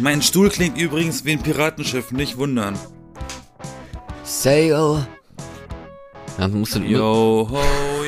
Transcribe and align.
Mein 0.00 0.22
Stuhl 0.22 0.48
klingt 0.48 0.78
übrigens 0.80 1.24
wie 1.24 1.32
ein 1.32 1.42
Piratenschiff, 1.42 2.12
nicht 2.12 2.38
wundern. 2.38 2.74
Sail. 4.24 5.06
Dann 6.38 6.52
musst 6.58 6.74
du, 6.76 6.78
Yo 6.80 7.46
ho, 7.50 7.58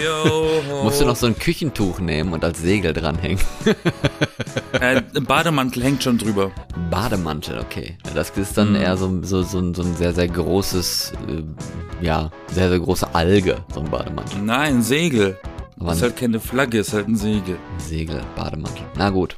yo 0.03 0.61
ho. 0.71 0.83
musst 0.85 1.01
du 1.01 1.05
noch 1.05 1.15
so 1.15 1.27
ein 1.27 1.39
Küchentuch 1.39 1.99
nehmen 1.99 2.33
und 2.33 2.43
als 2.43 2.59
Segel 2.61 2.95
dranhängen. 2.95 3.39
äh, 4.73 5.03
ein 5.15 5.25
Bademantel 5.25 5.83
hängt 5.85 6.03
schon 6.03 6.17
drüber. 6.17 6.51
Bademantel, 6.91 7.59
okay. 7.61 7.99
Ja, 8.07 8.13
Das 8.15 8.31
ist 8.31 8.57
dann 8.57 8.71
Mhm. 8.71 8.77
eher 8.77 8.97
so, 8.97 9.23
so, 9.23 9.43
so, 9.43 9.59
ein, 9.59 9.75
so 9.75 9.83
ein 9.83 9.95
sehr, 9.95 10.15
sehr 10.15 10.27
großes, 10.29 11.13
äh, 11.29 12.05
ja, 12.05 12.31
sehr, 12.51 12.71
sehr 12.71 12.81
große 12.81 13.15
Alge, 13.15 13.57
so 13.75 13.81
ein 13.81 13.91
Bademantel. 13.91 14.41
Nein, 14.41 14.81
Segel. 14.83 15.39
Aber 15.79 15.93
ist 15.93 16.01
halt 16.03 16.17
keine 16.17 16.41
Flagge, 16.41 16.79
ist 16.79 16.95
halt 16.95 17.09
ein 17.09 17.17
Segel. 17.17 17.59
Segel, 17.77 18.23
Bademantel. 18.37 18.87
Na 18.97 19.11
gut. 19.11 19.37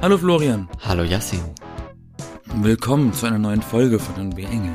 Hallo 0.00 0.16
Florian. 0.16 0.68
Hallo 0.84 1.02
Yassin. 1.02 1.40
Willkommen 2.56 3.12
zu 3.12 3.26
einer 3.26 3.38
neuen 3.38 3.62
Folge 3.62 3.98
von 3.98 4.14
den 4.14 4.30
B-Engel. 4.30 4.72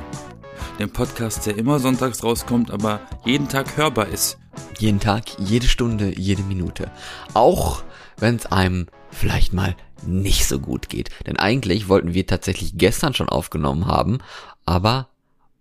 Dem 0.79 0.89
Podcast, 0.89 1.45
der 1.45 1.57
immer 1.57 1.79
sonntags 1.79 2.23
rauskommt, 2.23 2.71
aber 2.71 2.99
jeden 3.23 3.47
Tag 3.47 3.77
hörbar 3.77 4.07
ist. 4.07 4.37
Jeden 4.79 4.99
Tag, 4.99 5.25
jede 5.39 5.67
Stunde, 5.67 6.17
jede 6.19 6.41
Minute. 6.43 6.89
Auch 7.33 7.83
wenn 8.17 8.35
es 8.35 8.47
einem 8.47 8.87
vielleicht 9.11 9.53
mal 9.53 9.75
nicht 10.05 10.47
so 10.47 10.59
gut 10.59 10.89
geht. 10.89 11.09
Denn 11.25 11.37
eigentlich 11.37 11.87
wollten 11.87 12.13
wir 12.13 12.25
tatsächlich 12.25 12.77
gestern 12.77 13.13
schon 13.13 13.29
aufgenommen 13.29 13.85
haben, 13.87 14.19
aber 14.65 15.09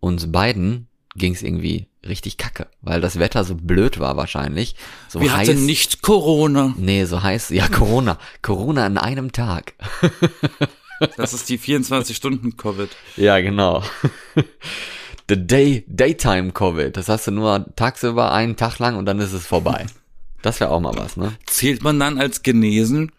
uns 0.00 0.32
beiden 0.32 0.88
ging 1.14 1.34
es 1.34 1.42
irgendwie 1.42 1.86
richtig 2.06 2.36
kacke, 2.38 2.68
weil 2.82 3.00
das 3.00 3.18
Wetter 3.18 3.44
so 3.44 3.54
blöd 3.54 3.98
war 4.00 4.16
wahrscheinlich. 4.16 4.76
So 5.08 5.20
Wir 5.20 5.36
heiß. 5.36 5.48
hatten 5.48 5.66
nicht 5.66 6.02
Corona. 6.02 6.74
Nee, 6.76 7.04
so 7.04 7.22
heiß. 7.22 7.50
Ja, 7.50 7.68
Corona. 7.68 8.18
Corona 8.42 8.86
an 8.86 8.98
einem 8.98 9.32
Tag. 9.32 9.74
Das 11.16 11.34
ist 11.34 11.48
die 11.48 11.58
24-Stunden-Covid. 11.58 12.88
Ja, 13.16 13.40
genau. 13.40 13.82
The 15.28 15.46
Day, 15.46 15.84
Daytime 15.88 16.52
Covid. 16.52 16.96
Das 16.96 17.08
hast 17.08 17.26
du 17.26 17.32
nur 17.32 17.66
tagsüber 17.74 18.32
einen 18.32 18.56
Tag 18.56 18.78
lang 18.78 18.96
und 18.96 19.06
dann 19.06 19.18
ist 19.18 19.32
es 19.32 19.46
vorbei. 19.46 19.86
Das 20.42 20.60
wäre 20.60 20.70
auch 20.70 20.80
mal 20.80 20.94
was, 20.96 21.16
ne? 21.16 21.32
Zählt 21.46 21.82
man 21.82 21.98
dann 21.98 22.18
als 22.18 22.42
genesen? 22.42 23.10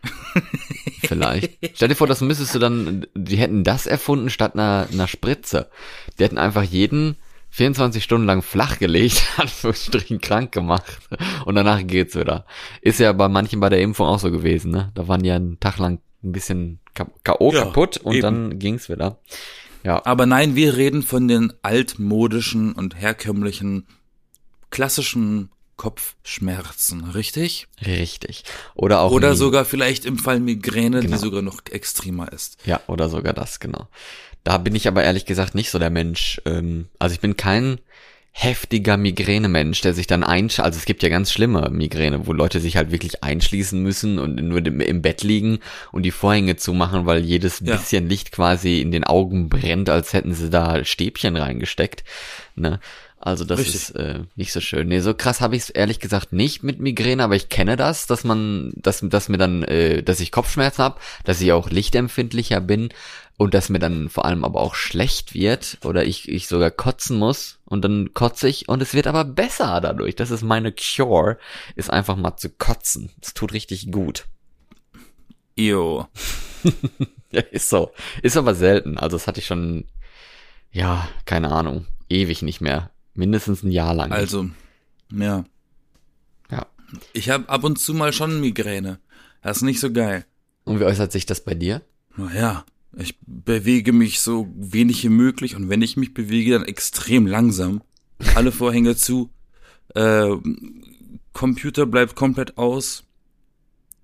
Vielleicht. 1.01 1.57
Stell 1.73 1.89
dir 1.89 1.95
vor, 1.95 2.07
das 2.07 2.21
müsstest 2.21 2.55
du 2.55 2.59
dann, 2.59 3.05
die 3.15 3.35
hätten 3.35 3.65
das 3.65 3.85
erfunden 3.85 4.29
statt 4.29 4.53
einer, 4.53 4.87
einer 4.91 5.07
Spritze. 5.07 5.69
Die 6.17 6.23
hätten 6.23 6.37
einfach 6.37 6.63
jeden 6.63 7.17
24 7.49 8.03
Stunden 8.03 8.27
lang 8.27 8.41
flach 8.41 8.79
gelegt, 8.79 9.23
Anführungsstrichen 9.37 10.21
krank 10.21 10.51
gemacht 10.51 10.99
und 11.45 11.55
danach 11.55 11.85
geht's 11.85 12.15
wieder. 12.15 12.45
Ist 12.81 12.99
ja 12.99 13.11
bei 13.13 13.27
manchen 13.27 13.59
bei 13.59 13.69
der 13.69 13.81
Impfung 13.81 14.07
auch 14.07 14.19
so 14.19 14.31
gewesen, 14.31 14.71
ne? 14.71 14.91
Da 14.95 15.07
waren 15.07 15.23
die 15.23 15.29
ja 15.29 15.35
einen 15.35 15.59
Tag 15.59 15.79
lang 15.79 15.99
ein 16.27 16.31
bisschen 16.31 16.79
K.O. 16.93 17.51
Ja, 17.53 17.63
kaputt 17.65 17.97
und 17.97 18.13
eben. 18.15 18.21
dann 18.21 18.59
ging's 18.59 18.89
wieder. 18.89 19.19
Ja, 19.83 20.05
Aber 20.05 20.25
nein, 20.25 20.55
wir 20.55 20.75
reden 20.75 21.01
von 21.03 21.27
den 21.27 21.53
altmodischen 21.61 22.73
und 22.73 22.95
herkömmlichen, 22.99 23.87
klassischen 24.69 25.49
Kopfschmerzen, 25.77 27.03
richtig? 27.11 27.67
richtig. 27.85 28.43
Oder 28.75 29.01
auch 29.01 29.11
Oder 29.11 29.35
sogar 29.35 29.63
vielleicht 29.65 30.05
im 30.05 30.17
Fall 30.17 30.39
Migräne, 30.39 31.01
Genau. 31.01 31.13
die 31.15 31.19
sogar 31.21 31.41
noch 31.41 31.61
extremer 31.69 32.31
ist. 32.33 32.57
Ja, 32.65 32.81
oder 32.87 33.09
sogar 33.09 33.33
das, 33.33 33.59
genau. 33.59 33.87
Da 34.43 34.57
bin 34.57 34.75
ich 34.75 34.87
aber 34.87 35.03
ehrlich 35.03 35.25
gesagt 35.25 35.55
nicht 35.55 35.69
so 35.69 35.77
der 35.79 35.89
Mensch. 35.91 36.41
Ähm, 36.45 36.87
also 36.99 37.13
ich 37.13 37.19
bin 37.19 37.37
kein 37.37 37.79
heftiger 38.39 38.97
Migränemensch, 38.97 39.81
der 39.81 39.95
sich 39.95 40.05
dann 40.05 40.23
einsch... 40.23 40.59
Also 40.59 40.77
es 40.77 40.85
gibt 40.85 41.01
ja 41.01 41.09
ganz 41.09 41.31
schlimme 41.31 41.71
Migräne, 41.71 42.27
wo 42.27 42.33
Leute 42.33 42.59
sich 42.59 42.77
halt 42.77 42.91
wirklich 42.91 43.23
einschließen 43.23 43.81
müssen 43.81 44.19
und 44.19 44.35
nur 44.35 44.63
im, 44.63 45.01
Bett 45.01 45.23
liegen 45.23 45.57
und 45.91 46.03
die 46.03 46.11
Vorhänge 46.11 46.55
zumachen, 46.55 47.07
weil 47.07 47.25
jedes 47.25 47.61
Ja. 47.61 47.75
bisschen 47.75 48.07
Licht 48.07 48.31
quasi 48.31 48.79
in 48.79 48.91
den 48.91 49.05
Augen 49.05 49.49
brennt, 49.49 49.89
als 49.89 50.13
hätten 50.13 50.35
sie 50.35 50.51
da 50.51 50.85
Stäbchen 50.85 51.35
reingesteckt. 51.35 52.03
Ne? 52.55 52.79
Also 53.19 53.43
das 53.43 53.57
Richtig. 53.57 53.75
ist 53.75 53.89
äh, 53.95 54.19
nicht 54.35 54.53
so 54.53 54.61
schön. 54.61 54.87
Nee, 54.87 54.99
so 54.99 55.15
krass 55.15 55.41
habe 55.41 55.55
ich 55.55 55.63
es 55.63 55.69
ehrlich 55.71 55.99
gesagt 55.99 56.31
nicht 56.31 56.61
mit 56.61 56.79
Migräne, 56.79 57.23
aber 57.23 57.35
ich 57.35 57.49
kenne 57.49 57.75
das, 57.75 58.05
dass 58.05 58.23
man, 58.23 58.71
dass, 58.75 59.01
dass 59.01 59.29
mir 59.29 59.39
dann, 59.39 59.63
äh, 59.63 60.03
dass 60.03 60.19
ich 60.19 60.31
Kopfschmerzen 60.31 60.83
habe, 60.83 60.99
dass 61.23 61.41
ich 61.41 61.51
auch 61.51 61.71
lichtempfindlicher 61.71 62.61
bin 62.61 62.89
und 63.37 63.53
dass 63.53 63.69
mir 63.69 63.79
dann 63.79 64.09
vor 64.09 64.25
allem 64.25 64.43
aber 64.43 64.61
auch 64.61 64.75
schlecht 64.75 65.33
wird 65.33 65.77
oder 65.83 66.03
ich, 66.05 66.27
ich 66.27 66.47
sogar 66.47 66.71
kotzen 66.71 67.17
muss 67.17 67.59
und 67.65 67.83
dann 67.83 68.13
kotze 68.13 68.47
ich 68.49 68.67
und 68.67 68.81
es 68.81 68.93
wird 68.95 69.07
aber 69.07 69.23
besser 69.23 69.79
dadurch. 69.79 70.15
Das 70.15 70.31
ist 70.31 70.41
meine 70.41 70.73
Cure, 70.73 71.37
ist 71.75 71.91
einfach 71.91 72.15
mal 72.15 72.35
zu 72.37 72.49
kotzen. 72.49 73.11
Es 73.21 73.33
tut 73.33 73.53
richtig 73.53 73.91
gut. 73.91 74.25
Jo. 75.55 76.07
Ja, 77.29 77.41
ist 77.41 77.69
so. 77.69 77.91
Ist 78.21 78.37
aber 78.37 78.55
selten. 78.55 78.97
Also 78.97 79.17
das 79.17 79.27
hatte 79.27 79.41
ich 79.41 79.45
schon, 79.45 79.83
ja, 80.71 81.09
keine 81.25 81.51
Ahnung, 81.51 81.85
ewig 82.07 82.41
nicht 82.41 82.61
mehr. 82.61 82.89
Mindestens 83.15 83.63
ein 83.63 83.71
Jahr 83.71 83.93
lang. 83.93 84.13
Also, 84.13 84.49
ja. 85.11 85.43
Ja. 86.49 86.67
Ich 87.11 87.29
habe 87.29 87.49
ab 87.49 87.65
und 87.65 87.79
zu 87.79 87.93
mal 87.93 88.13
schon 88.13 88.39
Migräne. 88.39 88.99
Das 89.41 89.57
ist 89.57 89.63
nicht 89.63 89.81
so 89.81 89.91
geil. 89.91 90.25
Und 90.63 90.79
wie 90.79 90.85
äußert 90.85 91.11
sich 91.11 91.25
das 91.25 91.43
bei 91.43 91.53
dir? 91.53 91.81
Naja, 92.15 92.63
ich 92.99 93.15
bewege 93.21 93.93
mich 93.93 94.19
so 94.19 94.47
wenig 94.55 95.03
wie 95.03 95.09
möglich 95.09 95.55
und 95.55 95.69
wenn 95.69 95.81
ich 95.81 95.97
mich 95.97 96.13
bewege, 96.13 96.51
dann 96.51 96.65
extrem 96.65 97.27
langsam. 97.27 97.81
Alle 98.35 98.51
Vorhänge 98.51 98.95
zu. 98.95 99.29
Äh, 99.93 100.35
Computer 101.33 101.85
bleibt 101.85 102.15
komplett 102.15 102.57
aus. 102.57 103.03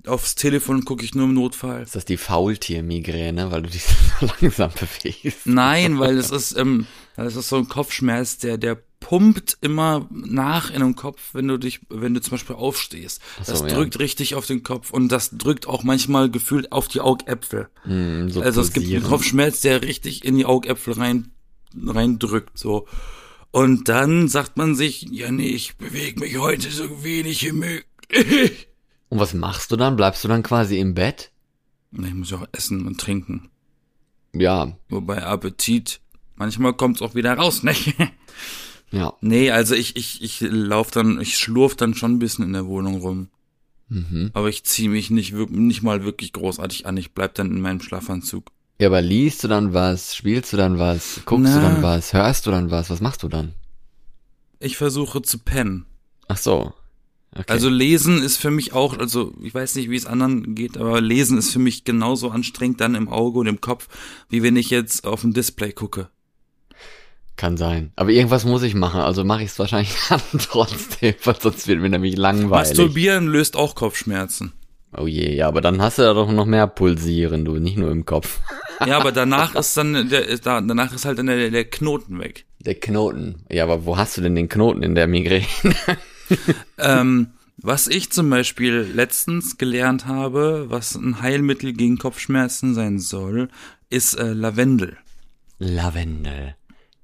Aufs 0.06 0.36
Telefon 0.36 0.86
gucke 0.86 1.04
ich 1.04 1.16
nur 1.16 1.26
im 1.26 1.34
Notfall. 1.34 1.82
Ist 1.82 1.96
das 1.96 2.06
die 2.06 2.18
Faultier-Migräne, 2.18 3.52
weil 3.52 3.64
du 3.64 3.70
dich 3.70 3.84
so 4.20 4.28
langsam 4.42 4.72
bewegst? 4.72 5.46
Nein, 5.46 5.98
weil 5.98 6.18
es 6.18 6.30
ist, 6.30 6.56
ähm, 6.58 6.86
es 7.16 7.36
ist 7.36 7.50
so 7.50 7.58
ein 7.58 7.68
Kopfschmerz, 7.68 8.38
der, 8.38 8.58
der 8.58 8.84
pumpt 9.04 9.58
immer 9.60 10.08
nach 10.10 10.72
in 10.72 10.80
den 10.80 10.96
Kopf, 10.96 11.34
wenn 11.34 11.50
du 11.50 11.58
dich, 11.58 11.82
wenn 11.90 12.14
du 12.14 12.22
zum 12.22 12.32
Beispiel 12.32 12.56
aufstehst. 12.56 13.22
So, 13.44 13.52
das 13.52 13.62
ja. 13.62 13.68
drückt 13.68 14.00
richtig 14.00 14.36
auf 14.36 14.46
den 14.46 14.64
Kopf 14.64 14.92
und 14.92 15.10
das 15.10 15.32
drückt 15.32 15.68
auch 15.68 15.84
manchmal 15.84 16.32
gefühlt 16.32 16.72
auf 16.72 16.88
die 16.88 17.02
Augäpfel. 17.02 17.68
Hm, 17.84 18.30
so 18.30 18.42
Also 18.42 18.62
es 18.62 18.72
gibt 18.72 18.88
einen. 18.88 19.04
Kopfschmerz, 19.04 19.60
der 19.60 19.82
richtig 19.82 20.24
in 20.24 20.38
die 20.38 20.46
Augäpfel 20.46 20.94
rein, 20.94 21.32
reindrückt, 21.76 22.58
so. 22.58 22.88
Und 23.52 23.90
dann 23.90 24.30
sagt 24.30 24.56
man 24.56 24.74
sich, 24.74 25.04
ja 25.12 25.30
nee, 25.32 25.50
ich 25.50 25.76
bewege 25.76 26.22
mich 26.22 26.38
heute 26.38 26.72
so 26.72 27.04
wenig 27.04 27.44
wie 27.44 27.52
möglich. 27.52 28.68
Und 29.10 29.20
was 29.20 29.34
machst 29.36 29.72
du 29.72 29.76
dann? 29.76 29.96
Bleibst 29.96 30.24
du 30.24 30.28
dann 30.28 30.42
quasi 30.42 30.80
im 30.80 30.96
Bett? 30.96 31.32
Nee, 31.92 32.08
Ich 32.08 32.14
muss 32.16 32.32
ja 32.32 32.38
auch 32.38 32.48
essen 32.52 32.88
und 32.88 33.00
trinken. 33.00 33.52
Ja, 34.34 34.76
Wobei 34.90 35.22
Appetit, 35.24 36.00
manchmal 36.36 36.74
kommt's 36.74 37.04
auch 37.04 37.14
wieder 37.14 37.36
raus, 37.36 37.62
ne? 37.62 37.76
ja. 38.94 39.14
Nee, 39.22 39.50
also 39.50 39.74
ich, 39.74 39.96
ich, 39.96 40.22
ich 40.22 40.42
lauf 40.42 40.92
dann, 40.92 41.20
ich 41.20 41.38
schlurf 41.38 41.76
dann 41.76 41.96
schon 41.96 42.14
ein 42.14 42.20
bisschen 42.20 42.46
in 42.46 42.54
der 42.54 42.68
Wohnung 42.68 43.02
rum. 43.02 43.30
Mhm. 43.90 44.30
Aber 44.34 44.50
ich 44.50 44.64
ziehe 44.64 44.90
mich 44.90 45.10
nicht, 45.10 45.34
nicht 45.34 45.82
mal 45.82 46.04
wirklich 46.04 46.32
großartig 46.32 46.86
an. 46.86 46.96
Ich 46.98 47.14
bleib 47.14 47.34
dann 47.34 47.52
in 47.52 47.60
meinem 47.60 47.82
Schlafanzug. 47.82 48.52
Ja, 48.80 48.88
aber 48.88 49.02
liest 49.02 49.44
du 49.44 49.48
dann 49.48 49.74
was? 49.74 50.16
Spielst 50.16 50.54
du 50.54 50.58
dann 50.58 50.78
was? 50.78 51.22
Guckst 51.26 51.56
du 51.56 51.60
Na. 51.60 51.70
dann 51.70 51.84
was? 51.84 52.14
Hörst 52.14 52.46
du 52.46 52.52
dann 52.52 52.70
was? 52.70 52.90
Was 52.90 53.02
machst 53.02 53.24
du 53.24 53.28
dann? 53.28 53.54
Ich 54.60 54.78
versuche 54.78 55.22
zu 55.22 55.40
pennen. 55.40 55.86
Ach 56.28 56.38
so. 56.38 56.74
Okay. 57.36 57.46
Also 57.48 57.70
lesen 57.70 58.22
ist 58.22 58.38
für 58.38 58.52
mich 58.52 58.74
auch, 58.74 58.98
also 58.98 59.34
ich 59.42 59.56
weiß 59.56 59.76
nicht, 59.76 59.90
wie 59.90 59.96
es 59.96 60.06
anderen 60.06 60.54
geht, 60.54 60.78
aber 60.78 61.02
lesen 61.02 61.40
ist 61.40 61.52
für 61.52 61.60
mich 61.60 61.84
genauso 61.84 62.30
anstrengend 62.30 62.80
dann 62.80 62.94
im 62.94 63.10
Auge 63.10 63.40
und 63.40 63.48
im 63.48 63.60
Kopf, 63.60 63.88
wie 64.30 64.44
wenn 64.44 64.56
ich 64.56 64.70
jetzt 64.70 65.06
auf 65.08 65.24
ein 65.24 65.34
Display 65.34 65.72
gucke. 65.72 66.10
Kann 67.36 67.58
sein. 67.58 67.92
Aber 67.96 68.12
irgendwas 68.12 68.46
muss 68.46 68.64
ich 68.64 68.76
machen, 68.76 69.02
also 69.02 69.24
mache 69.24 69.44
ich 69.44 69.50
es 69.50 69.60
wahrscheinlich 69.60 69.96
dann 70.10 70.22
trotzdem, 70.40 71.16
weil 71.24 71.40
sonst 71.40 71.68
wird 71.68 71.82
mir 71.82 71.90
nämlich 71.90 72.16
langweilig. 72.16 72.70
Masturbieren 72.70 73.28
löst 73.28 73.56
auch 73.56 73.76
Kopfschmerzen. 73.76 74.54
Oh 74.96 75.08
je, 75.08 75.36
ja, 75.36 75.48
aber 75.48 75.62
dann 75.62 75.82
hast 75.82 75.98
du 75.98 76.04
ja 76.04 76.14
doch 76.14 76.32
noch 76.32 76.46
mehr 76.46 76.68
Pulsieren, 76.68 77.46
du, 77.46 77.56
nicht 77.56 77.78
nur 77.78 77.92
im 77.92 78.06
Kopf. 78.06 78.40
Ja, 78.88 78.98
aber 78.98 79.14
danach 79.14 79.56
ist 79.56 79.78
dann 79.78 80.10
der, 80.10 80.38
da, 80.40 80.60
danach 80.60 80.94
ist 80.94 81.06
halt 81.06 81.18
dann 81.18 81.28
der, 81.28 81.52
der 81.52 81.64
Knoten 81.64 82.20
weg. 82.20 82.46
Der 82.60 82.76
Knoten. 82.76 83.46
Ja, 83.50 83.64
aber 83.64 83.86
wo 83.86 83.96
hast 83.96 84.18
du 84.18 84.22
denn 84.22 84.36
den 84.36 84.50
Knoten 84.50 84.84
in 84.84 84.96
der 84.96 85.08
Migräne? 85.08 85.46
Ähm, 86.78 87.34
was 87.58 87.88
ich 87.88 88.12
zum 88.12 88.30
Beispiel 88.30 88.90
letztens 88.94 89.58
gelernt 89.58 90.06
habe, 90.06 90.66
was 90.70 90.96
ein 90.96 91.22
Heilmittel 91.22 91.74
gegen 91.74 91.98
Kopfschmerzen 91.98 92.74
sein 92.74 93.00
soll, 93.00 93.50
ist 93.90 94.16
äh, 94.16 94.34
Lavendel. 94.34 94.98
Lavendel. 95.60 96.56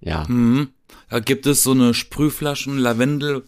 Ja. 0.02 0.26
Mhm. 0.28 0.70
Da 1.10 1.20
gibt 1.20 1.46
es 1.46 1.64
so 1.64 1.72
eine 1.72 1.94
Sprühflaschen 1.94 2.78
Lavendel 2.78 3.44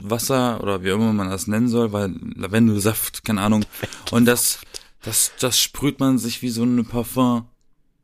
Wasser 0.00 0.62
oder 0.62 0.82
wie 0.82 0.88
immer 0.88 1.12
man 1.12 1.30
das 1.30 1.46
nennen 1.46 1.68
soll, 1.68 1.92
weil 1.92 2.14
Lavendelsaft, 2.34 3.24
keine 3.24 3.40
Ahnung. 3.40 3.64
Und 4.10 4.24
das, 4.26 4.58
das, 5.02 5.32
das 5.38 5.60
sprüht 5.60 6.00
man 6.00 6.18
sich 6.18 6.42
wie 6.42 6.50
so 6.50 6.62
eine 6.62 6.82
Parfum 6.84 7.46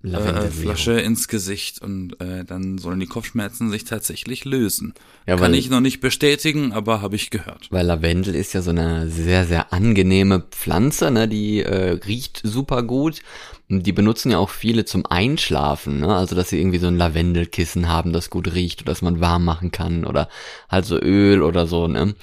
äh. 0.04 0.50
Flasche 0.50 0.92
ins 1.00 1.26
Gesicht 1.26 1.82
und 1.82 2.20
äh, 2.20 2.44
dann 2.44 2.78
sollen 2.78 3.00
die 3.00 3.06
Kopfschmerzen 3.06 3.68
sich 3.70 3.84
tatsächlich 3.84 4.44
lösen. 4.44 4.94
Ja, 5.26 5.34
Kann 5.34 5.52
weil- 5.52 5.54
ich 5.58 5.70
noch 5.70 5.80
nicht 5.80 6.00
bestätigen, 6.00 6.72
aber 6.72 7.02
habe 7.02 7.16
ich 7.16 7.30
gehört. 7.30 7.66
Weil 7.72 7.86
Lavendel 7.86 8.36
ist 8.36 8.52
ja 8.52 8.62
so 8.62 8.70
eine 8.70 9.10
sehr, 9.10 9.44
sehr 9.44 9.72
angenehme 9.72 10.44
Pflanze, 10.50 11.10
ne? 11.10 11.26
Die 11.26 11.62
äh, 11.62 11.98
riecht 12.06 12.40
super 12.44 12.84
gut 12.84 13.22
Die 13.70 13.92
benutzen 13.92 14.30
ja 14.30 14.38
auch 14.38 14.48
viele 14.48 14.86
zum 14.86 15.04
Einschlafen, 15.04 16.00
ne? 16.00 16.16
Also 16.16 16.34
dass 16.34 16.48
sie 16.48 16.58
irgendwie 16.58 16.78
so 16.78 16.86
ein 16.86 16.96
Lavendelkissen 16.96 17.88
haben, 17.88 18.14
das 18.14 18.30
gut 18.30 18.54
riecht 18.54 18.80
oder 18.80 18.92
dass 18.92 19.02
man 19.02 19.20
warm 19.20 19.44
machen 19.44 19.70
kann 19.70 20.04
oder 20.04 20.28
halt 20.70 20.86
so 20.86 20.98
Öl 20.98 21.42
oder 21.42 21.66
so, 21.66 21.86
ne? 21.86 22.14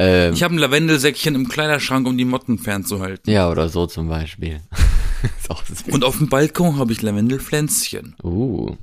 Ähm, 0.00 0.32
ich 0.32 0.42
habe 0.42 0.54
ein 0.54 0.58
Lavendelsäckchen 0.58 1.34
im 1.34 1.48
Kleiderschrank, 1.48 2.06
um 2.06 2.18
die 2.18 2.24
Motten 2.24 2.58
fernzuhalten. 2.58 3.32
Ja, 3.32 3.50
oder 3.50 3.68
so 3.68 3.86
zum 3.86 4.08
Beispiel. 4.08 4.60
Und 5.90 6.04
auf 6.04 6.18
dem 6.18 6.28
Balkon 6.28 6.78
habe 6.78 6.92
ich 6.92 7.02
Lavendelpflänzchen. 7.02 8.14
Uh, 8.22 8.76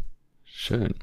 schön. 0.45 0.95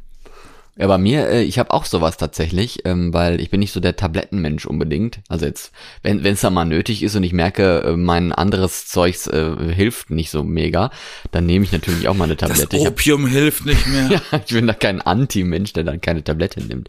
Ja, 0.74 0.86
bei 0.86 0.96
mir, 0.96 1.28
äh, 1.28 1.42
ich 1.42 1.58
habe 1.58 1.70
auch 1.70 1.84
sowas 1.84 2.16
tatsächlich, 2.16 2.86
ähm, 2.86 3.12
weil 3.12 3.42
ich 3.42 3.50
bin 3.50 3.60
nicht 3.60 3.72
so 3.72 3.80
der 3.80 3.94
Tablettenmensch 3.94 4.64
unbedingt. 4.64 5.20
Also 5.28 5.44
jetzt, 5.44 5.70
wenn 6.02 6.24
es 6.24 6.40
da 6.40 6.48
mal 6.48 6.64
nötig 6.64 7.02
ist 7.02 7.14
und 7.14 7.24
ich 7.24 7.34
merke, 7.34 7.82
äh, 7.82 7.96
mein 7.96 8.32
anderes 8.32 8.86
Zeugs 8.86 9.26
äh, 9.26 9.74
hilft 9.74 10.08
nicht 10.08 10.30
so 10.30 10.42
mega, 10.42 10.90
dann 11.30 11.44
nehme 11.44 11.66
ich 11.66 11.72
natürlich 11.72 12.08
auch 12.08 12.14
mal 12.14 12.24
eine 12.24 12.38
Tablette. 12.38 12.78
Das 12.78 12.86
Opium 12.86 13.24
hab, 13.24 13.32
hilft 13.32 13.66
nicht 13.66 13.86
mehr. 13.86 14.08
ja, 14.32 14.40
ich 14.46 14.54
bin 14.54 14.66
da 14.66 14.72
kein 14.72 15.02
Anti-Mensch, 15.02 15.74
der 15.74 15.84
dann 15.84 16.00
keine 16.00 16.24
Tablette 16.24 16.62
nimmt. 16.62 16.88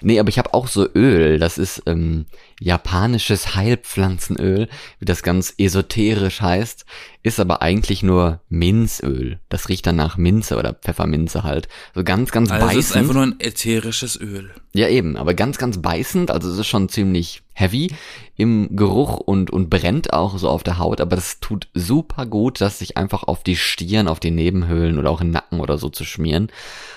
Nee, 0.00 0.20
aber 0.20 0.28
ich 0.28 0.38
habe 0.38 0.54
auch 0.54 0.68
so 0.68 0.86
Öl, 0.94 1.40
das 1.40 1.58
ist 1.58 1.82
ähm, 1.86 2.26
japanisches 2.60 3.56
Heilpflanzenöl, 3.56 4.68
wie 5.00 5.04
das 5.04 5.24
ganz 5.24 5.54
esoterisch 5.58 6.40
heißt, 6.40 6.86
ist 7.24 7.40
aber 7.40 7.62
eigentlich 7.62 8.02
nur 8.02 8.40
Minzöl. 8.50 9.40
Das 9.48 9.70
riecht 9.70 9.86
dann 9.86 9.96
nach 9.96 10.18
Minze 10.18 10.56
oder 10.56 10.74
Pfefferminze 10.74 11.42
halt. 11.42 11.68
So 11.94 12.04
ganz, 12.04 12.30
ganz 12.30 12.50
also 12.50 12.66
beißend. 12.66 12.80
Es 12.84 12.90
ist 12.90 12.96
einfach 12.96 13.14
nur 13.14 13.22
ein 13.22 13.40
ätherisches 13.40 14.20
Öl. 14.20 14.50
Ja, 14.74 14.88
eben, 14.88 15.16
aber 15.16 15.32
ganz, 15.32 15.56
ganz 15.56 15.80
beißend. 15.80 16.30
Also 16.30 16.50
es 16.50 16.58
ist 16.58 16.66
schon 16.66 16.90
ziemlich 16.90 17.42
heavy 17.54 17.92
im 18.36 18.74
Geruch 18.76 19.18
und, 19.18 19.50
und 19.50 19.70
brennt 19.70 20.12
auch 20.12 20.36
so 20.38 20.48
auf 20.48 20.64
der 20.64 20.78
Haut, 20.78 21.00
aber 21.00 21.14
das 21.14 21.38
tut 21.38 21.68
super 21.72 22.26
gut, 22.26 22.60
das 22.60 22.80
sich 22.80 22.96
einfach 22.96 23.22
auf 23.22 23.44
die 23.44 23.56
Stirn, 23.56 24.08
auf 24.08 24.18
die 24.18 24.32
Nebenhöhlen 24.32 24.98
oder 24.98 25.10
auch 25.10 25.20
im 25.20 25.30
Nacken 25.30 25.60
oder 25.60 25.78
so 25.78 25.88
zu 25.88 26.04
schmieren. 26.04 26.50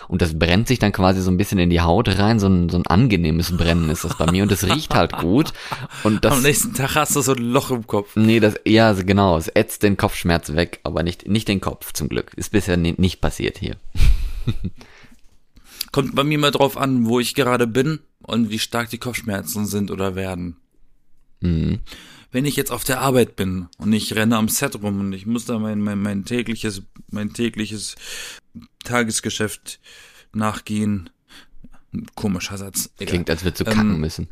Und 0.07 0.21
das 0.21 0.39
brennt 0.39 0.68
sich 0.68 0.80
dann 0.80 0.92
quasi 0.92 1.21
so 1.21 1.30
ein 1.30 1.38
bisschen 1.38 1.59
in 1.59 1.69
die 1.69 1.81
Haut 1.81 2.07
rein, 2.18 2.39
so 2.39 2.48
ein, 2.48 2.69
so 2.69 2.77
ein 2.77 2.88
angenehmes 2.88 3.56
Brennen 3.56 3.89
ist 3.89 4.04
das 4.04 4.18
bei 4.18 4.31
mir 4.31 4.44
und 4.44 4.51
das 4.51 4.63
riecht 4.63 4.95
halt 4.95 5.12
gut. 5.18 5.54
Und 6.04 6.25
das, 6.25 6.33
Am 6.33 6.42
nächsten 6.42 6.74
Tag 6.74 6.95
hast 6.95 7.15
du 7.15 7.21
so 7.21 7.33
ein 7.33 7.38
Loch 7.44 7.69
im 7.69 7.86
Kopf. 7.86 8.15
Nee, 8.15 8.39
das, 8.39 8.56
ja, 8.65 8.94
genau, 8.94 9.38
es 9.38 9.50
ätzt 9.50 9.83
den 9.83 9.98
Kopfschmerz 9.98 10.54
weg, 10.54 10.80
aber 10.83 11.04
nicht, 11.04 11.27
nicht 11.27 11.48
den 11.48 11.62
Kopf 11.62 11.94
zum 11.94 12.09
Glück. 12.09 12.31
Ist 12.36 12.51
bisher 12.51 12.77
nicht 12.77 13.21
passiert 13.21 13.59
hier. 13.59 13.75
Kommt 15.92 16.15
bei 16.15 16.24
mir 16.24 16.39
mal 16.39 16.51
drauf 16.51 16.77
an, 16.77 17.06
wo 17.06 17.19
ich 17.19 17.36
gerade 17.36 17.68
bin 17.68 18.00
und 18.28 18.52
wie 18.52 18.60
stark 18.60 18.90
die 18.90 19.00
Kopfschmerzen 19.00 19.66
sind 19.66 19.90
oder 19.90 20.16
werden. 20.16 20.58
Mhm. 21.40 21.80
Wenn 22.30 22.46
ich 22.46 22.56
jetzt 22.56 22.72
auf 22.72 22.84
der 22.84 23.02
Arbeit 23.02 23.36
bin 23.36 23.68
und 23.78 23.94
ich 23.94 24.14
renne 24.14 24.38
am 24.38 24.50
Set 24.50 24.76
rum 24.84 25.00
und 25.00 25.14
ich 25.14 25.26
muss 25.26 25.46
da 25.46 25.58
mein, 25.58 25.80
mein, 25.80 26.00
mein 26.00 26.26
tägliches, 26.26 26.84
mein 27.10 27.34
tägliches 27.34 27.96
Tagesgeschäft 28.84 29.80
nachgehen. 30.34 31.10
Komischer 32.16 32.58
Satz. 32.58 32.92
Egal. 32.98 33.08
Klingt, 33.08 33.30
als 33.30 33.44
würdest 33.44 33.62
du 33.62 33.66
kacken 33.66 33.94
ähm, 33.94 34.00
müssen. 34.02 34.28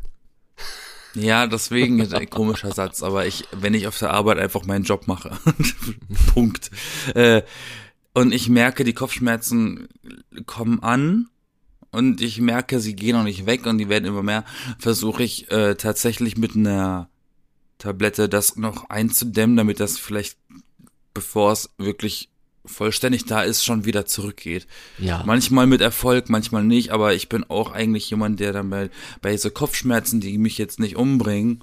Ja, 1.14 1.46
deswegen 1.46 2.12
ein 2.14 2.30
komischer 2.30 2.72
Satz, 2.72 3.02
aber 3.02 3.26
ich, 3.26 3.44
wenn 3.50 3.72
ich 3.72 3.86
auf 3.86 3.98
der 3.98 4.10
Arbeit 4.10 4.38
einfach 4.38 4.66
meinen 4.66 4.84
Job 4.84 5.06
mache. 5.06 5.38
Punkt. 6.34 6.70
Äh, 7.14 7.42
und 8.12 8.32
ich 8.32 8.50
merke, 8.50 8.84
die 8.84 8.92
Kopfschmerzen 8.92 9.88
kommen 10.44 10.82
an 10.82 11.28
und 11.92 12.20
ich 12.20 12.40
merke, 12.40 12.80
sie 12.80 12.96
gehen 12.96 13.16
noch 13.16 13.24
nicht 13.24 13.46
weg 13.46 13.66
und 13.66 13.78
die 13.78 13.88
werden 13.88 14.04
immer 14.04 14.22
mehr, 14.22 14.44
versuche 14.78 15.22
ich 15.22 15.50
äh, 15.50 15.74
tatsächlich 15.74 16.36
mit 16.36 16.56
einer 16.56 17.08
Tablette 17.78 18.28
das 18.28 18.56
noch 18.56 18.88
einzudämmen, 18.90 19.56
damit 19.56 19.80
das 19.80 19.98
vielleicht, 19.98 20.38
bevor 21.14 21.52
es 21.52 21.70
wirklich 21.78 22.30
vollständig 22.64 23.26
da 23.26 23.42
ist, 23.42 23.64
schon 23.64 23.84
wieder 23.84 24.06
zurückgeht. 24.06 24.66
Ja. 24.98 25.22
Manchmal 25.24 25.66
mit 25.66 25.80
Erfolg, 25.80 26.28
manchmal 26.28 26.64
nicht, 26.64 26.90
aber 26.90 27.14
ich 27.14 27.28
bin 27.28 27.44
auch 27.44 27.72
eigentlich 27.72 28.10
jemand, 28.10 28.40
der 28.40 28.52
dann 28.52 28.70
bei, 28.70 28.90
bei 29.22 29.36
so 29.36 29.50
Kopfschmerzen, 29.50 30.20
die 30.20 30.36
mich 30.38 30.58
jetzt 30.58 30.80
nicht 30.80 30.96
umbringen, 30.96 31.62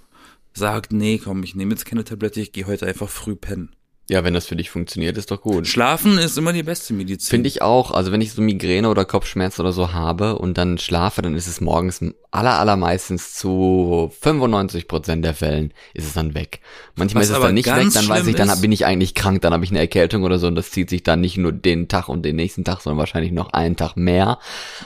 sagt, 0.53 0.93
nee, 0.93 1.17
komm, 1.17 1.43
ich 1.43 1.55
nehme 1.55 1.71
jetzt 1.71 1.85
keine 1.85 2.03
Tablette, 2.03 2.41
ich 2.41 2.51
gehe 2.51 2.67
heute 2.67 2.87
einfach 2.87 3.09
früh 3.09 3.35
pennen. 3.35 3.75
Ja, 4.09 4.25
wenn 4.25 4.33
das 4.33 4.47
für 4.47 4.57
dich 4.57 4.69
funktioniert, 4.69 5.17
ist 5.17 5.31
doch 5.31 5.39
gut. 5.39 5.65
Schlafen 5.65 6.17
ist 6.17 6.37
immer 6.37 6.51
die 6.51 6.63
beste 6.63 6.93
Medizin. 6.93 7.29
Finde 7.29 7.47
ich 7.47 7.61
auch. 7.61 7.91
Also 7.91 8.11
wenn 8.11 8.19
ich 8.19 8.33
so 8.33 8.41
Migräne 8.41 8.89
oder 8.89 9.05
Kopfschmerzen 9.05 9.61
oder 9.61 9.71
so 9.71 9.93
habe 9.93 10.37
und 10.37 10.57
dann 10.57 10.77
schlafe, 10.77 11.21
dann 11.21 11.35
ist 11.35 11.47
es 11.47 11.61
morgens 11.61 12.03
aller 12.29 12.59
allermeistens 12.59 13.33
zu 13.35 14.11
95 14.19 14.89
Prozent 14.89 15.23
der 15.23 15.33
Fällen 15.33 15.73
ist 15.93 16.05
es 16.05 16.13
dann 16.13 16.33
weg. 16.33 16.59
Manchmal 16.95 17.21
Was 17.21 17.29
ist 17.29 17.37
es 17.37 17.41
dann 17.41 17.53
nicht 17.53 17.73
weg, 17.73 17.87
dann 17.93 18.09
weiß 18.09 18.27
ich, 18.27 18.35
dann 18.35 18.59
bin 18.59 18.73
ich 18.73 18.85
eigentlich 18.85 19.13
krank, 19.13 19.41
dann 19.41 19.53
habe 19.53 19.63
ich 19.63 19.71
eine 19.71 19.79
Erkältung 19.79 20.23
oder 20.23 20.37
so 20.37 20.47
und 20.47 20.55
das 20.55 20.71
zieht 20.71 20.89
sich 20.89 21.03
dann 21.03 21.21
nicht 21.21 21.37
nur 21.37 21.53
den 21.53 21.87
Tag 21.87 22.09
und 22.09 22.23
den 22.23 22.35
nächsten 22.35 22.65
Tag, 22.65 22.81
sondern 22.81 22.97
wahrscheinlich 22.97 23.31
noch 23.31 23.53
einen 23.53 23.77
Tag 23.77 23.95
mehr. 23.95 24.37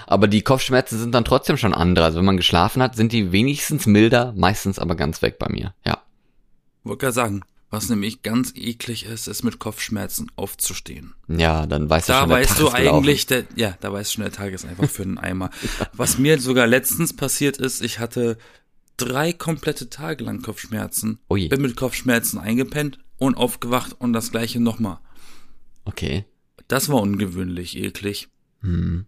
Aber 0.06 0.28
die 0.28 0.44
Kopfschmerzen 0.44 1.00
sind 1.00 1.16
dann 1.16 1.26
trotzdem 1.26 1.58
schon 1.58 1.74
andere. 1.74 2.06
Also 2.06 2.20
wenn 2.20 2.26
man 2.26 2.38
geschlafen 2.38 2.84
hat, 2.84 2.96
sind 2.96 3.14
die 3.14 3.32
wenigstens 3.32 3.88
milder, 3.88 4.34
meistens 4.36 4.78
aber 4.78 4.96
ganz 4.96 5.24
weg 5.24 5.40
bei 5.40 5.50
mir. 5.50 5.74
Ja. 5.86 6.04
Wollte 6.84 7.00
gerade 7.00 7.14
sagen, 7.14 7.42
was 7.70 7.90
nämlich 7.90 8.22
ganz 8.22 8.54
eklig 8.56 9.06
ist, 9.06 9.28
ist 9.28 9.44
mit 9.44 9.60
Kopfschmerzen 9.60 10.32
aufzustehen. 10.36 11.14
Ja, 11.28 11.66
dann 11.66 11.90
weißt 11.90 12.08
du 12.08 12.14
da 12.14 12.20
schon, 12.22 12.30
der 12.30 12.38
weißt 12.40 12.50
Tag 12.52 12.60
du 12.60 12.70
eigentlich, 12.70 13.26
der, 13.26 13.44
ja, 13.56 13.78
da 13.82 13.92
weißt 13.92 14.12
du 14.12 14.16
schon, 14.16 14.24
der 14.24 14.34
Tag 14.34 14.54
ist 14.54 14.66
einfach 14.66 14.90
für 14.90 15.04
einen 15.04 15.18
Eimer. 15.18 15.50
Was 15.94 16.18
mir 16.18 16.40
sogar 16.40 16.66
letztens 16.66 17.14
passiert 17.16 17.58
ist, 17.58 17.82
ich 17.82 18.00
hatte 18.00 18.38
drei 18.96 19.34
komplette 19.34 19.90
Tage 19.90 20.24
lang 20.24 20.42
Kopfschmerzen. 20.42 21.20
Ui. 21.30 21.50
Bin 21.50 21.62
mit 21.62 21.76
Kopfschmerzen 21.76 22.40
eingepennt 22.40 23.00
und 23.18 23.36
aufgewacht 23.36 23.96
und 24.00 24.14
das 24.14 24.32
gleiche 24.32 24.60
nochmal. 24.62 25.00
Okay. 25.86 26.26
Das 26.68 26.90
war 26.90 27.02
ungewöhnlich 27.02 27.78
eklig. 27.78 28.30
Hm. 28.62 29.06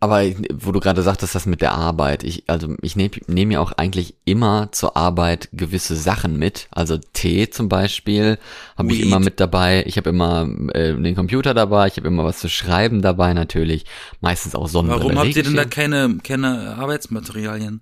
Aber 0.00 0.22
wo 0.52 0.70
du 0.70 0.78
gerade 0.78 1.02
sagtest, 1.02 1.34
das 1.34 1.46
mit 1.46 1.60
der 1.60 1.72
Arbeit, 1.72 2.22
ich, 2.22 2.44
also 2.46 2.76
ich 2.82 2.94
nehme 2.94 3.10
nehm 3.26 3.50
ja 3.50 3.58
auch 3.58 3.72
eigentlich 3.72 4.14
immer 4.24 4.68
zur 4.70 4.96
Arbeit 4.96 5.48
gewisse 5.52 5.96
Sachen 5.96 6.38
mit. 6.38 6.68
Also 6.70 6.98
Tee 7.14 7.50
zum 7.50 7.68
Beispiel 7.68 8.38
habe 8.76 8.92
ich 8.92 9.00
immer 9.00 9.18
mit 9.18 9.40
dabei. 9.40 9.82
Ich 9.86 9.96
habe 9.96 10.10
immer 10.10 10.48
äh, 10.72 10.94
den 10.94 11.16
Computer 11.16 11.52
dabei, 11.52 11.88
ich 11.88 11.96
habe 11.96 12.06
immer 12.06 12.22
was 12.24 12.38
zu 12.38 12.48
schreiben 12.48 13.02
dabei 13.02 13.34
natürlich. 13.34 13.86
Meistens 14.20 14.54
auch 14.54 14.68
Sonnenbrille. 14.68 15.16
Warum 15.16 15.18
habt 15.18 15.34
ihr 15.34 15.42
denn 15.42 15.56
da 15.56 15.64
keine, 15.64 16.18
keine 16.22 16.76
Arbeitsmaterialien? 16.78 17.80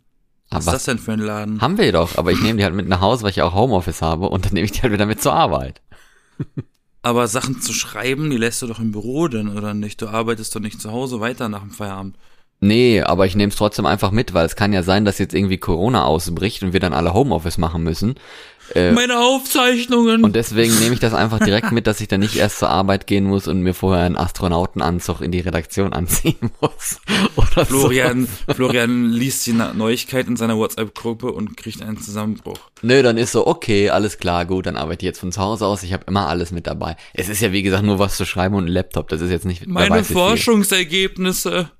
Was 0.49 0.67
ist 0.67 0.73
das 0.73 0.85
denn 0.85 0.99
für 0.99 1.13
ein 1.13 1.19
Laden? 1.19 1.61
Haben 1.61 1.77
wir 1.77 1.93
doch, 1.93 2.17
aber 2.17 2.33
ich 2.33 2.41
nehme 2.41 2.59
die 2.59 2.65
halt 2.65 2.75
mit 2.75 2.89
nach 2.89 3.01
Hause, 3.03 3.25
weil 3.25 3.31
ich 3.31 3.43
auch 3.43 3.53
Homeoffice 3.53 4.01
habe 4.01 4.29
und 4.31 4.47
dann 4.47 4.55
nehme 4.55 4.65
ich 4.65 4.73
die 4.73 4.81
halt 4.81 4.93
wieder 4.93 5.07
mit 5.07 5.21
zur 5.21 5.35
Arbeit. 5.35 5.83
Aber 7.06 7.29
Sachen 7.29 7.61
zu 7.61 7.73
schreiben, 7.73 8.31
die 8.31 8.37
lässt 8.37 8.62
du 8.62 8.67
doch 8.67 8.81
im 8.81 8.91
Büro 8.91 9.29
denn, 9.29 9.56
oder 9.56 9.75
nicht? 9.75 10.03
Du 10.03 10.08
arbeitest 10.08 10.56
doch 10.56 10.60
nicht 10.60 10.81
zu 10.81 10.91
Hause 10.91 11.20
weiter 11.20 11.48
nach 11.48 11.60
dem 11.60 11.70
Feierabend. 11.70 12.17
Nee, 12.58 13.01
aber 13.01 13.27
ich 13.27 13.36
nehme 13.36 13.51
es 13.51 13.56
trotzdem 13.56 13.86
einfach 13.86 14.10
mit, 14.10 14.34
weil 14.34 14.44
es 14.44 14.56
kann 14.56 14.72
ja 14.72 14.82
sein, 14.82 15.05
dass 15.05 15.19
jetzt 15.19 15.32
irgendwie 15.32 15.58
Corona 15.58 16.05
ausbricht 16.05 16.65
und 16.65 16.72
wir 16.72 16.81
dann 16.81 16.93
alle 16.93 17.15
Homeoffice 17.15 17.58
machen 17.58 17.84
müssen. 17.84 18.17
Äh, 18.75 18.93
Meine 18.93 19.19
Aufzeichnungen. 19.19 20.25
Und 20.25 20.37
deswegen 20.37 20.79
nehme 20.79 20.94
ich 20.94 21.01
das 21.01 21.15
einfach 21.15 21.39
direkt 21.39 21.73
mit, 21.73 21.87
dass 21.87 22.01
ich 22.01 22.08
dann 22.08 22.20
nicht 22.20 22.37
erst 22.37 22.58
zur 22.58 22.70
Arbeit 22.70 23.06
gehen 23.06 23.25
muss 23.25 23.49
und 23.49 23.63
mir 23.63 23.75
vorher 23.75 24.05
einen 24.05 24.17
Astronautenanzug 24.17 25.20
in 25.20 25.31
die 25.31 25.41
Redaktion 25.41 25.93
anziehen 25.93 26.51
muss. 26.61 27.01
Oder 27.37 27.67
Florian, 27.67 28.29
so. 28.46 28.55
Florian 28.55 29.11
liest 29.11 29.46
die 29.46 29.53
Neuigkeit 29.53 30.27
in 30.27 30.37
seiner 30.37 30.56
WhatsApp-Gruppe 30.56 31.32
und 31.32 31.56
kriegt 31.56 31.82
einen 31.82 32.01
Zusammenbruch. 32.01 32.58
Nö, 32.82 33.03
dann 33.03 33.17
ist 33.17 33.32
so, 33.32 33.46
okay, 33.46 33.91
alles 33.91 34.19
klar, 34.19 34.46
gut, 34.46 34.67
dann 34.67 34.77
arbeite 34.77 35.05
ich 35.05 35.08
jetzt 35.08 35.20
von 35.20 35.32
zu 35.32 35.41
Hause 35.41 35.67
aus. 35.67 35.82
Ich 35.82 35.93
habe 35.93 36.05
immer 36.06 36.27
alles 36.29 36.51
mit 36.51 36.67
dabei. 36.67 36.96
Es 37.15 37.29
ist 37.29 37.41
ja, 37.41 37.53
wie 37.53 37.63
gesagt, 37.63 37.85
nur 37.85 37.99
was 37.99 38.17
zu 38.17 38.25
schreiben 38.25 38.55
und 38.55 38.65
ein 38.65 38.73
Laptop. 38.73 39.08
Das 39.08 39.20
ist 39.20 39.31
jetzt 39.31 39.46
nicht... 39.46 39.67
Meine 39.67 40.05
Forschungsergebnisse. 40.05 41.70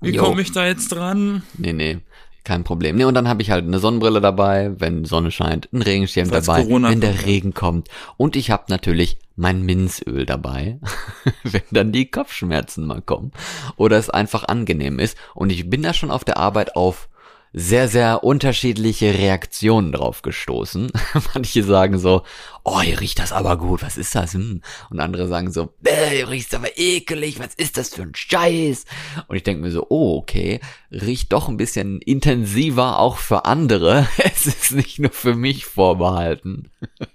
Wie 0.00 0.16
komme 0.16 0.42
ich 0.42 0.52
da 0.52 0.66
jetzt 0.66 0.88
dran? 0.88 1.42
Nee, 1.56 1.72
nee 1.72 2.00
kein 2.44 2.62
Problem. 2.62 2.96
Nee, 2.96 3.04
und 3.04 3.14
dann 3.14 3.28
habe 3.28 3.42
ich 3.42 3.50
halt 3.50 3.64
eine 3.64 3.78
Sonnenbrille 3.78 4.20
dabei, 4.20 4.72
wenn 4.78 5.04
Sonne 5.04 5.30
scheint, 5.30 5.68
ein 5.72 5.82
Regenschirm 5.82 6.28
Falls 6.28 6.46
dabei, 6.46 6.62
Corona 6.62 6.90
wenn 6.90 7.00
der 7.00 7.24
Regen 7.24 7.54
kommt. 7.54 7.88
Und 8.16 8.36
ich 8.36 8.50
habe 8.50 8.64
natürlich 8.68 9.18
mein 9.36 9.62
Minzöl 9.62 10.26
dabei, 10.26 10.78
wenn 11.42 11.62
dann 11.70 11.92
die 11.92 12.10
Kopfschmerzen 12.10 12.86
mal 12.86 13.02
kommen 13.02 13.32
oder 13.76 13.96
es 13.96 14.10
einfach 14.10 14.44
angenehm 14.44 14.98
ist. 14.98 15.16
Und 15.34 15.50
ich 15.50 15.68
bin 15.68 15.82
da 15.82 15.94
schon 15.94 16.10
auf 16.10 16.24
der 16.24 16.36
Arbeit 16.36 16.76
auf 16.76 17.08
sehr, 17.56 17.86
sehr 17.86 18.24
unterschiedliche 18.24 19.14
Reaktionen 19.14 19.92
drauf 19.92 20.22
gestoßen. 20.22 20.90
Manche 21.34 21.62
sagen 21.62 22.00
so, 22.00 22.24
oh, 22.64 22.80
hier 22.80 23.00
riecht 23.00 23.20
das 23.20 23.30
aber 23.30 23.56
gut, 23.56 23.80
was 23.82 23.96
ist 23.96 24.16
das? 24.16 24.34
Hm. 24.34 24.60
Und 24.90 24.98
andere 24.98 25.28
sagen 25.28 25.52
so, 25.52 25.72
äh, 25.84 26.16
hier 26.16 26.28
riecht 26.30 26.52
aber 26.52 26.76
ekelig, 26.76 27.38
was 27.38 27.54
ist 27.54 27.78
das 27.78 27.94
für 27.94 28.02
ein 28.02 28.14
Scheiß? 28.14 28.86
Und 29.28 29.36
ich 29.36 29.44
denke 29.44 29.62
mir 29.62 29.70
so, 29.70 29.86
oh, 29.88 30.18
okay, 30.18 30.58
riecht 30.90 31.32
doch 31.32 31.48
ein 31.48 31.56
bisschen 31.56 32.00
intensiver 32.00 32.98
auch 32.98 33.18
für 33.18 33.44
andere. 33.44 34.08
Es 34.24 34.46
ist 34.46 34.72
nicht 34.72 34.98
nur 34.98 35.12
für 35.12 35.36
mich 35.36 35.64
vorbehalten. 35.64 36.70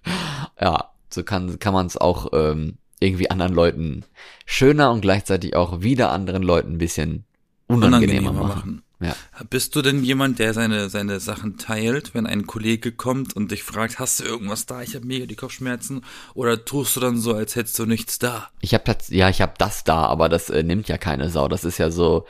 ja, 0.62 0.91
so 1.10 1.24
kann, 1.24 1.60
kann 1.60 1.74
man 1.74 1.88
es 1.88 1.98
auch 1.98 2.31
ähm, 2.31 2.77
irgendwie 3.01 3.29
anderen 3.29 3.53
Leuten 3.53 4.05
schöner 4.46 4.91
und 4.91 5.01
gleichzeitig 5.01 5.55
auch 5.55 5.81
wieder 5.81 6.12
anderen 6.12 6.43
Leuten 6.43 6.74
ein 6.74 6.77
bisschen 6.77 7.25
unangenehmer, 7.67 8.29
unangenehmer 8.29 8.31
machen. 8.31 8.48
machen. 8.48 8.84
Ja. 9.01 9.15
Bist 9.49 9.75
du 9.75 9.81
denn 9.81 10.03
jemand, 10.03 10.39
der 10.39 10.53
seine, 10.53 10.89
seine 10.89 11.19
Sachen 11.21 11.57
teilt, 11.57 12.13
wenn 12.13 12.25
ein 12.25 12.47
Kollege 12.47 12.91
kommt 12.91 13.33
und 13.33 13.51
dich 13.51 13.63
fragt, 13.63 13.97
hast 13.97 14.19
du 14.19 14.25
irgendwas 14.25 14.65
da? 14.65 14.81
Ich 14.81 14.95
habe 14.95 15.05
mega 15.05 15.25
die 15.25 15.35
Kopfschmerzen. 15.35 16.03
Oder 16.33 16.65
tust 16.65 16.97
du 16.97 16.99
dann 16.99 17.17
so, 17.17 17.33
als 17.33 17.55
hättest 17.55 17.79
du 17.79 17.85
nichts 17.85 18.19
da? 18.19 18.49
Ich 18.59 18.73
habe 18.73 18.95
ja, 19.07 19.29
ich 19.29 19.41
habe 19.41 19.53
das 19.57 19.85
da, 19.85 20.05
aber 20.05 20.27
das 20.27 20.49
äh, 20.49 20.63
nimmt 20.63 20.89
ja 20.89 20.97
keine 20.97 21.29
Sau. 21.29 21.47
Das 21.47 21.63
ist 21.63 21.77
ja 21.77 21.91
so 21.91 22.25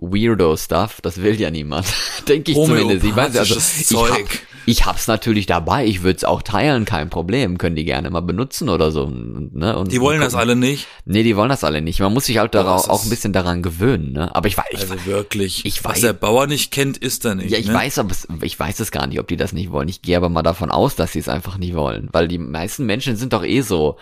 Weirdo-Stuff, 0.00 1.00
das 1.00 1.22
will 1.22 1.38
ja 1.40 1.50
niemand. 1.50 1.86
Denke 2.28 2.52
ich 2.52 2.56
zumindest. 2.56 3.04
Ich 3.04 3.14
weiß, 3.14 3.36
also, 3.36 3.56
ich, 3.56 4.10
hab, 4.10 4.18
ich 4.66 4.84
hab's 4.84 5.06
natürlich 5.06 5.46
dabei, 5.46 5.84
ich 5.86 6.02
würde 6.02 6.16
es 6.16 6.24
auch 6.24 6.42
teilen, 6.42 6.84
kein 6.84 7.10
Problem. 7.10 7.58
Können 7.58 7.76
die 7.76 7.84
gerne 7.84 8.10
mal 8.10 8.20
benutzen 8.20 8.68
oder 8.68 8.90
so. 8.90 9.06
Ne? 9.08 9.76
Und, 9.76 9.92
die 9.92 10.00
wollen 10.00 10.20
das 10.20 10.34
alle 10.34 10.56
nicht? 10.56 10.86
Nee, 11.04 11.22
die 11.22 11.36
wollen 11.36 11.48
das 11.48 11.64
alle 11.64 11.82
nicht. 11.82 12.00
Man 12.00 12.12
muss 12.12 12.26
sich 12.26 12.38
halt 12.38 12.54
darauf, 12.54 12.88
auch 12.88 13.04
ein 13.04 13.10
bisschen 13.10 13.32
daran 13.32 13.62
gewöhnen. 13.62 14.12
Ne? 14.12 14.34
Aber 14.34 14.48
ich 14.48 14.56
weiß. 14.56 14.80
Also 14.80 14.94
ich, 14.94 15.06
wirklich, 15.06 15.64
ich 15.64 15.84
was 15.84 15.94
weiß, 15.94 16.00
der 16.02 16.12
Bauer 16.12 16.46
nicht 16.46 16.70
kennt, 16.70 16.96
ist 16.98 17.24
er 17.24 17.34
nicht. 17.34 17.50
Ja, 17.50 17.58
ich 17.58 17.68
ne? 17.68 17.74
weiß, 17.74 17.98
aber 17.98 18.14
ich 18.42 18.58
weiß 18.58 18.80
es 18.80 18.90
gar 18.90 19.06
nicht, 19.06 19.18
ob 19.20 19.28
die 19.28 19.36
das 19.36 19.52
nicht 19.52 19.70
wollen. 19.70 19.88
Ich 19.88 20.02
gehe 20.02 20.16
aber 20.16 20.28
mal 20.28 20.42
davon 20.42 20.70
aus, 20.70 20.96
dass 20.96 21.12
sie 21.12 21.18
es 21.18 21.28
einfach 21.28 21.58
nicht 21.58 21.74
wollen. 21.74 22.08
Weil 22.12 22.28
die 22.28 22.38
meisten 22.38 22.86
Menschen 22.86 23.16
sind 23.16 23.32
doch 23.32 23.44
eh 23.44 23.62
so 23.62 23.96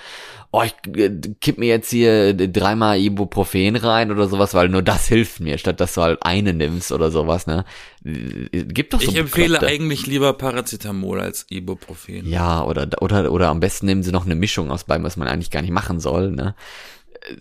oh, 0.50 0.62
ich 0.62 0.74
äh, 0.96 1.10
kipp 1.40 1.58
mir 1.58 1.66
jetzt 1.66 1.90
hier 1.90 2.34
dreimal 2.34 2.98
Ibuprofen 2.98 3.76
rein 3.76 4.10
oder 4.10 4.28
sowas, 4.28 4.54
weil 4.54 4.68
nur 4.68 4.82
das 4.82 5.08
hilft 5.08 5.40
mir, 5.40 5.58
statt 5.58 5.80
dass 5.80 5.94
du 5.94 6.02
halt 6.02 6.22
eine 6.22 6.54
nimmst 6.54 6.92
oder 6.92 7.10
sowas, 7.10 7.46
ne? 7.46 7.64
Äh, 8.04 8.64
gibt 8.64 8.94
doch 8.94 9.00
so 9.00 9.10
Ich 9.10 9.16
empfehle 9.16 9.54
Bekloppte. 9.54 9.66
eigentlich 9.66 10.06
lieber 10.06 10.32
Paracetamol 10.32 11.20
als 11.20 11.46
Ibuprofen. 11.50 12.26
Ja, 12.28 12.64
oder, 12.64 12.88
oder, 13.00 13.30
oder 13.30 13.48
am 13.48 13.60
besten 13.60 13.86
nehmen 13.86 14.02
sie 14.02 14.12
noch 14.12 14.24
eine 14.24 14.34
Mischung 14.34 14.70
aus 14.70 14.84
beidem, 14.84 15.04
was 15.04 15.16
man 15.16 15.28
eigentlich 15.28 15.50
gar 15.50 15.62
nicht 15.62 15.72
machen 15.72 16.00
soll, 16.00 16.30
ne? 16.30 16.54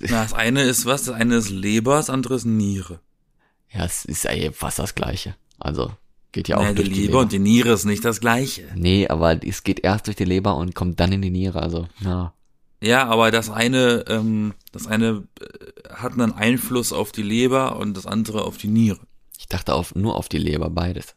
Na, 0.01 0.23
das 0.23 0.33
eine 0.33 0.63
ist 0.63 0.85
was? 0.85 1.05
Das 1.05 1.15
eine 1.15 1.35
ist 1.35 1.49
Leber, 1.49 1.95
das 1.97 2.09
andere 2.09 2.35
ist 2.35 2.45
Niere. 2.45 2.99
Ja, 3.71 3.85
es 3.85 4.05
ist 4.05 4.25
ey, 4.25 4.51
fast 4.51 4.79
das 4.79 4.95
Gleiche. 4.95 5.35
Also, 5.59 5.91
geht 6.31 6.47
ja 6.47 6.57
auch 6.57 6.61
naja, 6.61 6.73
durch 6.73 6.89
die 6.89 6.95
Leber, 6.95 7.05
Leber 7.05 7.19
und 7.19 7.31
die 7.31 7.39
Niere 7.39 7.71
ist 7.71 7.85
nicht 7.85 8.03
das 8.03 8.19
Gleiche. 8.19 8.63
Nee, 8.75 9.07
aber 9.07 9.43
es 9.45 9.63
geht 9.63 9.81
erst 9.81 10.07
durch 10.07 10.17
die 10.17 10.25
Leber 10.25 10.55
und 10.57 10.75
kommt 10.75 10.99
dann 10.99 11.11
in 11.11 11.21
die 11.21 11.29
Niere, 11.29 11.61
also, 11.61 11.87
ja. 12.01 12.33
Ja, 12.81 13.07
aber 13.07 13.31
das 13.31 13.49
eine, 13.49 14.05
ähm, 14.07 14.53
das 14.71 14.87
eine 14.87 15.23
äh, 15.39 15.93
hat 15.93 16.13
einen 16.13 16.33
Einfluss 16.33 16.93
auf 16.93 17.11
die 17.11 17.23
Leber 17.23 17.77
und 17.77 17.97
das 17.97 18.05
andere 18.05 18.43
auf 18.43 18.57
die 18.57 18.67
Niere. 18.67 18.99
Ich 19.39 19.47
dachte 19.47 19.73
auf, 19.73 19.95
nur 19.95 20.15
auf 20.15 20.29
die 20.29 20.37
Leber, 20.37 20.69
beides. 20.69 21.15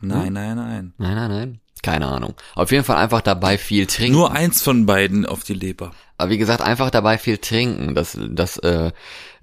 Nein, 0.00 0.26
hm? 0.26 0.32
nein, 0.34 0.56
nein. 0.56 0.94
Nein, 0.98 1.14
nein, 1.14 1.30
nein. 1.30 1.60
Keine 1.82 2.06
Ahnung. 2.06 2.34
Auf 2.54 2.70
jeden 2.70 2.84
Fall 2.84 2.96
einfach 2.96 3.22
dabei 3.22 3.58
viel 3.58 3.86
trinken. 3.86 4.16
Nur 4.16 4.30
eins 4.30 4.62
von 4.62 4.86
beiden 4.86 5.26
auf 5.26 5.42
die 5.42 5.54
Leber. 5.54 5.92
Aber 6.16 6.30
wie 6.30 6.38
gesagt, 6.38 6.60
einfach 6.60 6.90
dabei 6.90 7.18
viel 7.18 7.38
trinken. 7.38 7.96
Das, 7.96 8.16
das, 8.30 8.56
äh, 8.58 8.92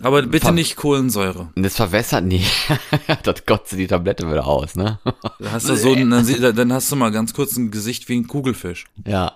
Aber 0.02 0.22
bitte 0.22 0.54
nicht 0.54 0.78
Kohlensäure. 0.78 1.52
Das 1.56 1.76
verwässert 1.76 2.24
nie. 2.24 2.46
das 3.24 3.46
kotzt 3.46 3.74
die 3.74 3.88
Tablette 3.88 4.26
wieder 4.32 4.48
aus, 4.48 4.76
ne? 4.76 5.00
Dann 5.40 5.52
hast 5.52 5.68
du 5.68 5.76
so, 5.76 5.94
dann, 5.94 6.56
dann 6.56 6.72
hast 6.72 6.90
du 6.90 6.96
mal 6.96 7.12
ganz 7.12 7.34
kurz 7.34 7.58
ein 7.58 7.72
Gesicht 7.72 8.08
wie 8.08 8.16
ein 8.16 8.28
Kugelfisch. 8.28 8.86
Ja, 9.06 9.34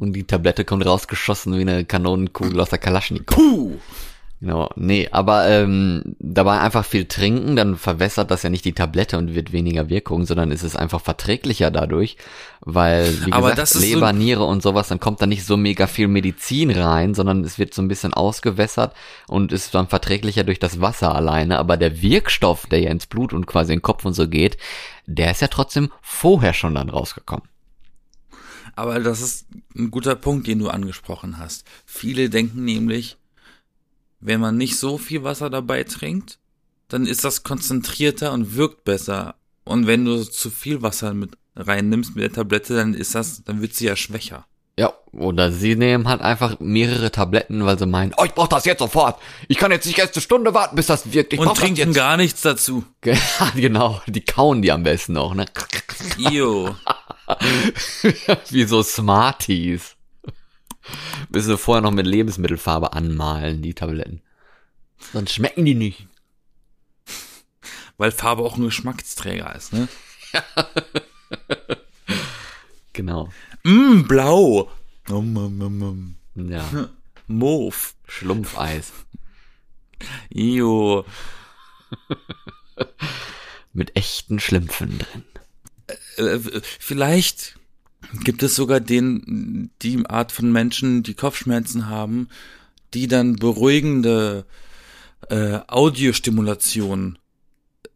und 0.00 0.14
die 0.14 0.24
Tablette 0.24 0.64
kommt 0.64 0.84
rausgeschossen 0.84 1.56
wie 1.56 1.60
eine 1.60 1.84
Kanonenkugel 1.84 2.58
aus 2.60 2.70
der 2.70 2.78
Kalaschnikow. 2.78 3.36
Puh! 3.36 3.78
Genau, 4.42 4.70
nee, 4.74 5.06
aber 5.12 5.48
ähm, 5.48 6.16
dabei 6.18 6.60
einfach 6.60 6.86
viel 6.86 7.04
trinken, 7.04 7.56
dann 7.56 7.76
verwässert 7.76 8.30
das 8.30 8.42
ja 8.42 8.48
nicht 8.48 8.64
die 8.64 8.72
Tablette 8.72 9.18
und 9.18 9.34
wird 9.34 9.52
weniger 9.52 9.90
Wirkung, 9.90 10.24
sondern 10.24 10.50
ist 10.50 10.62
es 10.62 10.76
einfach 10.76 11.02
verträglicher 11.02 11.70
dadurch, 11.70 12.16
weil, 12.60 13.26
wie 13.26 13.32
aber 13.32 13.50
gesagt, 13.50 13.74
Leber, 13.74 14.12
so 14.14 14.18
Niere 14.18 14.44
und 14.44 14.62
sowas, 14.62 14.88
dann 14.88 14.98
kommt 14.98 15.20
da 15.20 15.26
nicht 15.26 15.44
so 15.44 15.58
mega 15.58 15.86
viel 15.86 16.08
Medizin 16.08 16.70
rein, 16.70 17.12
sondern 17.12 17.44
es 17.44 17.58
wird 17.58 17.74
so 17.74 17.82
ein 17.82 17.88
bisschen 17.88 18.14
ausgewässert 18.14 18.94
und 19.28 19.52
ist 19.52 19.74
dann 19.74 19.88
verträglicher 19.88 20.42
durch 20.42 20.58
das 20.58 20.80
Wasser 20.80 21.14
alleine, 21.14 21.58
aber 21.58 21.76
der 21.76 22.00
Wirkstoff, 22.00 22.64
der 22.64 22.80
ja 22.80 22.90
ins 22.90 23.06
Blut 23.06 23.34
und 23.34 23.46
quasi 23.46 23.74
in 23.74 23.80
den 23.80 23.82
Kopf 23.82 24.06
und 24.06 24.14
so 24.14 24.26
geht, 24.26 24.56
der 25.04 25.32
ist 25.32 25.42
ja 25.42 25.48
trotzdem 25.48 25.92
vorher 26.00 26.54
schon 26.54 26.76
dann 26.76 26.88
rausgekommen. 26.88 27.44
Aber 28.76 29.00
das 29.00 29.20
ist 29.20 29.46
ein 29.76 29.90
guter 29.90 30.14
Punkt, 30.14 30.46
den 30.46 30.58
du 30.58 30.68
angesprochen 30.68 31.38
hast. 31.38 31.64
Viele 31.86 32.30
denken 32.30 32.64
nämlich, 32.64 33.16
wenn 34.20 34.40
man 34.40 34.56
nicht 34.56 34.76
so 34.76 34.98
viel 34.98 35.24
Wasser 35.24 35.50
dabei 35.50 35.84
trinkt, 35.84 36.38
dann 36.88 37.06
ist 37.06 37.24
das 37.24 37.42
konzentrierter 37.42 38.32
und 38.32 38.56
wirkt 38.56 38.84
besser. 38.84 39.36
Und 39.64 39.86
wenn 39.86 40.04
du 40.04 40.22
zu 40.24 40.50
viel 40.50 40.82
Wasser 40.82 41.14
mit 41.14 41.36
reinnimmst 41.56 42.14
mit 42.14 42.24
der 42.24 42.32
Tablette, 42.32 42.76
dann 42.76 42.94
ist 42.94 43.14
das, 43.14 43.44
dann 43.44 43.62
wird 43.62 43.74
sie 43.74 43.86
ja 43.86 43.96
schwächer. 43.96 44.46
Ja, 44.78 44.94
oder 45.12 45.52
sie 45.52 45.76
nehmen 45.76 46.08
halt 46.08 46.22
einfach 46.22 46.58
mehrere 46.58 47.10
Tabletten, 47.10 47.66
weil 47.66 47.78
sie 47.78 47.86
meinen, 47.86 48.14
oh, 48.16 48.24
ich 48.24 48.32
brauch 48.32 48.48
das 48.48 48.64
jetzt 48.64 48.78
sofort. 48.78 49.20
Ich 49.46 49.58
kann 49.58 49.70
jetzt 49.72 49.86
nicht 49.86 49.98
erst 49.98 50.14
eine 50.14 50.22
Stunde 50.22 50.54
warten, 50.54 50.74
bis 50.76 50.86
das 50.86 51.12
wirkt. 51.12 51.32
Ich 51.34 51.38
Und 51.38 51.54
trinken 51.54 51.92
gar 51.92 52.16
nichts 52.16 52.40
dazu. 52.40 52.84
genau, 53.54 54.00
die 54.06 54.22
kauen 54.22 54.62
die 54.62 54.72
am 54.72 54.82
besten 54.82 55.16
auch, 55.18 55.34
ne? 55.34 55.44
Io. 56.30 56.74
Wie 58.50 58.64
so 58.64 58.82
Smarties. 58.82 59.96
Müssen 61.28 61.50
wir 61.50 61.58
vorher 61.58 61.82
noch 61.82 61.92
mit 61.92 62.06
Lebensmittelfarbe 62.06 62.92
anmalen, 62.92 63.62
die 63.62 63.74
Tabletten. 63.74 64.22
Sonst 65.12 65.34
schmecken 65.34 65.64
die 65.64 65.74
nicht. 65.74 66.06
Weil 67.96 68.12
Farbe 68.12 68.42
auch 68.42 68.56
ein 68.56 68.64
Geschmacksträger 68.64 69.54
ist, 69.54 69.72
ne? 69.72 69.88
genau. 72.92 73.28
Mm, 73.62 74.02
blau. 74.02 74.70
Um, 75.08 75.36
um, 75.36 75.82
um, 75.82 76.16
ja. 76.34 76.88
Mauve. 77.26 77.94
Schlumpfeis. 78.06 78.92
Io. 80.34 81.04
Mit 83.72 83.96
echten 83.96 84.40
Schlümpfen 84.40 84.98
drin. 84.98 85.24
Äh, 86.16 86.38
vielleicht 86.78 87.56
gibt 88.24 88.42
es 88.42 88.54
sogar 88.54 88.80
den, 88.80 89.70
die 89.82 90.04
Art 90.06 90.32
von 90.32 90.50
Menschen, 90.50 91.02
die 91.02 91.14
Kopfschmerzen 91.14 91.88
haben, 91.88 92.28
die 92.94 93.06
dann 93.06 93.36
beruhigende 93.36 94.44
äh, 95.28 95.60
Audiostimulation 95.66 97.18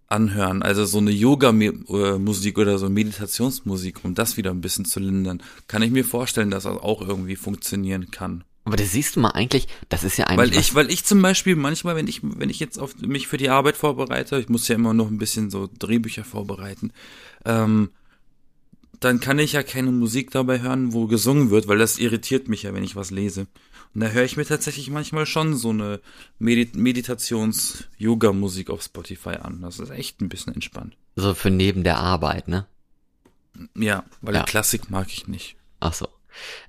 anhören, 0.09 0.63
also 0.63 0.85
so 0.85 0.99
eine 0.99 1.11
Yoga-Musik 1.11 2.59
oder 2.59 2.79
so 2.79 2.89
Meditationsmusik, 2.89 4.05
um 4.05 4.15
das 4.15 4.37
wieder 4.37 4.51
ein 4.51 4.61
bisschen 4.61 4.85
zu 4.85 5.01
lindern, 5.01 5.43
kann 5.67 5.83
ich 5.83 5.91
mir 5.91 6.05
vorstellen, 6.05 6.51
dass 6.51 6.65
das 6.65 6.77
auch 6.77 7.01
irgendwie 7.01 7.37
funktionieren 7.37 8.11
kann. 8.11 8.45
Aber 8.67 8.77
das 8.77 8.93
siehst 8.93 9.17
du 9.17 9.21
mal 9.21 9.31
eigentlich, 9.31 9.69
das 9.91 10.05
ist 10.05 10.17
ja 10.17 10.27
eigentlich. 10.27 10.55
Weil 10.55 10.59
ich, 10.59 10.75
weil 10.75 10.91
ich 10.91 11.05
zum 11.05 11.21
Beispiel 11.21 11.57
manchmal, 11.57 11.97
wenn 11.97 12.07
ich, 12.07 12.21
wenn 12.23 12.49
ich 12.49 12.61
jetzt 12.61 12.79
auf 12.79 12.97
mich 12.99 13.27
für 13.27 13.37
die 13.37 13.51
Arbeit 13.51 13.77
vorbereite, 13.77 14.39
ich 14.39 14.49
muss 14.49 14.69
ja 14.69 14.75
immer 14.75 14.95
noch 14.95 15.09
ein 15.09 15.19
bisschen 15.19 15.51
so 15.51 15.69
Drehbücher 15.79 16.25
vorbereiten, 16.25 16.93
ähm, 17.45 17.91
dann 19.05 19.21
kann 19.21 19.39
ich 19.39 19.53
ja 19.53 19.63
keine 19.63 19.93
Musik 19.93 20.31
dabei 20.31 20.61
hören, 20.61 20.93
wo 20.93 21.07
gesungen 21.07 21.51
wird, 21.51 21.69
weil 21.69 21.79
das 21.79 21.99
irritiert 21.99 22.49
mich 22.49 22.63
ja, 22.63 22.75
wenn 22.75 22.85
ich 22.85 22.97
was 22.97 23.11
lese. 23.11 23.47
Und 23.95 24.01
da 24.01 24.09
höre 24.09 24.25
ich 24.25 24.37
mir 24.37 24.45
tatsächlich 24.45 24.91
manchmal 24.91 25.27
schon 25.27 25.55
so 25.55 25.71
eine 25.71 26.01
Medit 26.39 26.75
Meditations-Yoga-Musik 26.75 28.71
auf 28.71 28.83
Spotify 28.83 29.37
an. 29.37 29.61
Das 29.63 29.79
ist 29.79 29.91
echt 29.91 30.21
ein 30.21 30.29
bisschen 30.29 30.55
entspannt. 30.55 30.97
So 31.17 31.35
für 31.35 31.51
neben 31.51 31.85
der 31.85 31.99
Arbeit, 31.99 32.49
ne? 32.49 32.67
Ja, 33.77 34.05
weil 34.21 34.35
ja. 34.35 34.43
Klassik 34.43 34.91
mag 34.91 35.09
ich 35.09 35.29
nicht. 35.29 35.57
Ach 35.79 35.93
so. 35.93 36.09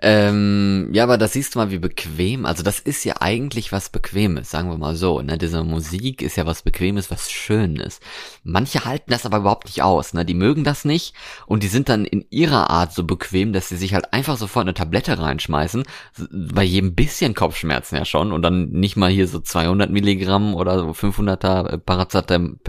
Ähm, 0.01 0.89
ja, 0.91 1.03
aber 1.03 1.17
das 1.17 1.33
siehst 1.33 1.55
du 1.55 1.59
mal, 1.59 1.71
wie 1.71 1.79
bequem. 1.79 2.45
Also 2.45 2.63
das 2.63 2.79
ist 2.79 3.03
ja 3.03 3.15
eigentlich 3.19 3.71
was 3.71 3.89
Bequemes, 3.89 4.49
sagen 4.51 4.69
wir 4.69 4.77
mal 4.77 4.95
so. 4.95 5.21
Ne? 5.21 5.37
Diese 5.37 5.63
Musik 5.63 6.21
ist 6.21 6.35
ja 6.35 6.45
was 6.45 6.61
Bequemes, 6.61 7.11
was 7.11 7.31
Schönes. 7.31 7.99
Manche 8.43 8.85
halten 8.85 9.11
das 9.11 9.25
aber 9.25 9.37
überhaupt 9.37 9.65
nicht 9.65 9.81
aus. 9.81 10.13
Ne? 10.13 10.25
Die 10.25 10.33
mögen 10.33 10.63
das 10.63 10.85
nicht 10.85 11.13
und 11.47 11.63
die 11.63 11.67
sind 11.67 11.89
dann 11.89 12.05
in 12.05 12.25
ihrer 12.29 12.69
Art 12.69 12.93
so 12.93 13.03
bequem, 13.03 13.53
dass 13.53 13.69
sie 13.69 13.77
sich 13.77 13.93
halt 13.93 14.13
einfach 14.13 14.37
sofort 14.37 14.63
eine 14.63 14.73
Tablette 14.73 15.17
reinschmeißen. 15.19 15.83
Bei 16.31 16.63
jedem 16.63 16.95
bisschen 16.95 17.33
Kopfschmerzen 17.33 17.95
ja 17.95 18.05
schon 18.05 18.31
und 18.31 18.41
dann 18.41 18.69
nicht 18.69 18.95
mal 18.95 19.09
hier 19.09 19.27
so 19.27 19.39
200 19.39 19.89
Milligramm 19.89 20.55
oder 20.55 20.79
so 20.79 20.89
500er 20.91 21.77
Paracetam, 21.77 22.59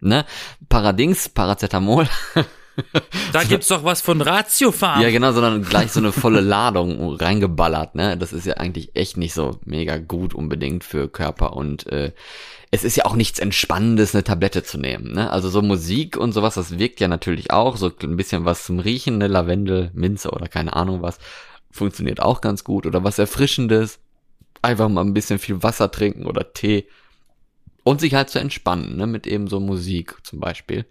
ne? 0.00 0.24
Paradings, 0.68 1.28
Paracetamol. 1.28 2.08
Da 3.32 3.44
gibt's 3.44 3.68
doch 3.68 3.84
was 3.84 4.00
von 4.00 4.20
Ratiofarm. 4.20 5.00
Ja, 5.00 5.10
genau, 5.10 5.32
sondern 5.32 5.62
gleich 5.62 5.92
so 5.92 6.00
eine 6.00 6.12
volle 6.12 6.40
Ladung 6.40 7.14
reingeballert, 7.14 7.94
ne? 7.94 8.16
Das 8.16 8.32
ist 8.32 8.46
ja 8.46 8.54
eigentlich 8.54 8.94
echt 8.94 9.16
nicht 9.16 9.34
so 9.34 9.58
mega 9.64 9.98
gut 9.98 10.34
unbedingt 10.34 10.84
für 10.84 11.08
Körper 11.08 11.54
und 11.54 11.86
äh, 11.86 12.12
es 12.70 12.84
ist 12.84 12.96
ja 12.96 13.04
auch 13.04 13.14
nichts 13.14 13.38
Entspannendes, 13.38 14.14
eine 14.14 14.24
Tablette 14.24 14.62
zu 14.62 14.78
nehmen, 14.78 15.12
ne? 15.12 15.30
Also 15.30 15.48
so 15.48 15.62
Musik 15.62 16.16
und 16.16 16.32
sowas, 16.32 16.54
das 16.54 16.78
wirkt 16.78 17.00
ja 17.00 17.08
natürlich 17.08 17.50
auch, 17.50 17.76
so 17.76 17.90
ein 18.02 18.16
bisschen 18.16 18.44
was 18.44 18.64
zum 18.64 18.78
Riechen, 18.78 19.18
ne? 19.18 19.26
Lavendel, 19.26 19.90
Minze 19.94 20.30
oder 20.30 20.48
keine 20.48 20.74
Ahnung 20.74 21.02
was, 21.02 21.18
funktioniert 21.70 22.20
auch 22.20 22.40
ganz 22.40 22.64
gut 22.64 22.86
oder 22.86 23.04
was 23.04 23.18
Erfrischendes. 23.18 23.98
Einfach 24.62 24.88
mal 24.88 25.02
ein 25.02 25.14
bisschen 25.14 25.38
viel 25.38 25.62
Wasser 25.62 25.90
trinken 25.90 26.26
oder 26.26 26.52
Tee 26.52 26.86
und 27.84 28.00
sich 28.00 28.14
halt 28.14 28.30
zu 28.30 28.38
entspannen, 28.38 28.96
ne? 28.96 29.06
Mit 29.06 29.26
eben 29.26 29.46
so 29.46 29.60
Musik 29.60 30.16
zum 30.24 30.40
Beispiel. 30.40 30.86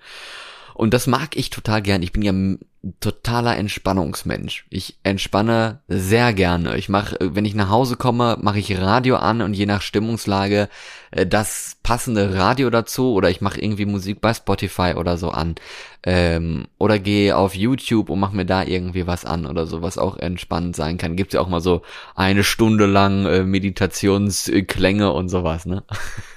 Und 0.75 0.93
das 0.93 1.07
mag 1.07 1.37
ich 1.37 1.49
total 1.49 1.81
gern. 1.81 2.03
Ich 2.03 2.11
bin 2.11 2.21
ja 2.21 2.33
ein 2.33 2.59
totaler 2.99 3.57
Entspannungsmensch. 3.57 4.65
Ich 4.69 4.99
entspanne 5.03 5.79
sehr 5.87 6.33
gerne. 6.33 6.77
Ich 6.77 6.89
mache, 6.89 7.17
wenn 7.19 7.45
ich 7.45 7.55
nach 7.55 7.69
Hause 7.69 7.95
komme, 7.95 8.37
mache 8.41 8.59
ich 8.59 8.77
Radio 8.77 9.15
an 9.15 9.41
und 9.41 9.53
je 9.53 9.65
nach 9.65 9.81
Stimmungslage 9.81 10.67
äh, 11.11 11.25
das 11.25 11.77
passende 11.81 12.35
Radio 12.35 12.69
dazu 12.69 13.13
oder 13.13 13.29
ich 13.29 13.39
mache 13.39 13.59
irgendwie 13.61 13.85
Musik 13.85 14.19
bei 14.19 14.33
Spotify 14.33 14.95
oder 14.97 15.17
so 15.17 15.31
an. 15.31 15.55
Ähm, 16.03 16.67
oder 16.77 16.99
gehe 16.99 17.37
auf 17.37 17.55
YouTube 17.55 18.09
und 18.09 18.19
mache 18.19 18.35
mir 18.35 18.45
da 18.45 18.61
irgendwie 18.61 19.07
was 19.07 19.23
an 19.25 19.45
oder 19.47 19.65
so, 19.65 19.81
was 19.81 19.97
auch 19.97 20.17
entspannend 20.17 20.75
sein 20.75 20.97
kann. 20.97 21.15
Gibt's 21.15 21.33
ja 21.33 21.41
auch 21.41 21.49
mal 21.49 21.61
so 21.61 21.83
eine 22.15 22.43
Stunde 22.43 22.85
lang 22.85 23.25
äh, 23.25 23.43
Meditationsklänge 23.43 25.11
und 25.11 25.29
sowas, 25.29 25.65
ne? 25.65 25.83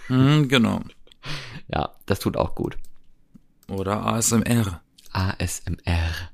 Mhm, 0.08 0.48
genau. 0.48 0.80
Ja, 1.70 1.90
das 2.06 2.18
tut 2.18 2.38
auch 2.38 2.54
gut. 2.54 2.78
Oder 3.68 4.04
ASMR. 4.06 4.80
ASMR. 5.12 6.30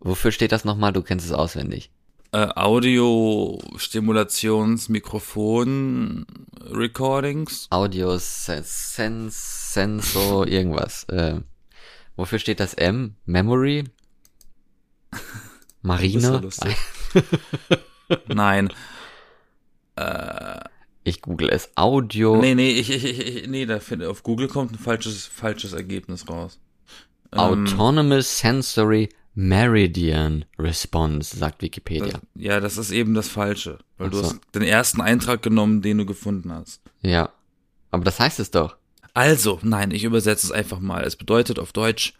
Wofür 0.00 0.32
steht 0.32 0.52
das 0.52 0.64
nochmal? 0.64 0.92
Du 0.92 1.02
kennst 1.02 1.26
es 1.26 1.32
auswendig. 1.32 1.90
Äh, 2.32 2.46
Audio, 2.54 3.60
Stimulations, 3.76 4.88
Mikrofon, 4.88 6.24
Recordings. 6.60 7.66
Audio, 7.70 8.16
Sens, 8.18 8.94
Senso, 9.74 10.44
irgendwas. 10.44 11.04
Äh, 11.10 11.40
wofür 12.16 12.38
steht 12.38 12.60
das 12.60 12.74
M? 12.74 13.16
Memory? 13.26 13.84
Marina? 15.82 16.40
Nein. 18.28 18.72
Äh, 19.96 20.60
Ich 21.04 21.20
google 21.22 21.48
es. 21.50 21.70
Audio. 21.76 22.36
nee, 22.36 22.54
nee, 22.54 22.70
ich, 22.70 22.90
ich, 22.90 23.04
ich, 23.04 23.48
nee, 23.48 23.66
da 23.66 23.80
finde 23.80 24.08
auf 24.08 24.22
Google 24.22 24.48
kommt 24.48 24.72
ein 24.72 24.78
falsches, 24.78 25.26
falsches 25.26 25.72
Ergebnis 25.72 26.28
raus. 26.28 26.60
Ähm, 27.32 27.38
Autonomous 27.38 28.38
Sensory 28.38 29.08
Meridian 29.34 30.44
Response, 30.58 31.36
sagt 31.36 31.62
Wikipedia. 31.62 32.12
das, 32.12 32.20
ja, 32.34 32.60
das 32.60 32.76
ist 32.76 32.90
eben 32.90 33.14
das 33.14 33.28
Falsche. 33.28 33.78
Weil 33.96 34.08
Ach 34.08 34.10
du 34.10 34.16
so. 34.18 34.24
hast 34.24 34.40
den 34.54 34.62
ersten 34.62 35.00
Eintrag 35.00 35.42
genommen, 35.42 35.82
den 35.82 35.98
du 35.98 36.06
gefunden 36.06 36.52
hast. 36.52 36.82
Ja. 37.02 37.30
Aber 37.90 38.04
das 38.04 38.20
heißt 38.20 38.40
es 38.40 38.50
doch. 38.50 38.76
Also, 39.14 39.58
nein, 39.62 39.90
ich 39.90 40.04
übersetze 40.04 40.46
es 40.46 40.52
einfach 40.52 40.80
mal. 40.80 41.02
Es 41.04 41.16
bedeutet 41.16 41.58
auf 41.58 41.72
Deutsch 41.72 42.14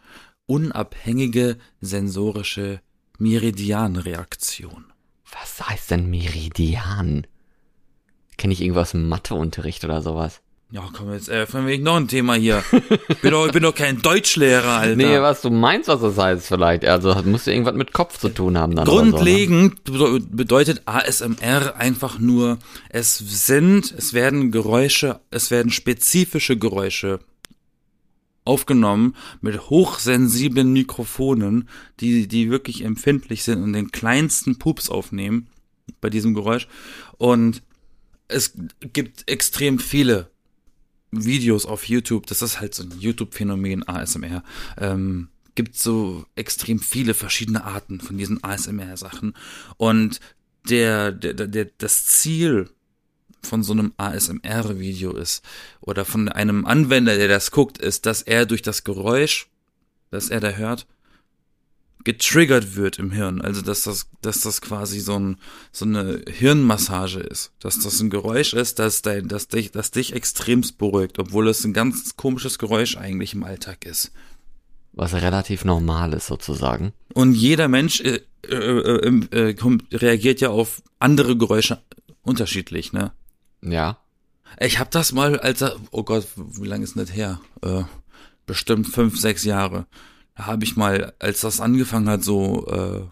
unabhängige 0.46 1.58
sensorische 1.80 2.80
Meridianreaktion. 3.18 4.92
Was 5.30 5.68
heißt 5.68 5.92
denn 5.92 6.10
Meridian? 6.10 7.26
Kenne 8.36 8.52
ich 8.52 8.60
irgendwas 8.60 8.94
im 8.94 9.08
Matheunterricht 9.08 9.84
oder 9.84 10.02
sowas? 10.02 10.40
Ja, 10.72 10.88
komm, 10.96 11.12
jetzt 11.12 11.28
eröffnen 11.28 11.66
wir 11.66 11.76
noch 11.80 11.96
ein 11.96 12.06
Thema 12.06 12.34
hier. 12.34 12.62
Ich 13.08 13.18
bin 13.18 13.32
doch, 13.32 13.46
ich 13.46 13.52
bin 13.52 13.64
doch 13.64 13.74
kein 13.74 14.00
Deutschlehrer, 14.02 14.68
Alter. 14.78 14.94
Nee, 14.94 15.20
was 15.20 15.40
du 15.42 15.50
meinst, 15.50 15.88
was 15.88 16.00
das 16.00 16.16
heißt 16.16 16.46
vielleicht. 16.46 16.84
Also 16.84 17.12
muss 17.24 17.46
ja 17.46 17.52
irgendwas 17.52 17.74
mit 17.74 17.92
Kopf 17.92 18.18
zu 18.18 18.28
tun 18.28 18.56
haben 18.56 18.76
dann. 18.76 18.84
Grundlegend 18.84 19.82
bede- 19.82 20.20
bedeutet 20.20 20.82
ASMR 20.86 21.74
einfach 21.76 22.20
nur, 22.20 22.58
es 22.88 23.18
sind, 23.18 23.92
es 23.98 24.14
werden 24.14 24.52
Geräusche, 24.52 25.18
es 25.32 25.50
werden 25.50 25.72
spezifische 25.72 26.56
Geräusche 26.56 27.18
aufgenommen 28.44 29.16
mit 29.40 29.70
hochsensiblen 29.70 30.72
Mikrofonen, 30.72 31.68
die, 31.98 32.28
die 32.28 32.48
wirklich 32.50 32.84
empfindlich 32.84 33.42
sind 33.42 33.62
und 33.62 33.72
den 33.72 33.90
kleinsten 33.90 34.58
Pups 34.58 34.88
aufnehmen 34.88 35.48
bei 36.00 36.10
diesem 36.10 36.32
Geräusch. 36.34 36.68
Und 37.18 37.62
es 38.28 38.54
gibt 38.92 39.28
extrem 39.28 39.78
viele 39.80 40.29
Videos 41.10 41.66
auf 41.66 41.88
YouTube, 41.88 42.26
das 42.26 42.42
ist 42.42 42.60
halt 42.60 42.74
so 42.74 42.82
ein 42.82 42.92
YouTube-Phänomen, 42.98 43.86
ASMR, 43.88 44.42
ähm, 44.78 45.28
gibt 45.54 45.76
so 45.76 46.24
extrem 46.36 46.78
viele 46.78 47.14
verschiedene 47.14 47.64
Arten 47.64 48.00
von 48.00 48.16
diesen 48.16 48.42
ASMR-Sachen. 48.42 49.34
Und 49.76 50.20
der, 50.68 51.12
der, 51.12 51.34
der, 51.34 51.68
das 51.78 52.06
Ziel 52.06 52.70
von 53.42 53.62
so 53.62 53.72
einem 53.72 53.92
ASMR-Video 53.96 55.16
ist, 55.16 55.44
oder 55.80 56.04
von 56.04 56.28
einem 56.28 56.66
Anwender, 56.66 57.16
der 57.16 57.28
das 57.28 57.50
guckt, 57.50 57.78
ist, 57.78 58.06
dass 58.06 58.22
er 58.22 58.46
durch 58.46 58.62
das 58.62 58.84
Geräusch, 58.84 59.48
das 60.10 60.28
er 60.30 60.40
da 60.40 60.50
hört, 60.50 60.86
getriggert 62.04 62.76
wird 62.76 62.98
im 62.98 63.10
Hirn. 63.10 63.40
Also, 63.40 63.62
dass 63.62 63.82
das, 63.82 64.08
dass 64.22 64.40
das 64.40 64.60
quasi 64.60 65.00
so, 65.00 65.18
ein, 65.18 65.36
so 65.72 65.84
eine 65.84 66.22
Hirnmassage 66.28 67.20
ist. 67.20 67.52
Dass 67.60 67.78
das 67.78 68.00
ein 68.00 68.10
Geräusch 68.10 68.54
ist, 68.54 68.78
das, 68.78 69.02
dein, 69.02 69.28
das, 69.28 69.48
dich, 69.48 69.70
das 69.70 69.90
dich 69.90 70.14
extremst 70.14 70.78
beruhigt, 70.78 71.18
obwohl 71.18 71.48
es 71.48 71.64
ein 71.64 71.72
ganz 71.72 72.16
komisches 72.16 72.58
Geräusch 72.58 72.96
eigentlich 72.96 73.34
im 73.34 73.44
Alltag 73.44 73.84
ist. 73.84 74.12
Was 74.92 75.14
relativ 75.14 75.64
normal 75.64 76.12
ist 76.14 76.26
sozusagen. 76.26 76.92
Und 77.14 77.34
jeder 77.34 77.68
Mensch 77.68 78.00
äh, 78.00 78.20
äh, 78.48 78.54
äh, 78.54 79.24
äh, 79.30 79.54
kommt, 79.54 79.84
reagiert 79.92 80.40
ja 80.40 80.48
auf 80.48 80.82
andere 80.98 81.36
Geräusche 81.36 81.82
unterschiedlich, 82.22 82.92
ne? 82.92 83.12
Ja. 83.62 83.98
Ich 84.58 84.78
hab 84.78 84.90
das 84.90 85.12
mal, 85.12 85.38
als 85.38 85.62
oh 85.90 86.02
Gott, 86.02 86.26
wie 86.36 86.66
lange 86.66 86.84
ist 86.84 86.96
denn 86.96 87.04
das 87.04 87.14
her? 87.14 87.40
Äh, 87.62 87.84
bestimmt 88.46 88.88
fünf, 88.88 89.18
sechs 89.18 89.44
Jahre. 89.44 89.86
Habe 90.46 90.64
ich 90.64 90.76
mal, 90.76 91.12
als 91.18 91.40
das 91.40 91.60
angefangen 91.60 92.08
hat, 92.08 92.24
so 92.24 92.66
äh, 92.66 93.02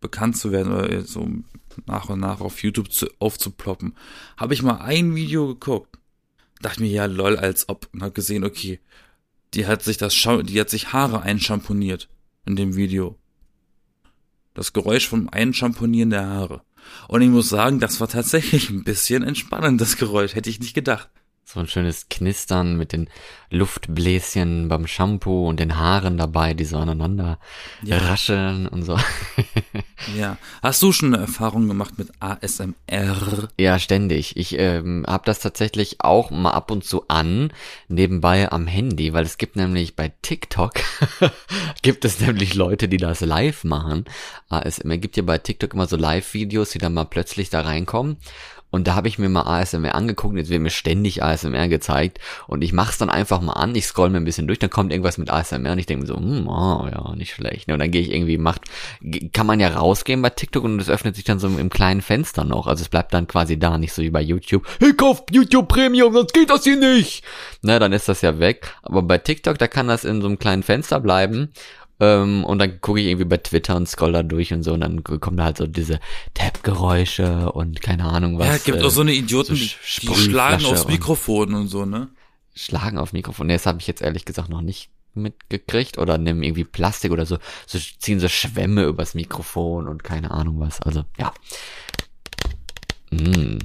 bekannt 0.00 0.36
zu 0.36 0.52
werden 0.52 0.72
oder 0.72 1.02
so 1.02 1.28
nach 1.86 2.08
und 2.08 2.20
nach 2.20 2.40
auf 2.40 2.62
YouTube 2.62 2.92
zu, 2.92 3.08
aufzuploppen, 3.18 3.94
habe 4.36 4.54
ich 4.54 4.62
mal 4.62 4.78
ein 4.78 5.14
Video 5.14 5.48
geguckt. 5.48 5.98
Dachte 6.60 6.82
mir, 6.82 6.90
ja, 6.90 7.06
lol, 7.06 7.36
als 7.36 7.68
ob. 7.68 7.88
Und 7.92 8.02
hab 8.02 8.14
gesehen, 8.14 8.44
okay, 8.44 8.80
die 9.54 9.66
hat 9.66 9.82
sich 9.82 9.96
das, 9.96 10.14
Schau 10.14 10.42
die 10.42 10.60
hat 10.60 10.70
sich 10.70 10.92
Haare 10.92 11.22
einschamponiert 11.22 12.08
in 12.46 12.56
dem 12.56 12.76
Video. 12.76 13.18
Das 14.54 14.72
Geräusch 14.72 15.08
vom 15.08 15.28
Einschamponieren 15.28 16.10
der 16.10 16.26
Haare. 16.26 16.62
Und 17.08 17.22
ich 17.22 17.28
muss 17.28 17.48
sagen, 17.48 17.80
das 17.80 18.00
war 18.00 18.08
tatsächlich 18.08 18.70
ein 18.70 18.84
bisschen 18.84 19.22
entspannend, 19.22 19.80
das 19.80 19.96
Geräusch. 19.96 20.34
Hätte 20.34 20.50
ich 20.50 20.60
nicht 20.60 20.74
gedacht. 20.74 21.10
So 21.46 21.60
ein 21.60 21.66
schönes 21.68 22.08
Knistern 22.08 22.76
mit 22.76 22.92
den 22.92 23.08
Luftbläschen 23.50 24.68
beim 24.68 24.86
Shampoo 24.86 25.46
und 25.48 25.60
den 25.60 25.76
Haaren 25.78 26.16
dabei, 26.16 26.54
die 26.54 26.64
so 26.64 26.78
aneinander 26.78 27.38
Ja. 27.82 27.98
rascheln 27.98 28.66
und 28.66 28.82
so. 28.82 28.98
Ja. 30.18 30.36
Hast 30.62 30.82
du 30.82 30.92
schon 30.92 31.14
eine 31.14 31.22
Erfahrung 31.22 31.66
gemacht 31.66 31.94
mit 31.96 32.10
ASMR? 32.20 33.48
Ja, 33.58 33.78
ständig. 33.78 34.36
Ich 34.36 34.58
ähm, 34.58 35.04
habe 35.08 35.24
das 35.24 35.38
tatsächlich 35.40 35.96
auch 36.00 36.30
mal 36.30 36.50
ab 36.50 36.70
und 36.70 36.84
zu 36.84 37.08
an, 37.08 37.52
nebenbei 37.88 38.52
am 38.52 38.66
Handy, 38.66 39.14
weil 39.14 39.24
es 39.24 39.38
gibt 39.38 39.56
nämlich 39.56 39.96
bei 39.96 40.12
TikTok, 40.20 40.74
gibt 41.82 42.04
es 42.04 42.20
nämlich 42.20 42.54
Leute, 42.54 42.86
die 42.88 42.98
das 42.98 43.20
live 43.22 43.64
machen. 43.64 44.04
ASMR 44.50 44.98
gibt 44.98 45.16
ja 45.16 45.22
bei 45.22 45.38
TikTok 45.38 45.72
immer 45.72 45.86
so 45.86 45.96
Live-Videos, 45.96 46.70
die 46.70 46.78
dann 46.78 46.92
mal 46.92 47.04
plötzlich 47.04 47.48
da 47.48 47.62
reinkommen. 47.62 48.18
Und 48.74 48.88
da 48.88 48.96
habe 48.96 49.06
ich 49.06 49.20
mir 49.20 49.28
mal 49.28 49.42
ASMR 49.42 49.94
angeguckt, 49.94 50.36
jetzt 50.36 50.50
wird 50.50 50.60
mir 50.60 50.68
ständig 50.68 51.22
ASMR 51.22 51.68
gezeigt 51.68 52.18
und 52.48 52.64
ich 52.64 52.72
mach's 52.72 52.98
dann 52.98 53.08
einfach 53.08 53.40
mal 53.40 53.52
an, 53.52 53.72
ich 53.76 53.86
scroll 53.86 54.10
mir 54.10 54.16
ein 54.16 54.24
bisschen 54.24 54.48
durch, 54.48 54.58
dann 54.58 54.68
kommt 54.68 54.90
irgendwas 54.90 55.16
mit 55.16 55.30
ASMR 55.30 55.70
und 55.70 55.78
ich 55.78 55.86
denke 55.86 56.02
mir 56.02 56.08
so, 56.08 56.16
hm, 56.16 56.48
oh, 56.48 56.88
ja, 56.90 57.14
nicht 57.14 57.34
schlecht. 57.34 57.70
Und 57.70 57.78
dann 57.78 57.92
gehe 57.92 58.02
ich 58.02 58.10
irgendwie, 58.10 58.36
macht, 58.36 58.62
kann 59.32 59.46
man 59.46 59.60
ja 59.60 59.68
rausgehen 59.68 60.20
bei 60.22 60.30
TikTok 60.30 60.64
und 60.64 60.80
es 60.80 60.90
öffnet 60.90 61.14
sich 61.14 61.22
dann 61.22 61.38
so 61.38 61.46
im 61.46 61.70
kleinen 61.70 62.02
Fenster 62.02 62.42
noch. 62.42 62.66
Also 62.66 62.82
es 62.82 62.88
bleibt 62.88 63.14
dann 63.14 63.28
quasi 63.28 63.60
da, 63.60 63.78
nicht 63.78 63.92
so 63.92 64.02
wie 64.02 64.10
bei 64.10 64.22
YouTube. 64.22 64.66
Hey, 64.80 64.92
kauf 64.92 65.22
YouTube 65.30 65.68
Premium, 65.68 66.12
sonst 66.12 66.34
geht 66.34 66.50
das 66.50 66.64
hier 66.64 66.76
nicht. 66.76 67.22
Na, 67.62 67.78
dann 67.78 67.92
ist 67.92 68.08
das 68.08 68.22
ja 68.22 68.40
weg. 68.40 68.74
Aber 68.82 69.02
bei 69.02 69.18
TikTok, 69.18 69.56
da 69.56 69.68
kann 69.68 69.86
das 69.86 70.04
in 70.04 70.20
so 70.20 70.26
einem 70.26 70.40
kleinen 70.40 70.64
Fenster 70.64 70.98
bleiben. 70.98 71.52
Ähm, 72.04 72.44
und 72.44 72.58
dann 72.58 72.80
gucke 72.80 73.00
ich 73.00 73.06
irgendwie 73.06 73.24
bei 73.24 73.36
Twitter 73.38 73.76
und 73.76 73.88
scroll 73.88 74.12
da 74.12 74.22
durch 74.22 74.52
und 74.52 74.62
so 74.62 74.74
und 74.74 74.80
dann 74.80 75.02
kommen 75.04 75.36
da 75.36 75.44
halt 75.44 75.56
so 75.58 75.66
diese 75.66 76.00
Tap-Geräusche 76.34 77.52
und 77.52 77.80
keine 77.80 78.04
Ahnung 78.04 78.38
was. 78.38 78.46
ja, 78.46 78.54
es 78.54 78.64
gibt 78.64 78.78
äh, 78.78 78.82
auch 78.84 78.90
so 78.90 79.00
eine 79.00 79.12
Idioten, 79.12 79.54
so 79.56 79.62
die, 79.62 79.68
Sch- 79.70 80.00
die 80.00 80.14
schlagen 80.14 80.64
aufs 80.66 80.82
und- 80.82 80.90
Mikrofon 80.92 81.54
und 81.54 81.68
so, 81.68 81.84
ne? 81.84 82.08
Schlagen 82.54 82.98
auf 82.98 83.12
Mikrofon. 83.12 83.46
Nee, 83.48 83.54
das 83.54 83.66
habe 83.66 83.80
ich 83.80 83.86
jetzt 83.86 84.02
ehrlich 84.02 84.24
gesagt 84.24 84.48
noch 84.48 84.60
nicht 84.60 84.90
mitgekriegt. 85.14 85.98
Oder 85.98 86.18
nehmen 86.18 86.42
irgendwie 86.42 86.64
Plastik 86.64 87.10
oder 87.12 87.26
so, 87.26 87.38
so 87.66 87.78
ziehen 87.98 88.20
so 88.20 88.28
Schwämme 88.28 88.84
übers 88.84 89.14
Mikrofon 89.14 89.88
und 89.88 90.04
keine 90.04 90.30
Ahnung 90.30 90.60
was. 90.60 90.80
Also, 90.82 91.04
ja. 91.18 91.32
Mm. 93.10 93.58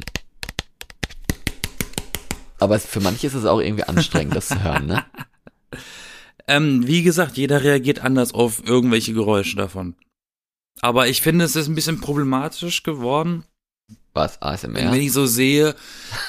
Aber 2.60 2.80
für 2.80 3.00
manche 3.00 3.28
ist 3.28 3.36
es 3.36 3.46
auch 3.46 3.60
irgendwie 3.60 3.84
anstrengend, 3.86 4.36
das 4.36 4.48
zu 4.50 4.64
hören, 4.64 4.88
ne? 4.88 5.06
Ähm, 6.50 6.86
wie 6.88 7.04
gesagt, 7.04 7.38
jeder 7.38 7.64
reagiert 7.64 8.00
anders 8.00 8.34
auf 8.34 8.64
irgendwelche 8.66 9.14
Geräusche 9.14 9.56
davon. 9.56 9.96
Aber 10.82 11.08
ich 11.08 11.22
finde, 11.22 11.46
es 11.46 11.56
ist 11.56 11.68
ein 11.68 11.76
bisschen 11.76 12.02
problematisch 12.02 12.84
geworden, 12.84 13.44
Was, 14.14 14.40
wenn 14.42 14.48
ASMR? 14.50 14.94
ich 14.96 15.12
so 15.12 15.26
sehe, 15.26 15.76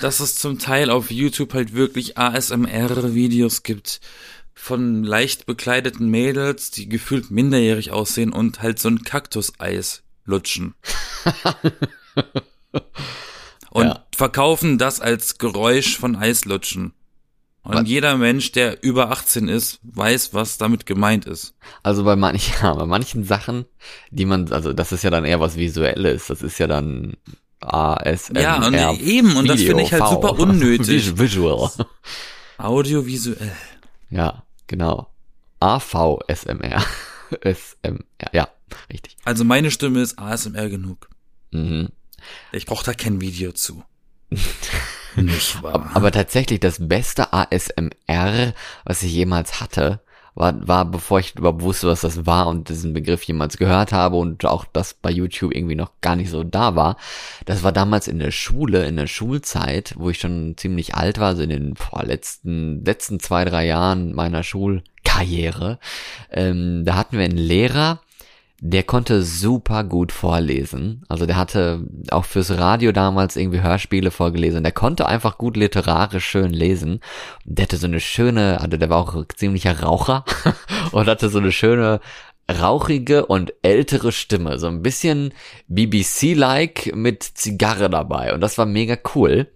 dass 0.01 0.21
es 0.21 0.35
zum 0.37 0.59
Teil 0.59 0.91
auf 0.91 1.11
YouTube 1.11 1.55
halt 1.55 1.73
wirklich 1.73 2.19
ASMR-Videos 2.19 3.63
gibt 3.63 4.01
von 4.55 5.05
leicht 5.05 5.47
bekleideten 5.47 6.11
Mädels, 6.11 6.71
die 6.71 6.89
gefühlt 6.89 7.31
minderjährig 7.31 7.93
aussehen 7.93 8.33
und 8.33 8.61
halt 8.61 8.79
so 8.79 8.89
ein 8.91 9.05
Kaktuseis 9.05 10.03
lutschen. 10.27 10.75
und 13.71 13.87
Ja. 13.87 14.07
verkaufen 14.15 14.79
das 14.79 15.01
als 15.01 15.39
Geräusch 15.39 15.97
von 15.97 16.17
Eislutschen. 16.17 16.93
Und 17.63 17.75
Was? 17.75 17.89
jeder 17.89 18.17
Mensch, 18.17 18.53
der 18.53 18.83
über 18.83 19.11
18 19.11 19.49
ist, 19.49 19.81
weiß, 19.83 20.33
was 20.33 20.57
damit 20.57 20.87
gemeint 20.87 21.27
ist. 21.27 21.55
Also 21.83 22.05
bei 22.05 22.17
manchen, 22.17 22.55
ja, 22.63 22.75
bei 22.75 22.87
manchen 22.87 23.25
Sachen, 23.25 23.67
die 24.11 24.25
man, 24.25 24.51
also 24.53 24.73
das 24.73 24.93
ist 24.93 25.05
ja 25.05 25.11
dann 25.11 25.25
eher 25.25 25.41
was 25.41 25.57
Visuelles, 25.57 26.29
das 26.29 26.43
ist 26.43 26.59
ja 26.59 26.67
dann 26.67 27.17
ASMR. 27.61 28.41
Ja, 28.41 28.67
und 28.67 28.75
eben, 29.01 29.37
und 29.37 29.47
das 29.47 29.59
Video, 29.59 29.77
finde 29.77 29.83
ich 29.85 29.93
halt 29.93 30.03
V. 30.03 30.11
super 30.11 30.39
unnötig. 30.39 31.19
Visual. 31.19 31.71
Audiovisuell. 32.59 33.53
Ja, 34.09 34.43
genau. 34.67 35.09
AVSMR. 35.61 36.83
SMR, 37.43 38.31
ja, 38.33 38.49
richtig. 38.91 39.17
Also 39.25 39.45
meine 39.45 39.71
Stimme 39.71 40.01
ist 40.01 40.19
ASMR 40.19 40.69
genug. 40.71 41.11
Mhm. 41.51 41.91
Ich 42.53 42.67
brauche 42.67 42.85
da 42.85 42.95
kein 42.95 43.21
Video 43.21 43.53
zu. 43.53 43.83
Nicht 45.17 45.63
wahr? 45.63 45.91
Aber 45.95 46.11
tatsächlich 46.11 46.61
das 46.61 46.87
beste 46.89 47.33
ASMR, 47.33 48.55
was 48.85 49.03
ich 49.03 49.13
jemals 49.13 49.61
hatte, 49.61 50.01
war, 50.35 50.67
war 50.67 50.85
bevor 50.85 51.19
ich 51.21 51.37
überhaupt 51.37 51.63
wusste, 51.63 51.89
was 51.89 52.01
das 52.01 52.27
war 52.27 52.47
und 52.47 52.69
diesen 52.69 52.93
Begriff 52.93 53.23
jemals 53.25 53.57
gehört 53.57 53.93
habe 53.93 54.17
und 54.17 54.45
auch 54.45 54.65
das 54.73 54.95
bei 54.95 55.11
YouTube 55.11 55.55
irgendwie 55.55 55.75
noch 55.75 55.93
gar 56.01 56.17
nicht 56.17 56.31
so 56.31 56.45
da 56.45 56.77
war. 56.77 56.97
Das 57.47 57.63
war 57.63 57.73
damals 57.73 58.09
in 58.09 58.19
der 58.19 58.31
Schule, 58.31 58.87
in 58.87 58.97
der 58.97 59.07
Schulzeit, 59.07 59.95
wo 59.97 60.11
ich 60.11 60.19
schon 60.19 60.55
ziemlich 60.57 60.95
alt 60.95 61.19
war, 61.19 61.37
so 61.37 61.43
in 61.43 61.51
den 61.51 61.75
boah, 61.75 62.05
letzten, 62.05 62.85
letzten 62.85 63.21
zwei, 63.21 63.45
drei 63.45 63.67
Jahren 63.67 64.15
meiner 64.15 64.43
Schulkarriere. 64.43 65.79
Ähm, 66.31 66.85
da 66.85 66.97
hatten 66.97 67.19
wir 67.19 67.25
einen 67.25 67.37
Lehrer, 67.37 68.01
der 68.63 68.83
konnte 68.83 69.23
super 69.23 69.85
gut 69.85 70.13
vorlesen. 70.13 71.03
Also 71.09 71.25
der 71.25 71.37
hatte 71.37 71.83
auch 72.11 72.27
fürs 72.27 72.51
Radio 72.59 72.93
damals 72.93 73.37
irgendwie 73.37 73.63
Hörspiele 73.63 74.11
vorgelesen. 74.11 74.63
Der 74.63 74.73
konnte 74.73 75.07
einfach 75.07 75.39
gut 75.39 75.57
literarisch 75.57 76.27
schön 76.27 76.53
lesen. 76.53 77.01
Der 77.47 77.65
hatte 77.65 77.79
so 77.79 77.87
eine 77.87 78.01
schöne, 78.01 78.61
also 78.61 78.77
der 78.77 78.91
war 78.91 78.99
auch 78.99 79.25
ziemlicher 79.35 79.81
Raucher 79.81 80.27
und 80.93 81.09
hatte 81.09 81.31
so 81.31 81.39
eine 81.39 81.53
schöne 81.53 82.01
rauchige 82.51 83.25
und 83.25 83.55
ältere 83.63 84.13
Stimme. 84.13 84.59
So 84.59 84.67
ein 84.67 84.83
bisschen 84.83 85.33
BBC-like 85.69 86.95
mit 86.95 87.23
Zigarre 87.23 87.89
dabei. 87.89 88.35
Und 88.35 88.43
das 88.43 88.59
war 88.59 88.67
mega 88.67 88.99
cool. 89.15 89.49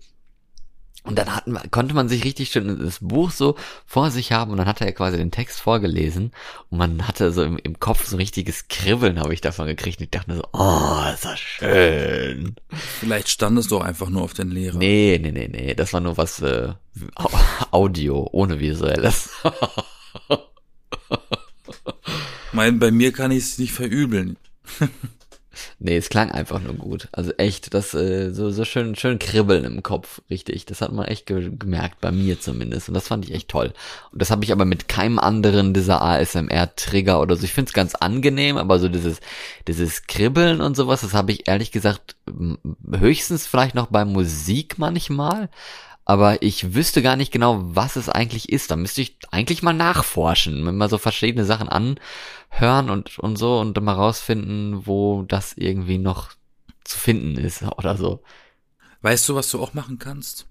Und 1.07 1.19
dann 1.19 1.37
hatten, 1.37 1.55
konnte 1.71 1.95
man 1.95 2.09
sich 2.09 2.25
richtig 2.25 2.51
schön 2.51 2.79
das 2.83 3.01
Buch 3.01 3.31
so 3.31 3.57
vor 3.85 4.11
sich 4.11 4.33
haben 4.33 4.51
und 4.51 4.57
dann 4.57 4.67
hatte 4.67 4.87
er 4.87 4.93
quasi 4.93 5.19
den 5.19 5.31
Text 5.31 5.61
vorgelesen 5.61 6.33
und 6.71 6.79
man 6.79 7.07
hatte 7.07 7.31
so 7.31 7.43
im, 7.43 7.59
im 7.59 7.79
Kopf 7.79 8.07
so 8.07 8.17
ein 8.17 8.21
richtiges 8.21 8.69
Kribbeln 8.69 9.21
habe 9.21 9.35
ich 9.35 9.43
davon 9.43 9.67
gekriegt 9.67 9.99
und 10.01 10.05
ich 10.05 10.11
dachte 10.11 10.31
mir 10.31 10.39
so, 10.39 10.45
oh, 10.55 11.03
ist 11.13 11.27
das 11.27 11.39
schön. 11.39 12.57
Vielleicht 13.01 13.29
standest 13.29 13.71
du 13.71 13.77
auch 13.77 13.83
einfach 13.85 14.09
nur 14.09 14.23
auf 14.23 14.33
den 14.33 14.51
Lehrer. 14.51 14.79
Nee, 14.79 15.21
nee, 15.23 15.31
nee, 15.31 15.47
nee, 15.49 15.75
das 15.75 15.93
war 15.93 16.01
nur 16.01 16.17
was 16.17 16.41
äh, 16.41 16.73
Au- 17.17 17.29
Audio, 17.71 18.27
ohne 18.33 18.59
visuelles. 18.59 19.29
Mein, 22.53 22.79
bei 22.79 22.91
mir 22.91 23.13
kann 23.13 23.31
ich 23.31 23.39
es 23.45 23.59
nicht 23.59 23.73
verübeln. 23.73 24.37
Nee, 25.79 25.97
es 25.97 26.09
klang 26.09 26.31
einfach 26.31 26.61
nur 26.61 26.75
gut. 26.75 27.09
Also 27.13 27.33
echt, 27.33 27.75
das 27.75 27.95
äh, 27.95 28.33
so 28.33 28.51
so 28.51 28.65
schön 28.65 28.97
schön 28.97 29.19
kribbeln 29.19 29.65
im 29.65 29.83
Kopf, 29.83 30.21
richtig. 30.31 30.67
Das 30.67 30.81
hat 30.81 30.93
man 30.93 31.07
echt 31.07 31.27
ge 31.27 31.51
gemerkt 31.59 32.01
bei 32.01 32.13
mir 32.13 32.41
zumindest 32.41 32.89
und 32.89 32.95
das 32.95 33.09
fand 33.09 33.25
ich 33.25 33.35
echt 33.35 33.49
toll. 33.49 33.73
Und 34.13 34.23
das 34.23 34.31
habe 34.31 34.45
ich 34.45 34.53
aber 34.53 34.65
mit 34.65 34.89
keinem 34.89 35.19
anderen 35.19 35.75
dieser 35.75 36.03
ASMR 36.03 36.75
Trigger 36.77 37.21
oder 37.21 37.37
so. 37.37 37.45
Ich 37.45 37.53
find's 37.53 37.73
ganz 37.73 37.95
angenehm, 37.95 38.57
aber 38.57 38.79
so 38.79 38.89
dieses 38.89 39.21
dieses 39.69 40.07
Kribbeln 40.07 40.61
und 40.61 40.77
sowas, 40.77 41.03
das 41.03 41.15
habe 41.15 41.33
ich 41.33 41.49
ehrlich 41.49 41.73
gesagt 41.73 42.17
höchstens 42.99 43.47
vielleicht 43.47 43.75
noch 43.75 43.87
bei 43.89 44.05
Musik 44.05 44.79
manchmal. 44.79 45.49
Aber 46.07 46.43
ich 46.43 46.75
wüsste 46.75 47.01
gar 47.01 47.17
nicht 47.17 47.33
genau, 47.33 47.61
was 47.63 47.97
es 47.97 48.09
eigentlich 48.09 48.51
ist. 48.51 48.71
Da 48.71 48.77
müsste 48.77 49.01
ich 49.01 49.17
eigentlich 49.31 49.63
mal 49.63 49.73
nachforschen, 49.73 50.67
wenn 50.67 50.77
mal 50.77 50.91
so 50.91 50.99
verschiedene 50.99 51.47
Sachen 51.47 51.69
anhören 52.55 52.91
und, 52.91 53.19
und 53.19 53.37
so 53.37 53.61
und 53.61 53.77
dann 53.77 53.85
mal 53.85 53.93
rausfinden, 53.93 54.87
wo 54.87 55.23
das 55.23 55.55
irgendwie 55.57 55.99
noch 55.99 56.33
zu 56.85 56.99
finden 56.99 57.37
ist 57.37 57.63
oder 57.79 57.97
so. 57.97 58.23
Weißt 59.03 59.29
du, 59.29 59.35
was 59.35 59.51
du 59.51 59.61
auch 59.61 59.75
machen 59.75 59.99
kannst? 59.99 60.47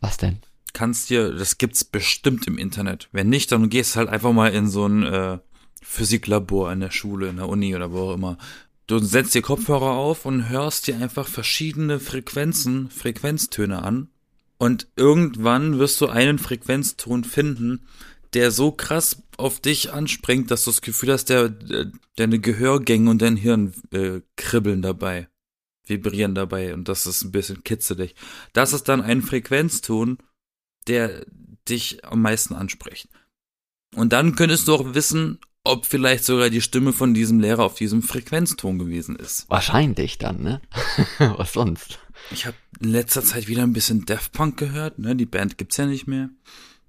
Was 0.00 0.16
denn? 0.16 0.38
Kannst 0.72 1.10
dir, 1.10 1.32
das 1.32 1.58
gibt's 1.58 1.84
bestimmt 1.84 2.46
im 2.46 2.58
Internet. 2.58 3.08
Wenn 3.12 3.28
nicht, 3.28 3.52
dann 3.52 3.68
gehst 3.68 3.96
halt 3.96 4.08
einfach 4.08 4.32
mal 4.32 4.52
in 4.52 4.68
so 4.68 4.86
ein 4.86 5.04
äh, 5.04 5.38
Physiklabor 5.82 6.72
in 6.72 6.80
der 6.80 6.90
Schule, 6.90 7.28
in 7.28 7.36
der 7.36 7.48
Uni 7.48 7.76
oder 7.76 7.92
wo 7.92 8.10
auch 8.10 8.14
immer. 8.14 8.38
Du 8.86 8.98
setzt 8.98 9.34
dir 9.34 9.42
Kopfhörer 9.42 9.92
auf 9.92 10.26
und 10.26 10.48
hörst 10.48 10.86
dir 10.86 10.96
einfach 10.96 11.28
verschiedene 11.28 12.00
Frequenzen, 12.00 12.90
Frequenztöne 12.90 13.82
an. 13.82 14.08
Und 14.58 14.88
irgendwann 14.96 15.78
wirst 15.78 16.00
du 16.00 16.08
einen 16.08 16.38
Frequenzton 16.38 17.24
finden, 17.24 17.86
der 18.34 18.50
so 18.50 18.72
krass 18.72 19.22
auf 19.36 19.60
dich 19.60 19.92
anspringt, 19.92 20.50
dass 20.50 20.64
du 20.64 20.70
das 20.70 20.80
Gefühl 20.80 21.12
hast, 21.12 21.26
der, 21.26 21.48
der 21.48 21.90
deine 22.16 22.38
Gehörgänge 22.38 23.10
und 23.10 23.22
dein 23.22 23.36
Hirn 23.36 23.72
äh, 23.92 24.20
kribbeln 24.36 24.82
dabei, 24.82 25.28
vibrieren 25.86 26.34
dabei 26.34 26.74
und 26.74 26.88
das 26.88 27.06
ist 27.06 27.24
ein 27.24 27.32
bisschen 27.32 27.64
kitzelig. 27.64 28.14
Das 28.52 28.72
ist 28.72 28.88
dann 28.88 29.02
ein 29.02 29.22
Frequenzton, 29.22 30.18
der 30.86 31.24
dich 31.68 32.04
am 32.04 32.22
meisten 32.22 32.54
anspricht. 32.54 33.08
Und 33.94 34.12
dann 34.12 34.34
könntest 34.36 34.68
du 34.68 34.74
auch 34.74 34.94
wissen, 34.94 35.38
ob 35.62 35.86
vielleicht 35.86 36.24
sogar 36.24 36.50
die 36.50 36.60
Stimme 36.60 36.92
von 36.92 37.14
diesem 37.14 37.40
Lehrer 37.40 37.64
auf 37.64 37.76
diesem 37.76 38.02
Frequenzton 38.02 38.78
gewesen 38.78 39.16
ist. 39.16 39.48
Wahrscheinlich 39.48 40.18
dann, 40.18 40.42
ne? 40.42 40.60
was 41.18 41.54
sonst? 41.54 41.98
Ich 42.30 42.44
habe 42.46 42.56
in 42.80 42.90
letzter 42.90 43.22
Zeit 43.22 43.48
wieder 43.48 43.62
ein 43.62 43.72
bisschen 43.72 44.04
Daft 44.04 44.32
Punk 44.32 44.58
gehört, 44.58 44.98
ne? 44.98 45.16
Die 45.16 45.26
Band 45.26 45.56
gibt's 45.56 45.76
ja 45.78 45.86
nicht 45.86 46.06
mehr, 46.06 46.28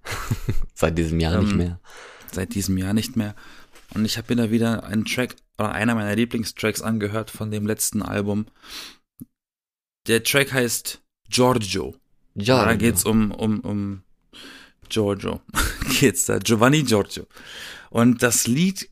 Seit 0.73 0.97
diesem 0.97 1.19
Jahr 1.19 1.39
nicht 1.41 1.51
Ähm, 1.51 1.57
mehr. 1.57 1.79
Seit 2.33 2.55
diesem 2.55 2.77
Jahr 2.77 2.93
nicht 2.93 3.15
mehr. 3.15 3.35
Und 3.93 4.05
ich 4.05 4.17
habe 4.17 4.33
mir 4.35 4.43
da 4.43 4.51
wieder 4.51 4.83
einen 4.83 5.05
Track 5.05 5.35
oder 5.57 5.71
einer 5.71 5.95
meiner 5.95 6.15
Lieblingstracks 6.15 6.81
angehört 6.81 7.31
von 7.31 7.51
dem 7.51 7.65
letzten 7.65 8.01
Album. 8.01 8.45
Der 10.07 10.23
Track 10.23 10.53
heißt 10.53 11.01
Giorgio. 11.29 11.95
Ja, 12.35 12.65
Da 12.65 12.75
geht's 12.75 13.05
um, 13.05 13.31
um, 13.31 13.59
um 13.61 14.03
Giorgio. 14.89 15.41
geht's 15.99 16.25
da. 16.25 16.39
Giovanni 16.39 16.83
Giorgio. 16.83 17.25
Und 17.89 18.21
das 18.21 18.47
Lied 18.47 18.89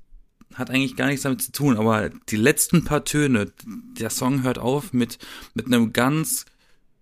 hat 0.56 0.70
eigentlich 0.70 0.96
gar 0.96 1.08
nichts 1.08 1.24
damit 1.24 1.42
zu 1.42 1.52
tun, 1.52 1.78
aber 1.78 2.10
die 2.30 2.36
letzten 2.36 2.86
paar 2.86 3.04
Töne, 3.04 3.52
der 3.66 4.10
Song 4.10 4.44
hört 4.44 4.60
auf 4.60 4.94
mit, 4.94 5.18
mit 5.54 5.66
einem 5.66 5.94
ganz 5.94 6.46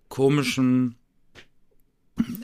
komischen 0.09 0.95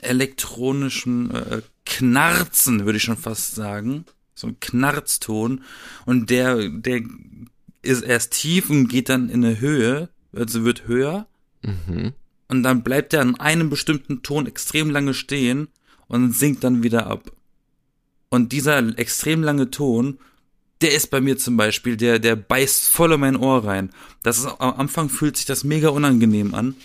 elektronischen 0.00 1.30
äh, 1.30 1.62
Knarzen, 1.88 2.84
würde 2.84 2.98
ich 2.98 3.02
schon 3.02 3.16
fast 3.16 3.54
sagen. 3.54 4.04
So 4.34 4.48
ein 4.48 4.60
Knarzton. 4.60 5.62
Und 6.04 6.28
der, 6.30 6.68
der 6.68 7.00
ist 7.82 8.02
erst 8.02 8.34
tief 8.34 8.68
und 8.70 8.88
geht 8.88 9.08
dann 9.08 9.30
in 9.30 9.44
eine 9.44 9.58
Höhe, 9.58 10.10
also 10.32 10.64
wird 10.64 10.86
höher 10.86 11.26
Mhm. 11.60 12.12
und 12.46 12.62
dann 12.62 12.84
bleibt 12.84 13.12
er 13.12 13.20
an 13.20 13.34
einem 13.34 13.68
bestimmten 13.68 14.22
Ton 14.22 14.46
extrem 14.46 14.90
lange 14.90 15.12
stehen 15.12 15.66
und 16.06 16.32
sinkt 16.36 16.62
dann 16.62 16.84
wieder 16.84 17.08
ab. 17.08 17.32
Und 18.28 18.52
dieser 18.52 18.78
extrem 18.96 19.42
lange 19.42 19.70
Ton, 19.70 20.18
der 20.80 20.94
ist 20.94 21.10
bei 21.10 21.20
mir 21.20 21.36
zum 21.36 21.56
Beispiel, 21.56 21.96
der, 21.96 22.20
der 22.20 22.36
beißt 22.36 22.90
voll 22.90 23.12
in 23.12 23.20
mein 23.20 23.34
Ohr 23.36 23.64
rein. 23.64 23.90
Das 24.22 24.38
ist, 24.38 24.46
am 24.46 24.74
Anfang 24.74 25.08
fühlt 25.08 25.36
sich 25.36 25.46
das 25.46 25.64
mega 25.64 25.88
unangenehm 25.88 26.54
an. 26.54 26.76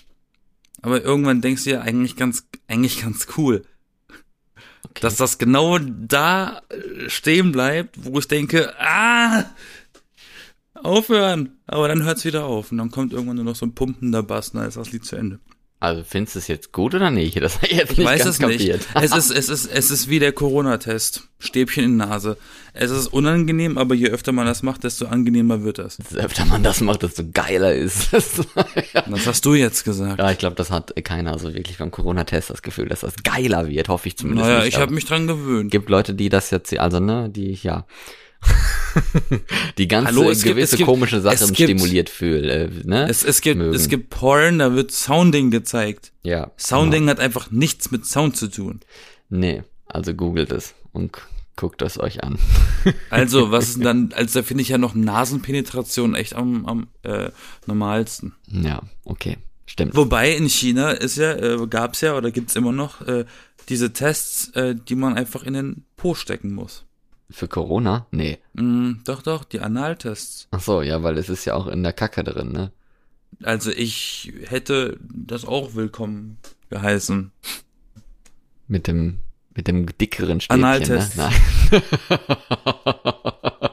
Aber 0.82 1.04
irgendwann 1.04 1.42
denkst 1.42 1.66
du 1.66 1.70
ja 1.72 1.82
eigentlich 1.82 2.16
ganz, 2.16 2.48
eigentlich 2.68 3.02
ganz 3.04 3.28
cool. 3.38 3.62
Okay. 4.93 5.01
Dass 5.01 5.15
das 5.15 5.39
genau 5.39 5.79
da 5.79 6.62
äh, 6.69 7.10
stehen 7.10 7.51
bleibt, 7.51 8.06
wo 8.06 8.19
ich 8.19 8.27
denke, 8.27 8.73
ah, 8.79 9.45
aufhören. 10.75 11.58
Aber 11.65 11.88
dann 11.88 12.03
hört's 12.03 12.25
wieder 12.25 12.45
auf 12.45 12.71
und 12.71 12.77
dann 12.77 12.91
kommt 12.91 13.12
irgendwann 13.12 13.38
nur 13.38 13.45
noch 13.45 13.56
so 13.56 13.65
ein 13.65 13.73
pumpender 13.73 14.21
Bass 14.21 14.49
und 14.49 14.60
dann 14.60 14.67
ist 14.67 14.77
das 14.77 14.91
Lied 14.91 15.03
zu 15.03 15.15
Ende. 15.15 15.39
Also 15.84 16.02
findest 16.08 16.36
du 16.36 16.39
es 16.39 16.48
jetzt 16.48 16.72
gut 16.72 16.96
oder 16.96 17.12
nicht? 17.12 17.36
Das 17.41 17.60
ich 17.62 17.72
jetzt 17.72 17.91
Ich 17.91 17.98
nicht 17.98 18.08
weiß 18.08 18.24
ganz 18.24 18.39
es 18.39 18.48
nicht. 18.48 18.60
kapiert. 18.60 18.88
Es 18.96 19.13
ist, 19.13 19.32
es 19.32 19.50
ist, 19.50 19.65
es 19.65 19.91
ist 19.91 20.10
wie 20.10 20.19
der 20.19 20.32
Corona-Test. 20.32 21.28
Stäbchen 21.39 21.84
in 21.84 21.91
die 22.00 22.06
Nase. 22.06 22.38
Es 22.72 22.89
ist 22.89 23.08
unangenehm, 23.08 23.78
aber 23.78 23.93
je 23.93 24.08
öfter 24.08 24.32
man 24.32 24.46
das 24.46 24.63
macht, 24.63 24.86
desto 24.86 25.08
angenehmer 25.08 25.63
wird 25.63 25.80
das. 25.80 25.98
Je 26.12 26.19
öfter 26.19 26.46
man 26.46 26.63
das 26.63 26.80
macht, 26.80 27.04
desto 27.04 27.24
geiler 27.34 27.76
ist 27.76 28.13
es. 28.13 28.39
Das 28.93 29.28
hast 29.28 29.46
du 29.46 29.56
jetzt 29.56 29.84
gesagt. 29.84 30.19
ja, 30.19 30.32
ich 30.32 30.38
glaube, 30.38 30.56
das 30.56 30.72
hat 30.72 30.93
keiner 31.04 31.38
so 31.38 31.54
wirklich 31.54 31.80
beim 31.80 31.91
Corona-Test 31.91 32.50
das 32.50 32.62
Gefühl, 32.62 32.88
dass 32.88 33.02
das 33.02 33.15
geiler 33.22 33.67
wird, 33.67 33.89
hoffe 33.89 34.08
ich 34.08 34.15
zumindest 34.17 34.48
naja, 34.48 34.60
nicht. 34.63 34.69
ich 34.76 34.80
habe 34.80 34.93
mich 34.93 35.04
dran 35.04 35.28
gewöhnt. 35.28 35.69
gibt 35.69 35.89
Leute, 35.89 36.13
die 36.13 36.30
das 36.30 36.50
jetzt, 36.50 36.78
also 36.80 37.02
ne, 37.02 37.30
die, 37.30 37.60
ja, 37.62 37.86
die 39.77 39.88
ganze 39.88 40.08
Hallo, 40.12 40.29
es 40.29 40.43
gibt- 40.43 40.56
gewisse 40.56 40.75
es 40.75 40.77
gibt- 40.77 40.88
komische 40.89 41.21
Sache 41.21 41.36
es 41.36 41.47
gibt- 41.53 41.69
stimuliert 41.69 42.10
fühlt, 42.10 42.45
äh, 42.45 42.69
ne? 42.84 43.08
Es, 43.10 43.23
es 43.23 43.41
gibt, 43.41 43.58
mögen. 43.58 43.75
es 43.75 43.88
gibt 43.88 44.10
Porn, 44.10 44.60
da 44.60 44.73
wird 44.75 44.91
Sounding 44.91 45.51
gezeigt. 45.51 46.12
ja. 46.23 46.51
Sounding 46.58 47.10
hat 47.10 47.19
einfach 47.19 47.51
nichts 47.51 47.91
mit 47.91 48.06
Sound 48.06 48.38
zu 48.38 48.47
tun. 48.47 48.79
Nee, 49.29 49.63
also 49.88 50.13
googelt 50.13 50.51
es 50.51 50.73
und 50.91 51.12
guckt 51.56 51.82
es 51.82 51.99
euch 51.99 52.23
an. 52.23 52.38
Also, 53.10 53.51
was 53.51 53.69
ist 53.69 53.75
denn 53.77 53.84
dann, 53.84 54.13
also 54.13 54.39
da 54.39 54.43
finde 54.43 54.62
ich 54.63 54.69
ja 54.69 54.77
noch 54.77 54.93
Nasenpenetration 54.95 56.15
echt 56.15 56.34
am, 56.36 56.65
am 56.65 56.88
äh, 57.03 57.29
normalsten. 57.65 58.34
Ja, 58.47 58.82
okay, 59.06 59.38
stimmt. 59.65 59.95
Wobei 59.95 60.36
in 60.36 60.49
China 60.49 60.91
ist 60.91 61.15
ja, 61.17 61.34
äh, 61.34 61.65
gab's 61.67 62.01
ja 62.01 62.17
oder 62.17 62.32
gibt's 62.32 62.56
immer 62.58 62.71
noch 62.73 63.01
äh, 63.08 63.23
diese 63.69 63.93
Tests, 63.93 64.49
äh, 64.56 64.75
die 64.75 64.95
man 64.95 65.15
einfach 65.15 65.43
in 65.43 65.53
den 65.53 65.86
Po 65.95 66.13
stecken 66.15 66.53
muss. 66.53 66.86
Für 67.29 67.47
Corona? 67.47 68.05
Nee. 68.12 68.39
Mm, 68.53 68.95
doch, 69.05 69.21
doch, 69.21 69.43
die 69.43 69.59
Analtests. 69.59 70.47
Ach 70.51 70.59
so, 70.59 70.81
ja, 70.81 71.01
weil 71.03 71.17
es 71.17 71.29
ist 71.29 71.45
ja 71.45 71.55
auch 71.55 71.67
in 71.67 71.83
der 71.83 71.93
Kacke 71.93 72.23
drin, 72.23 72.51
ne? 72.51 72.71
Also 73.41 73.71
ich 73.71 74.31
hätte 74.45 74.99
das 75.01 75.45
auch 75.45 75.73
willkommen 75.75 76.38
geheißen. 76.69 77.31
Mit 78.67 78.88
dem, 78.88 79.19
mit 79.55 79.67
dem 79.67 79.88
dickeren 79.97 80.41
Stäbchen, 80.41 80.63
Analtest. 80.63 81.17
ne? 81.17 81.31
Nein. 81.71 81.81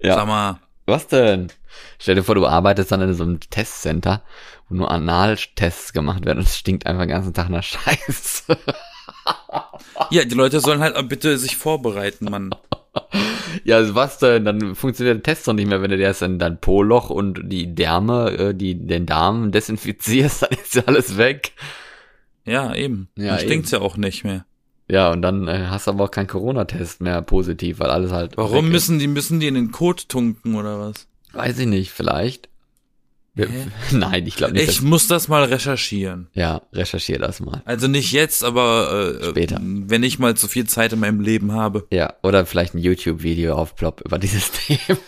ja. 0.00 0.14
Sag 0.14 0.26
mal, 0.26 0.60
Was 0.86 1.06
denn? 1.08 1.48
Stell 1.98 2.14
dir 2.14 2.22
vor, 2.22 2.34
du 2.34 2.46
arbeitest 2.46 2.92
dann 2.92 3.00
in 3.02 3.14
so 3.14 3.24
einem 3.24 3.40
Testcenter, 3.40 4.22
wo 4.68 4.74
nur 4.74 4.90
Analtests 4.90 5.92
gemacht 5.92 6.24
werden 6.24 6.38
und 6.38 6.46
es 6.46 6.56
stinkt 6.56 6.86
einfach 6.86 7.02
den 7.02 7.10
ganzen 7.10 7.34
Tag 7.34 7.48
nach 7.50 7.62
Scheiße. 7.62 8.56
ja, 10.10 10.24
die 10.24 10.34
Leute 10.34 10.60
sollen 10.60 10.80
halt 10.80 10.96
bitte 11.08 11.38
sich 11.38 11.56
vorbereiten, 11.56 12.26
Mann. 12.26 12.50
Ja, 13.64 13.76
also 13.76 13.94
was 13.94 14.18
denn? 14.18 14.44
Dann 14.44 14.74
funktioniert 14.74 15.16
der 15.16 15.22
Test 15.22 15.48
doch 15.48 15.52
nicht 15.52 15.68
mehr, 15.68 15.82
wenn 15.82 15.90
du 15.90 15.96
dir 15.96 16.04
erst 16.04 16.22
in 16.22 16.38
dein 16.38 16.60
Po-Loch 16.60 17.10
und 17.10 17.40
die 17.44 17.74
Därme, 17.74 18.30
äh, 18.30 18.54
die, 18.54 18.74
den 18.74 19.06
Darm 19.06 19.50
desinfizierst, 19.50 20.42
dann 20.50 20.50
ist 20.50 20.74
ja 20.74 20.82
alles 20.86 21.16
weg. 21.16 21.52
Ja, 22.44 22.74
eben. 22.74 23.08
Ja, 23.16 23.36
Dann 23.36 23.40
stinkt's 23.40 23.70
ja 23.72 23.80
auch 23.80 23.96
nicht 23.96 24.24
mehr. 24.24 24.44
Ja, 24.88 25.10
und 25.10 25.22
dann 25.22 25.48
äh, 25.48 25.66
hast 25.68 25.86
du 25.86 25.92
aber 25.92 26.04
auch 26.04 26.10
keinen 26.10 26.28
Corona-Test 26.28 27.00
mehr 27.00 27.22
positiv, 27.22 27.80
weil 27.80 27.90
alles 27.90 28.12
halt. 28.12 28.36
Warum 28.36 28.68
müssen 28.68 28.98
die, 29.00 29.08
müssen 29.08 29.40
die 29.40 29.48
in 29.48 29.54
den 29.54 29.72
Kot 29.72 30.08
tunken 30.08 30.54
oder 30.54 30.78
was? 30.78 31.08
Weiß 31.32 31.58
ich 31.58 31.66
nicht, 31.66 31.90
vielleicht. 31.90 32.48
Hä? 33.36 33.46
nein, 33.92 34.26
ich 34.26 34.36
glaube 34.36 34.54
nicht. 34.54 34.68
Ich 34.68 34.82
muss 34.82 35.06
das 35.08 35.28
mal 35.28 35.44
recherchieren. 35.44 36.28
ja, 36.32 36.62
recherchier 36.72 37.18
das 37.18 37.40
mal. 37.40 37.62
Also 37.66 37.86
nicht 37.88 38.12
jetzt, 38.12 38.42
aber 38.44 39.18
äh, 39.20 39.24
Später. 39.28 39.60
wenn 39.62 40.02
ich 40.02 40.18
mal 40.18 40.34
zu 40.36 40.48
viel 40.48 40.66
Zeit 40.66 40.92
in 40.94 41.00
meinem 41.00 41.20
Leben 41.20 41.52
habe. 41.52 41.86
Ja, 41.92 42.14
oder 42.22 42.46
vielleicht 42.46 42.74
ein 42.74 42.78
YouTube-Video 42.78 43.54
aufplopp 43.54 44.00
über 44.04 44.18
dieses 44.18 44.50
Thema. 44.66 44.98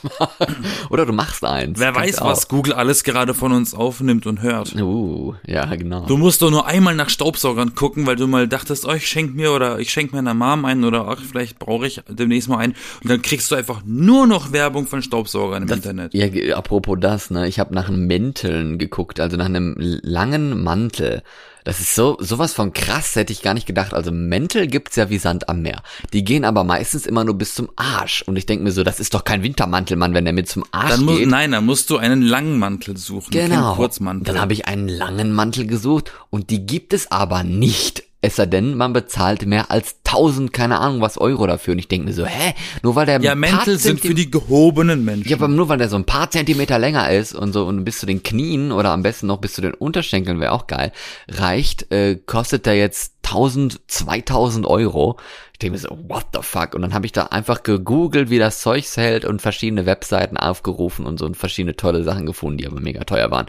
oder 0.90 1.06
du 1.06 1.12
machst 1.12 1.44
eins. 1.44 1.78
Wer 1.80 1.94
weiß, 1.94 2.18
auch. 2.20 2.26
was 2.30 2.48
Google 2.48 2.74
alles 2.74 3.04
gerade 3.04 3.34
von 3.34 3.52
uns 3.52 3.74
aufnimmt 3.74 4.26
und 4.26 4.42
hört. 4.42 4.74
Uh, 4.76 5.34
ja, 5.46 5.64
genau. 5.74 6.06
Du 6.06 6.16
musst 6.16 6.42
doch 6.42 6.50
nur 6.50 6.66
einmal 6.66 6.94
nach 6.94 7.08
Staubsaugern 7.10 7.74
gucken, 7.74 8.06
weil 8.06 8.16
du 8.16 8.26
mal 8.26 8.46
dachtest, 8.48 8.84
oh, 8.86 8.92
ich 8.92 9.06
schenk 9.08 9.34
mir 9.34 9.52
oder 9.52 9.78
ich 9.78 9.90
schenk 9.90 10.12
meiner 10.12 10.34
Mom 10.34 10.64
einen 10.64 10.84
oder 10.84 11.08
ach, 11.08 11.20
vielleicht 11.26 11.58
brauche 11.58 11.86
ich 11.86 12.02
demnächst 12.08 12.48
mal 12.48 12.58
einen. 12.58 12.74
Und 13.02 13.10
dann 13.10 13.22
kriegst 13.22 13.50
du 13.50 13.54
einfach 13.54 13.82
nur 13.84 14.26
noch 14.26 14.52
Werbung 14.52 14.86
von 14.86 15.02
Staubsaugern 15.02 15.62
im 15.62 15.68
Das- 15.68 15.78
Internet. 15.78 16.12
Ja, 16.14 16.56
apropos 16.56 16.98
das, 17.00 17.30
ne, 17.30 17.48
ich 17.48 17.58
habe 17.58 17.74
nach 17.74 17.88
einem 17.88 18.06
Mänteln 18.18 18.78
geguckt, 18.78 19.20
also 19.20 19.36
nach 19.36 19.46
einem 19.46 19.76
langen 19.78 20.62
Mantel. 20.62 21.22
Das 21.64 21.78
ist 21.80 21.94
so 21.94 22.16
sowas 22.18 22.52
von 22.52 22.72
krass, 22.72 23.14
hätte 23.14 23.32
ich 23.32 23.42
gar 23.42 23.54
nicht 23.54 23.66
gedacht. 23.66 23.94
Also 23.94 24.10
Mäntel 24.10 24.66
gibt's 24.66 24.96
ja 24.96 25.08
wie 25.10 25.18
Sand 25.18 25.48
am 25.48 25.62
Meer. 25.62 25.82
Die 26.12 26.24
gehen 26.24 26.44
aber 26.44 26.64
meistens 26.64 27.06
immer 27.06 27.24
nur 27.24 27.36
bis 27.36 27.54
zum 27.54 27.68
Arsch. 27.76 28.22
Und 28.22 28.36
ich 28.36 28.46
denk 28.46 28.62
mir 28.62 28.72
so, 28.72 28.82
das 28.82 28.98
ist 29.00 29.14
doch 29.14 29.22
kein 29.24 29.42
Wintermantel, 29.42 29.96
Mann, 29.96 30.14
wenn 30.14 30.24
der 30.24 30.32
mit 30.32 30.48
zum 30.48 30.64
Arsch 30.72 30.90
Dann 30.90 31.04
muss, 31.04 31.18
geht. 31.18 31.28
nein, 31.28 31.52
dann 31.52 31.64
musst 31.66 31.90
du 31.90 31.98
einen 31.98 32.22
langen 32.22 32.58
Mantel 32.58 32.96
suchen, 32.96 33.30
Genau. 33.30 33.54
keinen 33.54 33.76
Kurzmantel. 33.76 34.24
Dann 34.32 34.40
habe 34.40 34.52
ich 34.52 34.66
einen 34.66 34.88
langen 34.88 35.32
Mantel 35.32 35.66
gesucht 35.66 36.10
und 36.30 36.50
die 36.50 36.66
gibt 36.66 36.92
es 36.92 37.10
aber 37.12 37.44
nicht. 37.44 38.02
Es 38.20 38.34
sei 38.34 38.46
denn, 38.46 38.74
man 38.74 38.92
bezahlt 38.92 39.46
mehr 39.46 39.70
als 39.70 39.96
1000, 40.04 40.52
keine 40.52 40.80
Ahnung 40.80 41.00
was 41.00 41.18
Euro 41.18 41.46
dafür. 41.46 41.72
Und 41.72 41.78
ich 41.78 41.86
denke 41.86 42.06
mir 42.06 42.12
so, 42.12 42.26
hä? 42.26 42.54
Nur 42.82 42.96
weil 42.96 43.06
der 43.06 43.20
ja, 43.20 43.36
Mäntel 43.36 43.78
sind 43.78 44.00
für 44.00 44.14
die 44.14 44.28
gehobenen 44.28 45.04
Menschen. 45.04 45.28
Ja, 45.28 45.36
aber 45.36 45.46
nur 45.46 45.68
weil 45.68 45.78
der 45.78 45.88
so 45.88 45.94
ein 45.94 46.04
paar 46.04 46.28
Zentimeter 46.28 46.80
länger 46.80 47.10
ist 47.12 47.32
und 47.32 47.52
so 47.52 47.64
und 47.66 47.84
bis 47.84 47.98
zu 48.00 48.06
den 48.06 48.24
Knien 48.24 48.72
oder 48.72 48.90
am 48.90 49.04
besten 49.04 49.28
noch 49.28 49.38
bis 49.38 49.52
zu 49.52 49.60
den 49.60 49.72
Unterschenkeln 49.72 50.40
wäre 50.40 50.50
auch 50.50 50.66
geil, 50.66 50.90
reicht, 51.28 51.92
äh, 51.92 52.16
kostet 52.16 52.66
der 52.66 52.76
jetzt 52.76 53.17
1000, 53.28 53.80
2000 53.86 54.66
Euro. 54.66 55.18
Ich 55.52 55.58
denke 55.58 55.72
mir 55.72 55.78
so, 55.78 55.98
what 56.08 56.26
the 56.32 56.40
fuck? 56.40 56.74
Und 56.74 56.82
dann 56.82 56.94
habe 56.94 57.04
ich 57.04 57.12
da 57.12 57.24
einfach 57.24 57.62
gegoogelt, 57.62 58.30
wie 58.30 58.38
das 58.38 58.60
Zeugs 58.60 58.96
hält 58.96 59.24
und 59.24 59.42
verschiedene 59.42 59.86
Webseiten 59.86 60.36
aufgerufen 60.36 61.04
und 61.04 61.18
so 61.18 61.26
und 61.26 61.36
verschiedene 61.36 61.76
tolle 61.76 62.04
Sachen 62.04 62.26
gefunden, 62.26 62.58
die 62.58 62.66
aber 62.66 62.80
mega 62.80 63.04
teuer 63.04 63.30
waren. 63.30 63.46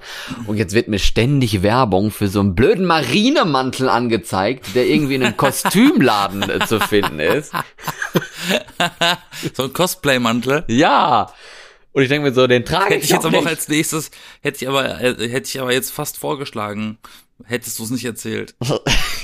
Und 0.48 0.58
jetzt 0.58 0.74
wird 0.74 0.88
mir 0.88 1.00
ständig 1.00 1.62
Werbung 1.62 2.12
für 2.12 2.28
so 2.28 2.40
einen 2.40 2.56
blöden 2.56 2.86
Marinemantel 2.86 3.90
angezeigt, 3.90 4.76
der 4.76 4.88
irgendwie 4.88 5.16
in 5.16 5.24
einem 5.24 5.38
Kostümladen 5.38 6.50
äh, 6.50 6.66
zu 6.66 6.80
finden 6.80 7.20
ist. 7.20 7.54
so 9.54 9.64
ein 9.64 9.74
Cosplay-Mantel. 9.74 10.66
Ja. 10.68 11.32
Und 11.92 12.04
ich 12.04 12.10
denke 12.10 12.30
mir 12.30 12.34
so, 12.34 12.48
den 12.48 12.66
trage 12.66 12.86
Hätte 12.86 12.98
ich, 12.98 13.04
ich 13.06 13.10
jetzt 13.12 13.26
aber 13.26 13.40
auch 13.40 13.46
als 13.46 13.68
nächstes, 13.68 14.12
hätte 14.42 14.64
ich 14.64 14.68
aber, 14.68 15.02
äh, 15.02 15.30
hätte 15.30 15.48
ich 15.48 15.60
aber 15.60 15.74
jetzt 15.74 15.92
fast 15.92 16.18
vorgeschlagen, 16.18 16.98
hättest 17.46 17.80
du 17.80 17.84
es 17.84 17.90
nicht 17.90 18.06
erzählt. 18.06 18.56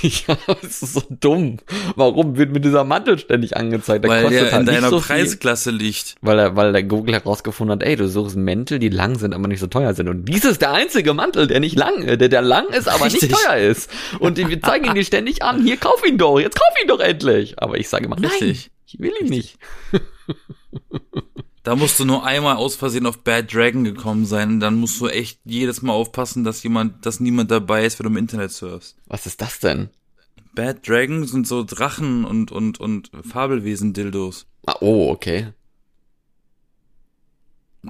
ja, 0.26 0.36
das 0.62 0.82
ist 0.82 0.94
so 0.94 1.02
dumm. 1.08 1.58
Warum 1.94 2.36
wird 2.36 2.52
mir 2.52 2.60
dieser 2.60 2.84
Mantel 2.84 3.18
ständig 3.18 3.56
angezeigt? 3.56 4.04
Der 4.04 4.10
weil 4.10 4.28
der 4.28 4.48
in 4.48 4.52
halt 4.52 4.68
deiner 4.68 4.80
nicht 4.80 4.90
so 4.90 5.00
viel. 5.00 5.16
Preisklasse 5.16 5.70
liegt. 5.70 6.16
Weil, 6.20 6.38
er, 6.38 6.56
weil 6.56 6.72
der 6.72 6.82
Google 6.82 7.14
herausgefunden 7.14 7.72
hat, 7.72 7.86
ey, 7.86 7.96
du 7.96 8.08
suchst 8.08 8.36
Mäntel, 8.36 8.78
die 8.78 8.88
lang 8.88 9.18
sind, 9.18 9.34
aber 9.34 9.48
nicht 9.48 9.60
so 9.60 9.66
teuer 9.66 9.94
sind. 9.94 10.08
Und 10.08 10.26
dies 10.26 10.44
ist 10.44 10.60
der 10.60 10.72
einzige 10.72 11.14
Mantel, 11.14 11.46
der 11.46 11.60
nicht 11.60 11.76
lang, 11.76 12.02
äh, 12.02 12.16
der, 12.16 12.28
der 12.28 12.42
lang 12.42 12.68
ist, 12.68 12.88
aber 12.88 13.06
Richtig. 13.06 13.30
nicht 13.30 13.34
teuer 13.34 13.56
ist. 13.56 13.90
Und 14.18 14.36
wir 14.36 14.62
zeigen 14.62 14.86
ihn 14.86 14.94
dir 14.94 15.04
ständig 15.04 15.42
an, 15.42 15.62
hier, 15.62 15.76
kauf 15.76 16.06
ihn 16.06 16.18
doch, 16.18 16.38
jetzt 16.38 16.56
kauf 16.56 16.82
ihn 16.82 16.88
doch 16.88 17.00
endlich. 17.00 17.58
Aber 17.58 17.78
ich 17.78 17.88
sage 17.88 18.08
nein, 18.08 18.24
Richtig. 18.24 18.70
ich 18.86 18.98
will 18.98 19.12
ihn 19.20 19.28
nicht. 19.28 19.58
Da 21.66 21.74
musst 21.74 21.98
du 21.98 22.04
nur 22.04 22.24
einmal 22.24 22.58
aus 22.58 22.76
Versehen 22.76 23.06
auf 23.06 23.24
Bad 23.24 23.52
Dragon 23.52 23.82
gekommen 23.82 24.24
sein. 24.24 24.60
Dann 24.60 24.76
musst 24.76 25.00
du 25.00 25.08
echt 25.08 25.40
jedes 25.44 25.82
Mal 25.82 25.94
aufpassen, 25.94 26.44
dass 26.44 26.62
jemand, 26.62 27.04
dass 27.04 27.18
niemand 27.18 27.50
dabei 27.50 27.84
ist, 27.84 27.98
wenn 27.98 28.04
du 28.04 28.10
im 28.10 28.16
Internet 28.18 28.52
surfst. 28.52 28.94
Was 29.08 29.26
ist 29.26 29.42
das 29.42 29.58
denn? 29.58 29.88
Bad 30.54 30.86
Dragon 30.88 31.26
sind 31.26 31.44
so 31.44 31.64
Drachen 31.64 32.24
und, 32.24 32.52
und, 32.52 32.78
und 32.78 33.10
Fabelwesen-Dildos. 33.20 34.46
Ah, 34.64 34.76
oh, 34.78 35.10
okay. 35.10 35.48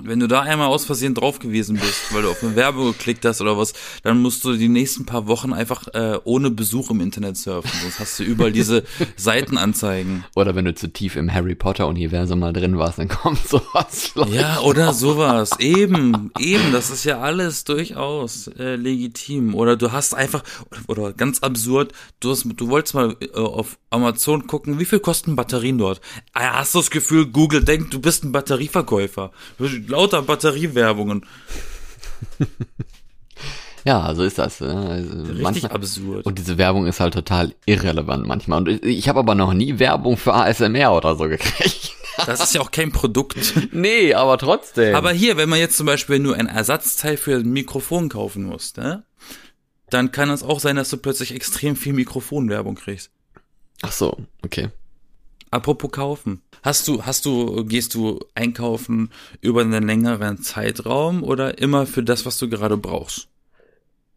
Wenn 0.03 0.21
du 0.21 0.27
da 0.27 0.43
einmal 0.43 0.69
aus 0.69 0.85
Versehen 0.85 1.15
drauf 1.15 1.39
gewesen 1.39 1.77
bist, 1.77 2.15
weil 2.15 2.23
du 2.23 2.31
auf 2.31 2.43
eine 2.43 2.57
Werbung 2.57 2.93
geklickt 2.93 3.25
hast 3.25 3.41
oder 3.41 3.57
was, 3.57 3.73
dann 4.03 4.21
musst 4.21 4.45
du 4.45 4.55
die 4.57 4.69
nächsten 4.69 5.07
paar 5.07 5.27
Wochen 5.27 5.53
einfach 5.53 5.89
äh, 5.95 6.19
ohne 6.25 6.51
Besuch 6.51 6.91
im 6.91 7.01
Internet 7.01 7.37
surfen. 7.37 7.71
Sonst 7.83 8.01
hast 8.01 8.19
du 8.19 8.25
überall 8.25 8.53
diese 8.53 8.85
Seitenanzeigen. 9.17 10.25
Oder 10.35 10.55
wenn 10.55 10.65
du 10.65 10.75
zu 10.75 10.93
tief 10.93 11.17
im 11.17 11.33
Harry 11.33 11.55
Potter-Universum 11.55 12.39
mal 12.39 12.53
drin 12.53 12.79
warst, 12.79 12.99
dann 12.99 13.09
kommt 13.09 13.39
sowas. 13.49 14.13
Ja, 14.31 14.61
oder 14.61 14.93
sowas. 14.93 15.51
Eben, 15.59 16.31
eben, 16.39 16.73
das 16.73 16.91
ist 16.91 17.05
ja 17.05 17.21
alles 17.21 17.65
durchaus 17.65 18.49
äh, 18.59 18.77
legitim. 18.77 19.55
Oder 19.55 19.77
du 19.77 19.93
hast 19.93 20.15
einfach, 20.15 20.43
oder 20.89 21.13
ganz 21.13 21.41
absurd, 21.41 21.93
du, 22.21 22.31
hast, 22.31 22.47
du 22.57 22.69
wolltest 22.69 22.95
mal 22.95 23.17
äh, 23.21 23.39
auf 23.39 23.79
Amazon 23.91 24.47
gucken, 24.47 24.79
wie 24.79 24.85
viel 24.85 25.01
kosten 25.01 25.37
Batterien 25.37 25.79
dort? 25.79 26.01
Ah, 26.33 26.57
Hast 26.57 26.75
du 26.75 26.79
das 26.79 26.91
Gefühl, 26.91 27.27
Google 27.27 27.65
denkt, 27.65 27.93
du 27.93 28.01
bist 28.01 28.25
ein 28.25 28.33
Batterieverkäufer. 28.33 29.31
Lauter 29.89 30.23
Batteriewerbungen. 30.23 31.25
Ja, 33.85 34.13
so 34.17 34.25
ist 34.25 34.39
das. 34.39 34.61
äh, 34.61 34.65
Also 34.65 35.15
Richtig 35.23 35.43
manchmal, 35.43 35.73
absurd. 35.73 36.27
Und 36.27 36.39
diese 36.39 36.59
Werbung 36.59 36.87
ist 36.87 36.99
halt 36.99 37.15
total 37.15 37.55
irrelevant 37.67 38.27
manchmal. 38.27 38.59
Und 38.59 38.69
ich, 38.69 38.83
ich 38.83 39.09
habe 39.09 39.21
aber 39.21 39.35
noch 39.37 39.53
nie 39.55 39.79
Werbung 39.79 40.17
für 40.17 40.35
ASMR 40.35 40.93
oder 40.93 41.17
so 41.17 41.29
gekriegt. 41.29 41.93
Das 42.25 42.41
ist 42.43 42.55
ja 42.55 42.63
auch 42.63 42.71
kein 42.71 42.93
Produkt. 42.93 43.37
nee, 43.73 44.15
aber 44.15 44.39
trotzdem. 44.39 44.95
Aber 44.95 45.13
hier, 45.13 45.37
wenn 45.37 45.51
man 45.51 45.59
jetzt 45.59 45.77
zum 45.77 45.85
Beispiel 45.85 46.19
nur 46.19 46.35
ein 46.35 46.47
Ersatzteil 46.47 47.19
für 47.19 47.37
ein 47.37 47.51
Mikrofon 47.53 48.09
kaufen 48.09 48.45
muss, 48.45 48.75
ne? 48.75 49.05
Dann 49.91 50.13
kann 50.13 50.31
es 50.31 50.43
auch 50.43 50.59
sein, 50.59 50.77
dass 50.77 50.89
du 50.89 50.97
plötzlich 50.97 51.35
extrem 51.35 51.77
viel 51.77 51.93
Mikrofonwerbung 51.93 52.75
kriegst. 52.75 53.11
Ach 53.83 53.93
so, 53.93 54.17
okay. 54.43 54.71
Apropos 55.51 55.91
kaufen. 55.91 56.43
Hast 56.63 56.89
du, 56.89 57.05
hast 57.05 57.25
du, 57.25 57.65
gehst 57.65 57.95
du 57.95 58.19
einkaufen 58.35 59.11
über 59.41 59.61
einen 59.61 59.87
längeren 59.87 60.39
Zeitraum 60.43 61.23
oder 61.23 61.59
immer 61.59 61.87
für 61.87 62.03
das, 62.03 62.27
was 62.27 62.39
du 62.39 62.49
gerade 62.49 62.77
brauchst? 62.77 63.29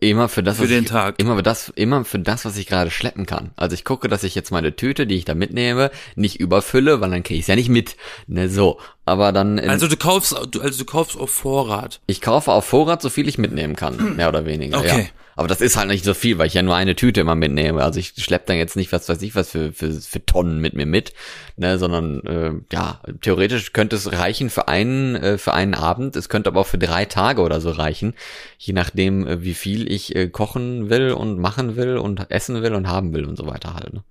Immer 0.01 0.29
für 0.29 0.41
das, 0.43 0.55
Für 0.55 0.63
was 0.63 0.69
den 0.69 0.83
ich, 0.85 0.89
Tag. 0.89 1.19
Immer 1.19 1.35
für 1.35 1.43
das, 1.43 1.73
immer 1.75 2.05
für 2.05 2.19
das, 2.19 2.45
was 2.45 2.55
ich 2.55 2.67
gerade 2.67 2.89
schleppen 2.89 3.25
kann. 3.25 3.51
Also 3.57 3.73
ich 3.73 3.83
gucke, 3.83 4.07
dass 4.07 4.23
ich 4.23 4.33
jetzt 4.33 4.49
meine 4.49 4.73
Tüte, 4.73 5.05
die 5.05 5.15
ich 5.15 5.25
da 5.25 5.35
mitnehme, 5.35 5.91
nicht 6.15 6.39
überfülle, 6.39 7.01
weil 7.01 7.11
dann 7.11 7.21
kriege 7.23 7.37
ich 7.39 7.47
ja 7.47 7.55
nicht 7.55 7.67
mit. 7.67 7.97
Ne, 8.25 8.47
so. 8.47 8.79
Aber 9.03 9.33
dann, 9.33 9.59
Also 9.59 9.87
du 9.89 9.97
kaufst, 9.97 10.33
also 10.33 10.55
du 10.55 10.85
kaufst 10.85 11.17
auf 11.17 11.31
Vorrat. 11.31 11.99
ich 12.07 12.21
kaufe 12.21 12.49
auf 12.53 12.63
Vorrat 12.63 13.01
so 13.01 13.09
viel 13.09 13.27
ich 13.27 13.37
mitnehmen 13.37 13.75
kann, 13.75 14.15
mehr 14.15 14.29
oder 14.29 14.45
weniger. 14.45 14.85
Ja. 14.85 15.03
Aber 15.39 15.47
das 15.47 15.61
ist 15.61 15.77
halt 15.77 15.87
nicht 15.87 16.03
so 16.03 16.13
viel, 16.13 16.37
weil 16.37 16.47
ich 16.47 16.55
ja 16.55 16.61
nur 16.61 16.75
eine 16.75 16.97
Tüte 16.97 17.21
immer 17.21 17.33
mitnehme. 17.33 17.81
Also 17.81 17.97
ich 17.97 18.13
schlepp 18.17 18.45
dann 18.47 18.57
jetzt 18.57 18.75
nicht, 18.75 18.91
was 18.91 19.07
weiß 19.07 19.21
ich, 19.21 19.35
was 19.35 19.51
für, 19.51 19.71
für, 19.71 19.93
für 19.93 20.25
Tonnen 20.25 20.59
mit 20.59 20.73
mir 20.73 20.85
mit, 20.85 21.13
ne, 21.55 21.79
sondern 21.79 22.19
äh, 22.25 22.51
ja, 22.73 22.99
theoretisch 23.21 23.71
könnte 23.71 23.95
es 23.95 24.11
reichen 24.11 24.49
für 24.49 24.67
einen, 24.67 25.15
äh, 25.15 25.37
für 25.37 25.53
einen 25.53 25.75
Abend. 25.75 26.17
Es 26.17 26.27
könnte 26.27 26.49
aber 26.49 26.59
auch 26.59 26.67
für 26.67 26.77
drei 26.77 27.05
Tage 27.05 27.41
oder 27.41 27.61
so 27.61 27.69
reichen, 27.69 28.15
je 28.57 28.73
nachdem, 28.73 29.25
äh, 29.25 29.41
wie 29.41 29.53
viel 29.53 29.89
ich 29.89 30.13
äh, 30.13 30.27
kochen 30.27 30.89
will 30.89 31.11
und 31.11 31.39
machen 31.39 31.77
will 31.77 31.95
und 31.95 32.29
essen 32.29 32.61
will 32.61 32.73
und 32.73 32.89
haben 32.89 33.13
will 33.13 33.23
und 33.23 33.37
so 33.37 33.47
weiter 33.47 33.75
halt. 33.75 33.93
Ne? 33.93 34.03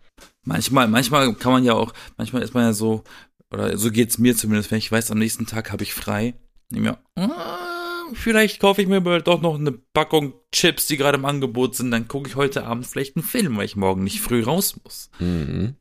Manchmal, 0.44 0.88
manchmal 0.88 1.34
kann 1.34 1.52
man 1.52 1.62
ja 1.62 1.74
auch, 1.74 1.92
manchmal 2.16 2.40
ist 2.40 2.54
man 2.54 2.64
ja 2.64 2.72
so, 2.72 3.04
oder 3.52 3.76
so 3.76 3.90
geht's 3.90 4.16
mir 4.16 4.34
zumindest, 4.34 4.70
wenn 4.70 4.78
ich 4.78 4.90
weiß, 4.90 5.10
am 5.10 5.18
nächsten 5.18 5.44
Tag 5.44 5.72
habe 5.72 5.82
ich 5.82 5.92
frei. 5.92 6.36
Nehme 6.70 6.96
ah, 7.16 7.77
vielleicht 8.14 8.60
kaufe 8.60 8.82
ich 8.82 8.88
mir 8.88 8.96
aber 8.96 9.20
doch 9.20 9.40
noch 9.40 9.56
eine 9.56 9.72
Packung 9.72 10.34
Chips, 10.52 10.86
die 10.86 10.96
gerade 10.96 11.18
im 11.18 11.24
Angebot 11.24 11.76
sind. 11.76 11.90
Dann 11.90 12.08
gucke 12.08 12.28
ich 12.28 12.36
heute 12.36 12.64
Abend 12.64 12.86
vielleicht 12.86 13.16
einen 13.16 13.24
Film, 13.24 13.56
weil 13.56 13.64
ich 13.64 13.76
morgen 13.76 14.04
nicht 14.04 14.20
früh 14.20 14.42
raus 14.42 14.76
muss. 14.82 15.10
Mhm. 15.18 15.76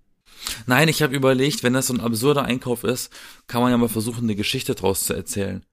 Nein, 0.66 0.88
ich 0.88 1.02
habe 1.02 1.16
überlegt, 1.16 1.63
wenn 1.63 1.74
das 1.74 1.88
so 1.88 1.94
ein 1.94 2.00
absurder 2.00 2.44
Einkauf 2.44 2.84
ist, 2.84 3.12
kann 3.48 3.62
man 3.62 3.72
ja 3.72 3.78
mal 3.78 3.90
versuchen, 3.90 4.24
eine 4.24 4.36
Geschichte 4.36 4.76
draus 4.76 5.04
zu 5.04 5.13
erzählen. 5.13 5.66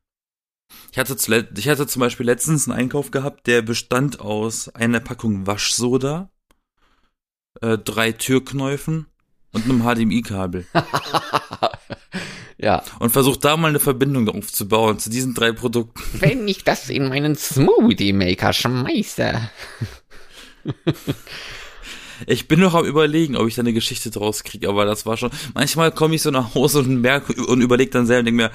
Ich 0.93 0.99
hatte, 0.99 1.17
zuletzt, 1.17 1.59
ich 1.59 1.69
hatte 1.69 1.87
zum 1.87 2.01
Beispiel 2.01 2.27
letztens 2.27 2.69
einen 2.69 2.79
Einkauf 2.79 3.11
gehabt, 3.11 3.47
der 3.47 3.63
bestand 3.63 4.21
aus 4.21 4.69
einer 4.69 5.01
Packung 5.01 5.47
Waschsoda, 5.47 6.31
äh, 7.61 7.79
drei 7.79 8.13
Türknäufen 8.13 9.07
und 9.53 9.65
einem 9.65 9.83
HDMI-Kabel. 9.83 10.67
Ja. 12.59 12.83
Und 12.99 13.11
versucht 13.11 13.45
da 13.45 13.57
mal 13.57 13.69
eine 13.69 13.81
Verbindung 13.81 14.29
aufzubauen 14.29 14.99
zu 14.99 15.11
diesen 15.11 15.35
drei 15.35 15.53
Produkten. 15.53 16.01
Wenn 16.21 16.47
ich 16.49 16.65
das 16.65 16.91
in 16.91 17.09
meinen 17.09 17.37
Smoothie 17.37 18.13
Maker 18.13 18.53
schmeiße. 18.53 19.51
Ich 22.27 22.49
bin 22.49 22.61
noch 22.61 22.75
am 22.75 22.85
überlegen, 22.85 23.37
ob 23.37 23.49
ich 23.49 23.57
da 23.57 23.63
eine 23.63 23.73
Geschichte 23.73 24.11
draus 24.11 24.45
kriege, 24.45 24.69
aber 24.69 24.85
das 24.85 25.05
war 25.05 25.17
schon. 25.17 25.31
Manchmal 25.53 25.91
komme 25.91 26.15
ich 26.15 26.23
so 26.23 26.31
nach 26.31 26.55
Hause 26.55 26.79
und 26.81 27.01
merke 27.01 27.35
und 27.45 27.61
überlege 27.61 27.91
dann 27.91 28.07
selber 28.07 28.21
und 28.21 28.27
denke 28.27 28.43
mir, 28.45 28.51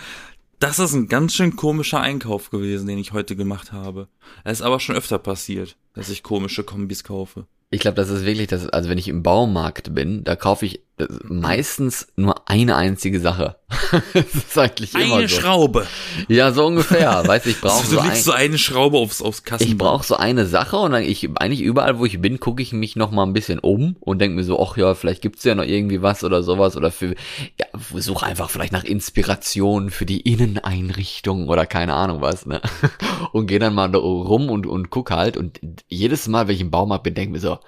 das 0.59 0.79
ist 0.79 0.93
ein 0.93 1.07
ganz 1.07 1.33
schön 1.33 1.55
komischer 1.55 2.01
Einkauf 2.01 2.49
gewesen, 2.49 2.87
den 2.87 2.97
ich 2.97 3.13
heute 3.13 3.35
gemacht 3.35 3.71
habe. 3.71 4.07
Es 4.43 4.59
ist 4.59 4.65
aber 4.65 4.79
schon 4.79 4.95
öfter 4.95 5.17
passiert, 5.17 5.77
dass 5.93 6.09
ich 6.09 6.23
komische 6.23 6.63
Kombis 6.63 7.03
kaufe. 7.03 7.47
Ich 7.71 7.79
glaube, 7.79 7.95
das 7.95 8.09
ist 8.09 8.25
wirklich 8.25 8.47
das, 8.47 8.67
also 8.67 8.89
wenn 8.89 8.97
ich 8.97 9.07
im 9.07 9.23
Baumarkt 9.23 9.93
bin, 9.93 10.23
da 10.23 10.35
kaufe 10.35 10.65
ich 10.65 10.81
meistens 11.23 12.07
nur 12.15 12.49
eine 12.49 12.75
einzige 12.75 13.19
Sache. 13.19 13.55
das 14.13 14.35
ist 14.35 14.57
eigentlich 14.57 14.93
immer 14.93 15.17
Eine 15.17 15.27
so. 15.27 15.39
Schraube. 15.39 15.87
Ja, 16.27 16.51
so 16.51 16.65
ungefähr. 16.65 17.23
Weißt 17.25 17.45
ich 17.45 17.61
brauche 17.61 17.83
du 17.85 17.91
so, 17.91 17.99
ein, 17.99 18.15
so 18.15 18.31
eine 18.31 18.57
Schraube 18.57 18.97
aufs, 18.97 19.21
aufs 19.21 19.43
Kassen. 19.43 19.67
ich 19.67 19.77
brauche 19.77 20.05
so 20.05 20.17
eine 20.17 20.45
Sache 20.45 20.77
und 20.77 20.91
dann 20.91 21.03
ich 21.03 21.29
eigentlich 21.35 21.61
überall, 21.61 21.99
wo 21.99 22.05
ich 22.05 22.19
bin, 22.19 22.39
gucke 22.39 22.61
ich 22.61 22.73
mich 22.73 22.95
noch 22.95 23.11
mal 23.11 23.23
ein 23.23 23.33
bisschen 23.33 23.59
um 23.59 23.95
und 23.99 24.19
denke 24.19 24.35
mir 24.35 24.43
so, 24.43 24.61
ach 24.61 24.75
ja, 24.75 24.95
vielleicht 24.95 25.21
gibt's 25.21 25.43
ja 25.43 25.55
noch 25.55 25.63
irgendwie 25.63 26.01
was 26.01 26.23
oder 26.23 26.43
sowas 26.43 26.75
oder 26.75 26.91
für 26.91 27.15
ja, 27.57 27.67
suche 27.95 28.25
einfach 28.25 28.49
vielleicht 28.49 28.73
nach 28.73 28.83
Inspiration 28.83 29.91
für 29.91 30.05
die 30.05 30.21
Inneneinrichtung 30.21 31.47
oder 31.47 31.65
keine 31.65 31.93
Ahnung 31.93 32.21
was, 32.21 32.45
ne? 32.45 32.61
Und 33.31 33.47
gehe 33.47 33.59
dann 33.59 33.75
mal 33.75 33.93
rum 33.95 34.49
und 34.49 34.65
und 34.65 34.89
guck 34.89 35.11
halt 35.11 35.37
und 35.37 35.59
jedes 35.87 36.27
Mal, 36.27 36.47
wenn 36.47 36.55
ich 36.55 36.61
im 36.61 36.71
Baumarkt 36.71 37.03
bin, 37.03 37.13
denke 37.13 37.33
mir 37.33 37.39
so, 37.39 37.59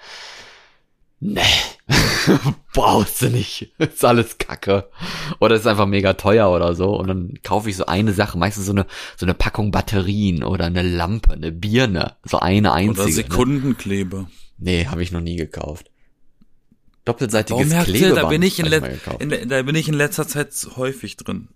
nee, 1.22 1.42
brauchst 2.74 3.22
du 3.22 3.30
nicht. 3.30 3.72
Ist 3.78 4.04
alles 4.04 4.38
Kacke. 4.38 4.90
Oder 5.40 5.56
ist 5.56 5.68
einfach 5.68 5.86
mega 5.88 6.14
teuer 6.14 6.52
oder 6.52 6.76
so. 6.76 6.98
Und 6.98 7.08
dann 7.08 7.34
kaufe 7.44 7.70
ich 7.70 7.78
so 7.78 7.86
eine 7.86 8.14
Sache, 8.14 8.38
meistens 8.38 8.66
so 8.66 8.72
eine, 8.74 8.86
so 9.16 9.26
eine 9.26 9.34
Packung 9.34 9.72
Batterien 9.72 10.44
oder 10.44 10.66
eine 10.66 10.82
Lampe, 10.82 11.32
eine 11.34 11.52
Birne. 11.52 12.16
So 12.26 12.40
eine 12.40 12.74
einzige. 12.74 13.02
Oder 13.02 13.10
ne? 13.10 13.14
Sekundenkleber. 13.14 14.30
Nee, 14.58 14.88
habe 14.88 15.02
ich 15.04 15.12
noch 15.12 15.22
nie 15.22 15.38
gekauft. 15.38 15.90
Doppelseitiges 17.06 17.64
Baumärkte, 17.64 17.92
Klebeband 17.92 18.18
da 18.24 18.30
bin 18.30 18.42
ich 18.44 18.60
in, 18.60 19.32
in, 19.32 19.50
da 19.50 19.62
bin 19.64 19.76
ich 19.76 19.88
in 19.88 19.96
letzter 19.96 20.28
Zeit 20.28 20.50
häufig 20.76 21.18
drin. 21.18 21.48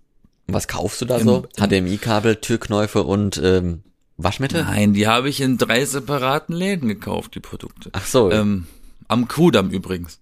Was 0.48 0.66
kaufst 0.66 1.00
du 1.00 1.04
da 1.04 1.18
Im- 1.18 1.24
so? 1.24 1.46
HDMI-Kabel, 1.56 2.36
Türknäufe 2.36 3.04
und 3.04 3.40
ähm, 3.42 3.82
Waschmittel? 4.16 4.64
Nein, 4.64 4.92
die 4.92 5.06
habe 5.06 5.28
ich 5.28 5.40
in 5.40 5.58
drei 5.58 5.84
separaten 5.84 6.54
Läden 6.54 6.88
gekauft, 6.88 7.34
die 7.34 7.40
Produkte. 7.40 7.90
Ach 7.92 8.06
so. 8.06 8.30
Ähm, 8.30 8.66
am 9.08 9.28
Kudamm 9.28 9.70
übrigens. 9.70 10.20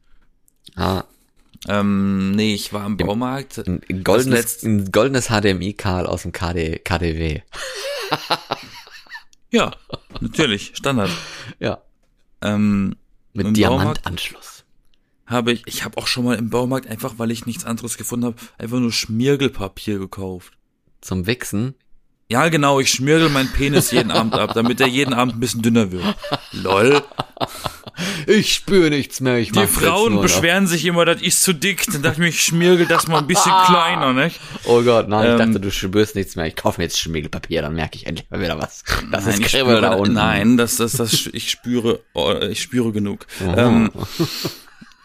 ah, 0.77 1.05
Ähm, 1.69 2.33
nee, 2.33 2.55
ich 2.55 2.73
war 2.73 2.85
im 2.87 2.97
Baumarkt. 2.97 3.59
ein, 3.67 3.81
ein 3.89 4.05
goldenes, 4.05 4.63
ein 4.63 4.91
goldenes 4.93 5.29
HDMI-Kabel 5.29 6.07
aus 6.07 6.23
dem 6.23 6.33
KD, 6.33 6.79
KDW. 6.81 7.41
Ja, 9.51 9.71
natürlich, 10.21 10.73
Standard. 10.75 11.11
Ja. 11.61 11.81
Ähm, 12.43 12.97
Mit 13.35 13.57
Diamantanschluss. 13.57 14.65
habe 15.27 15.53
ich, 15.53 15.63
ich 15.67 15.85
habe 15.85 15.97
auch 15.97 16.09
schon 16.09 16.25
mal 16.25 16.37
im 16.37 16.51
Baumarkt 16.51 16.89
einfach, 16.89 17.15
weil 17.19 17.31
ich 17.31 17.47
nichts 17.47 17.65
anderes 17.65 17.97
gefunden 17.97 18.27
habe, 18.27 18.37
einfach 18.59 18.81
nur 18.81 18.91
Schmirgelpapier 18.91 20.01
gekauft. 20.01 20.55
Zum 21.01 21.27
Wichsen. 21.29 21.75
Ja, 22.29 22.49
genau, 22.49 22.81
ich 22.81 22.91
schmirgel 22.91 23.29
meinen 23.29 23.53
Penis 23.53 23.93
jeden 23.93 24.11
Abend 24.11 24.35
ab, 24.35 24.55
damit 24.55 24.81
er 24.81 24.89
jeden 24.89 25.15
Abend 25.15 25.35
ein 25.37 25.41
bisschen 25.41 25.63
dünner 25.63 25.93
wird. 25.93 26.17
Lol. 26.53 27.01
Ich 28.27 28.55
spüre 28.55 28.91
nichts 28.91 29.21
mehr. 29.21 29.39
Ich 29.39 29.53
Die 29.53 29.67
Frauen 29.67 30.15
nur 30.15 30.23
noch. 30.23 30.23
beschweren 30.23 30.67
sich 30.67 30.85
immer, 30.85 31.05
das 31.05 31.23
ist 31.23 31.43
zu 31.43 31.53
dick. 31.53 31.85
Dann 31.93 32.03
dachte 32.03 32.15
ich 32.15 32.19
mir, 32.19 32.29
ich 32.29 32.41
schmirgel 32.43 32.87
das 32.87 33.07
mal 33.07 33.19
ein 33.19 33.27
bisschen 33.27 33.53
kleiner, 33.67 34.13
nicht? 34.13 34.41
Oh 34.65 34.83
Gott, 34.83 35.09
nein, 35.09 35.25
ich 35.27 35.33
Ähm, 35.33 35.39
dachte, 35.53 35.61
du 35.61 35.71
spürst 35.71 36.15
nichts 36.17 36.35
mehr. 36.37 36.47
Ich 36.47 36.57
kaufe 36.57 36.81
mir 36.81 36.85
jetzt 36.87 36.99
Schmiegelpapier, 36.99 37.63
dann 37.63 37.75
merke 37.75 37.97
ich 37.97 38.07
endlich 38.07 38.29
mal 38.31 38.41
wieder 38.41 38.59
was. 38.61 38.83
Das 39.13 39.25
Nein, 39.25 39.35
ist 39.35 39.41
ich 39.41 39.47
Kribbel 39.47 39.81
da 39.81 39.93
unten. 39.95 40.15
Nein, 40.15 40.57
das, 40.57 40.77
das, 40.77 40.93
das, 40.93 41.29
ich 41.33 41.51
spüre, 41.51 42.01
oh, 42.15 42.33
ich 42.51 42.63
spüre 42.63 42.91
genug. 42.93 43.27
Oh. 43.47 43.55
Ähm, 43.57 43.91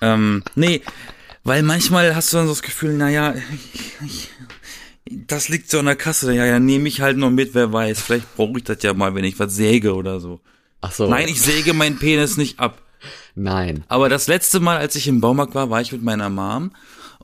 ähm, 0.01 0.43
nee, 0.55 0.81
weil 1.43 1.63
manchmal 1.63 2.15
hast 2.15 2.33
du 2.33 2.37
dann 2.37 2.47
so 2.47 2.53
das 2.53 2.61
Gefühl, 2.61 2.93
naja, 2.93 3.35
ich, 4.05 4.29
das 5.05 5.49
liegt 5.49 5.69
so 5.69 5.79
an 5.79 5.85
der 5.85 5.95
Kasse. 5.95 6.33
Ja, 6.33 6.45
ja, 6.45 6.59
nehme 6.59 6.87
ich 6.87 7.01
halt 7.01 7.17
noch 7.17 7.29
mit, 7.31 7.53
wer 7.53 7.71
weiß. 7.73 8.01
Vielleicht 8.01 8.35
brauche 8.35 8.57
ich 8.57 8.63
das 8.63 8.81
ja 8.83 8.93
mal, 8.93 9.15
wenn 9.15 9.23
ich 9.23 9.39
was 9.39 9.55
säge 9.55 9.93
oder 9.95 10.19
so. 10.19 10.39
Ach 10.81 10.91
so. 10.91 11.07
Nein, 11.07 11.27
ich 11.27 11.41
säge 11.41 11.73
meinen 11.73 11.97
Penis 11.99 12.37
nicht 12.37 12.59
ab. 12.59 12.81
Nein. 13.35 13.83
Aber 13.87 14.09
das 14.09 14.27
letzte 14.27 14.59
Mal, 14.59 14.77
als 14.77 14.95
ich 14.95 15.07
im 15.07 15.21
Baumarkt 15.21 15.55
war, 15.55 15.69
war 15.69 15.81
ich 15.81 15.91
mit 15.91 16.03
meiner 16.03 16.29
Mom 16.29 16.71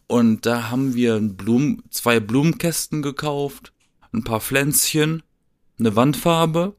und 0.08 0.46
da 0.46 0.70
haben 0.70 0.96
wir 0.96 1.20
Blumen, 1.20 1.84
zwei 1.90 2.20
Blumenkästen 2.20 3.02
gekauft, 3.02 3.74
ein 4.14 4.24
paar 4.24 4.40
Pflänzchen, 4.40 5.24
eine 5.80 5.96
Wandfarbe 5.96 6.76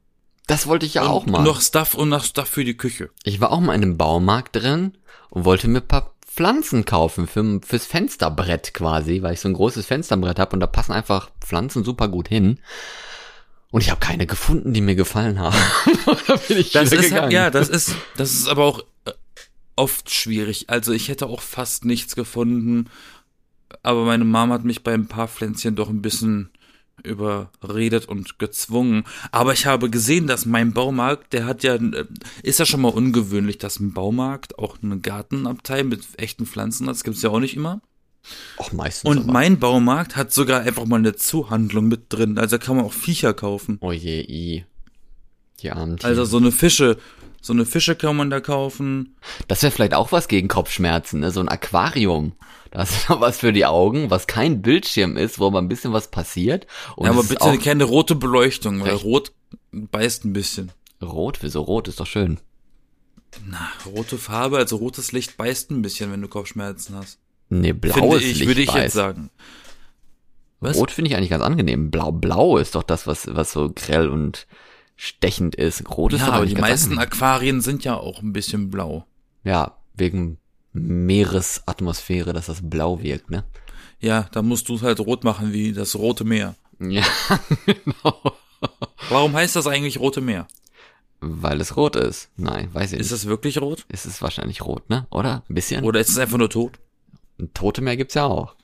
Das 0.47 0.65
wollte 0.67 0.85
ich 0.85 0.95
ja 0.95 1.03
auch 1.05 1.25
und 1.25 1.31
mal. 1.31 1.43
noch 1.43 1.61
Stuff 1.61 1.93
und 1.93 2.09
noch 2.09 2.23
Stuff 2.23 2.47
für 2.47 2.63
die 2.63 2.77
Küche. 2.77 3.09
Ich 3.23 3.39
war 3.41 3.51
auch 3.51 3.59
mal 3.59 3.75
in 3.75 3.83
einem 3.83 3.97
Baumarkt 3.97 4.55
drin 4.55 4.97
und 5.29 5.45
wollte 5.45 5.67
mir 5.67 5.79
ein 5.79 5.87
paar 5.87 6.15
Pflanzen 6.25 6.85
kaufen 6.85 7.27
für, 7.27 7.59
fürs 7.65 7.85
Fensterbrett 7.85 8.73
quasi, 8.73 9.21
weil 9.21 9.33
ich 9.33 9.39
so 9.39 9.49
ein 9.49 9.53
großes 9.53 9.85
Fensterbrett 9.85 10.39
habe 10.39 10.53
und 10.53 10.59
da 10.59 10.67
passen 10.67 10.93
einfach 10.93 11.29
Pflanzen 11.41 11.83
super 11.83 12.07
gut 12.07 12.27
hin. 12.27 12.59
Und 13.71 13.81
ich 13.81 13.89
habe 13.91 13.99
keine 13.99 14.25
gefunden, 14.25 14.73
die 14.73 14.81
mir 14.81 14.95
gefallen 14.95 15.39
haben. 15.39 15.57
da 16.27 16.35
bin 16.35 16.57
ich 16.57 16.71
Das 16.71 16.91
ist 16.91 17.01
gegangen. 17.01 17.21
halt, 17.23 17.33
ja, 17.33 17.49
das 17.49 17.69
ist, 17.69 17.95
das 18.15 18.31
ist 18.31 18.47
aber 18.47 18.63
auch 18.63 18.79
äh, 19.05 19.11
oft 19.75 20.09
schwierig. 20.09 20.69
Also 20.69 20.93
ich 20.93 21.09
hätte 21.09 21.27
auch 21.27 21.41
fast 21.41 21.83
nichts 21.83 22.15
gefunden, 22.15 22.89
aber 23.83 24.05
meine 24.05 24.25
Mom 24.25 24.51
hat 24.53 24.63
mich 24.63 24.83
bei 24.83 24.93
ein 24.93 25.07
paar 25.07 25.27
Pflänzchen 25.27 25.75
doch 25.75 25.89
ein 25.89 26.01
bisschen 26.01 26.49
überredet 27.03 28.07
und 28.07 28.39
gezwungen. 28.39 29.03
Aber 29.31 29.53
ich 29.53 29.65
habe 29.65 29.89
gesehen, 29.89 30.27
dass 30.27 30.45
mein 30.45 30.73
Baumarkt, 30.73 31.33
der 31.33 31.45
hat 31.45 31.63
ja, 31.63 31.75
äh, 31.75 32.05
ist 32.43 32.59
ja 32.59 32.65
schon 32.65 32.81
mal 32.81 32.89
ungewöhnlich, 32.89 33.57
dass 33.57 33.79
ein 33.79 33.93
Baumarkt 33.93 34.57
auch 34.57 34.77
eine 34.81 34.99
Gartenabteil 34.99 35.83
mit 35.83 36.01
echten 36.17 36.45
Pflanzen 36.45 36.87
hat. 36.87 36.95
Das 36.95 37.03
gibt's 37.03 37.21
ja 37.21 37.29
auch 37.29 37.39
nicht 37.39 37.55
immer. 37.55 37.81
Auch 38.57 38.71
meistens. 38.71 39.09
Und 39.09 39.23
aber. 39.23 39.33
mein 39.33 39.59
Baumarkt 39.59 40.15
hat 40.15 40.33
sogar 40.33 40.61
einfach 40.61 40.85
mal 40.85 40.97
eine 40.97 41.15
Zuhandlung 41.15 41.87
mit 41.87 42.05
drin. 42.09 42.37
Also 42.37 42.57
da 42.57 42.65
kann 42.65 42.75
man 42.75 42.85
auch 42.85 42.93
Viecher 42.93 43.33
kaufen. 43.33 43.77
Oh 43.81 43.91
je, 43.91 44.21
i. 44.21 44.65
Die 45.61 45.71
armen 45.71 45.97
Tiere. 45.97 46.09
Also 46.09 46.25
so 46.25 46.37
eine 46.37 46.51
Fische, 46.51 46.97
so 47.41 47.53
eine 47.53 47.65
Fische 47.65 47.95
kann 47.95 48.15
man 48.15 48.29
da 48.29 48.39
kaufen. 48.39 49.15
Das 49.47 49.63
wäre 49.63 49.71
vielleicht 49.71 49.93
auch 49.93 50.11
was 50.11 50.27
gegen 50.27 50.47
Kopfschmerzen, 50.47 51.19
ne? 51.21 51.31
So 51.31 51.39
ein 51.39 51.49
Aquarium. 51.49 52.33
Da 52.71 52.83
ist 52.83 53.09
noch 53.09 53.21
was 53.21 53.39
für 53.39 53.53
die 53.53 53.65
Augen, 53.65 54.09
was 54.09 54.27
kein 54.27 54.61
Bildschirm 54.61 55.17
ist, 55.17 55.39
wo 55.39 55.47
aber 55.47 55.59
ein 55.59 55.69
bisschen 55.69 55.93
was 55.93 56.11
passiert. 56.11 56.67
Und 56.95 57.05
ja, 57.05 57.11
aber 57.11 57.23
bitte 57.23 57.57
keine 57.57 57.85
rote 57.85 58.15
Beleuchtung, 58.15 58.81
weil 58.81 58.91
Recht. 58.91 59.03
rot 59.05 59.31
beißt 59.71 60.25
ein 60.25 60.33
bisschen. 60.33 60.71
rot. 61.01 61.39
Wieso 61.41 61.61
rot? 61.61 61.87
Ist 61.87 61.99
doch 61.99 62.07
schön. 62.07 62.39
Na, 63.45 63.69
rote 63.85 64.17
Farbe, 64.17 64.57
also 64.57 64.77
rotes 64.77 65.11
Licht 65.11 65.37
beißt 65.37 65.71
ein 65.71 65.81
bisschen, 65.81 66.11
wenn 66.11 66.21
du 66.21 66.27
Kopfschmerzen 66.27 66.95
hast. 66.95 67.19
Nee, 67.49 67.73
blaues 67.73 67.95
Finde 67.95 68.17
ich, 68.17 68.37
Licht 68.39 68.47
würde 68.47 68.61
ich 68.61 68.73
jetzt 68.73 68.93
sagen. 68.93 69.29
Was? 70.59 70.77
Rot 70.77 70.91
finde 70.91 71.09
ich 71.11 71.17
eigentlich 71.17 71.29
ganz 71.29 71.43
angenehm. 71.43 71.91
Blau, 71.91 72.11
blau 72.11 72.57
ist 72.57 72.75
doch 72.75 72.83
das, 72.83 73.05
was, 73.07 73.27
was 73.35 73.51
so 73.51 73.71
grell 73.73 74.09
und 74.09 74.47
stechend 74.95 75.55
ist. 75.55 75.87
Rot 75.89 76.13
ist 76.13 76.25
doch 76.27 76.33
aber 76.33 76.45
die 76.45 76.55
meisten 76.55 76.93
angenehm. 76.93 77.11
Aquarien 77.13 77.61
sind 77.61 77.83
ja 77.83 77.95
auch 77.95 78.21
ein 78.21 78.33
bisschen 78.33 78.69
blau. 78.69 79.05
Ja, 79.43 79.77
wegen 79.93 80.37
Meeresatmosphäre, 80.73 82.33
dass 82.33 82.47
das 82.47 82.67
blau 82.67 83.01
wirkt, 83.01 83.29
ne? 83.29 83.43
Ja, 83.99 84.27
da 84.31 84.41
musst 84.41 84.69
du 84.69 84.75
es 84.75 84.81
halt 84.83 84.99
rot 84.99 85.23
machen 85.23 85.53
wie 85.53 85.73
das 85.73 85.95
Rote 85.95 86.23
Meer. 86.23 86.55
Ja, 86.79 87.03
genau. 87.65 88.33
Warum 89.09 89.33
heißt 89.33 89.55
das 89.55 89.67
eigentlich 89.67 89.99
Rote 89.99 90.21
Meer? 90.21 90.47
Weil 91.19 91.61
es 91.61 91.75
rot 91.75 91.95
ist. 91.95 92.29
Nein, 92.37 92.69
weiß 92.73 92.93
ich 92.93 92.99
Ist 92.99 93.11
nicht. 93.11 93.21
es 93.21 93.27
wirklich 93.27 93.59
rot? 93.59 93.85
Ist 93.89 94.05
es 94.05 94.21
wahrscheinlich 94.21 94.61
rot, 94.63 94.87
ne? 94.89 95.07
Oder? 95.09 95.43
Ein 95.49 95.55
bisschen? 95.55 95.83
Oder 95.83 95.99
ist 95.99 96.09
es 96.09 96.17
einfach 96.19 96.37
nur 96.37 96.49
tot? 96.49 96.79
Ein 97.39 97.53
Tote 97.53 97.81
Meer 97.81 97.97
gibt's 97.97 98.15
ja 98.15 98.25
auch. 98.25 98.55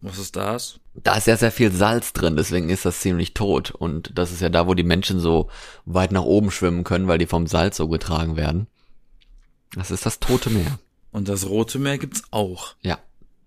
Was 0.00 0.18
ist 0.18 0.34
das? 0.36 0.80
Da 0.94 1.14
ist 1.16 1.26
ja 1.28 1.36
sehr 1.36 1.52
viel 1.52 1.70
Salz 1.70 2.12
drin, 2.12 2.36
deswegen 2.36 2.70
ist 2.70 2.84
das 2.84 3.00
ziemlich 3.00 3.34
tot. 3.34 3.70
Und 3.70 4.10
das 4.18 4.32
ist 4.32 4.40
ja 4.40 4.48
da, 4.48 4.66
wo 4.66 4.74
die 4.74 4.82
Menschen 4.82 5.20
so 5.20 5.48
weit 5.84 6.10
nach 6.12 6.24
oben 6.24 6.50
schwimmen 6.50 6.82
können, 6.84 7.06
weil 7.08 7.18
die 7.18 7.26
vom 7.26 7.46
Salz 7.46 7.76
so 7.76 7.88
getragen 7.88 8.36
werden. 8.36 8.66
Das 9.74 9.90
ist 9.90 10.04
das 10.04 10.18
Tote 10.18 10.50
Meer. 10.50 10.78
Und 11.12 11.28
das 11.28 11.48
Rote 11.48 11.78
Meer 11.78 11.98
gibt's 11.98 12.22
auch. 12.30 12.74
Ja. 12.82 12.98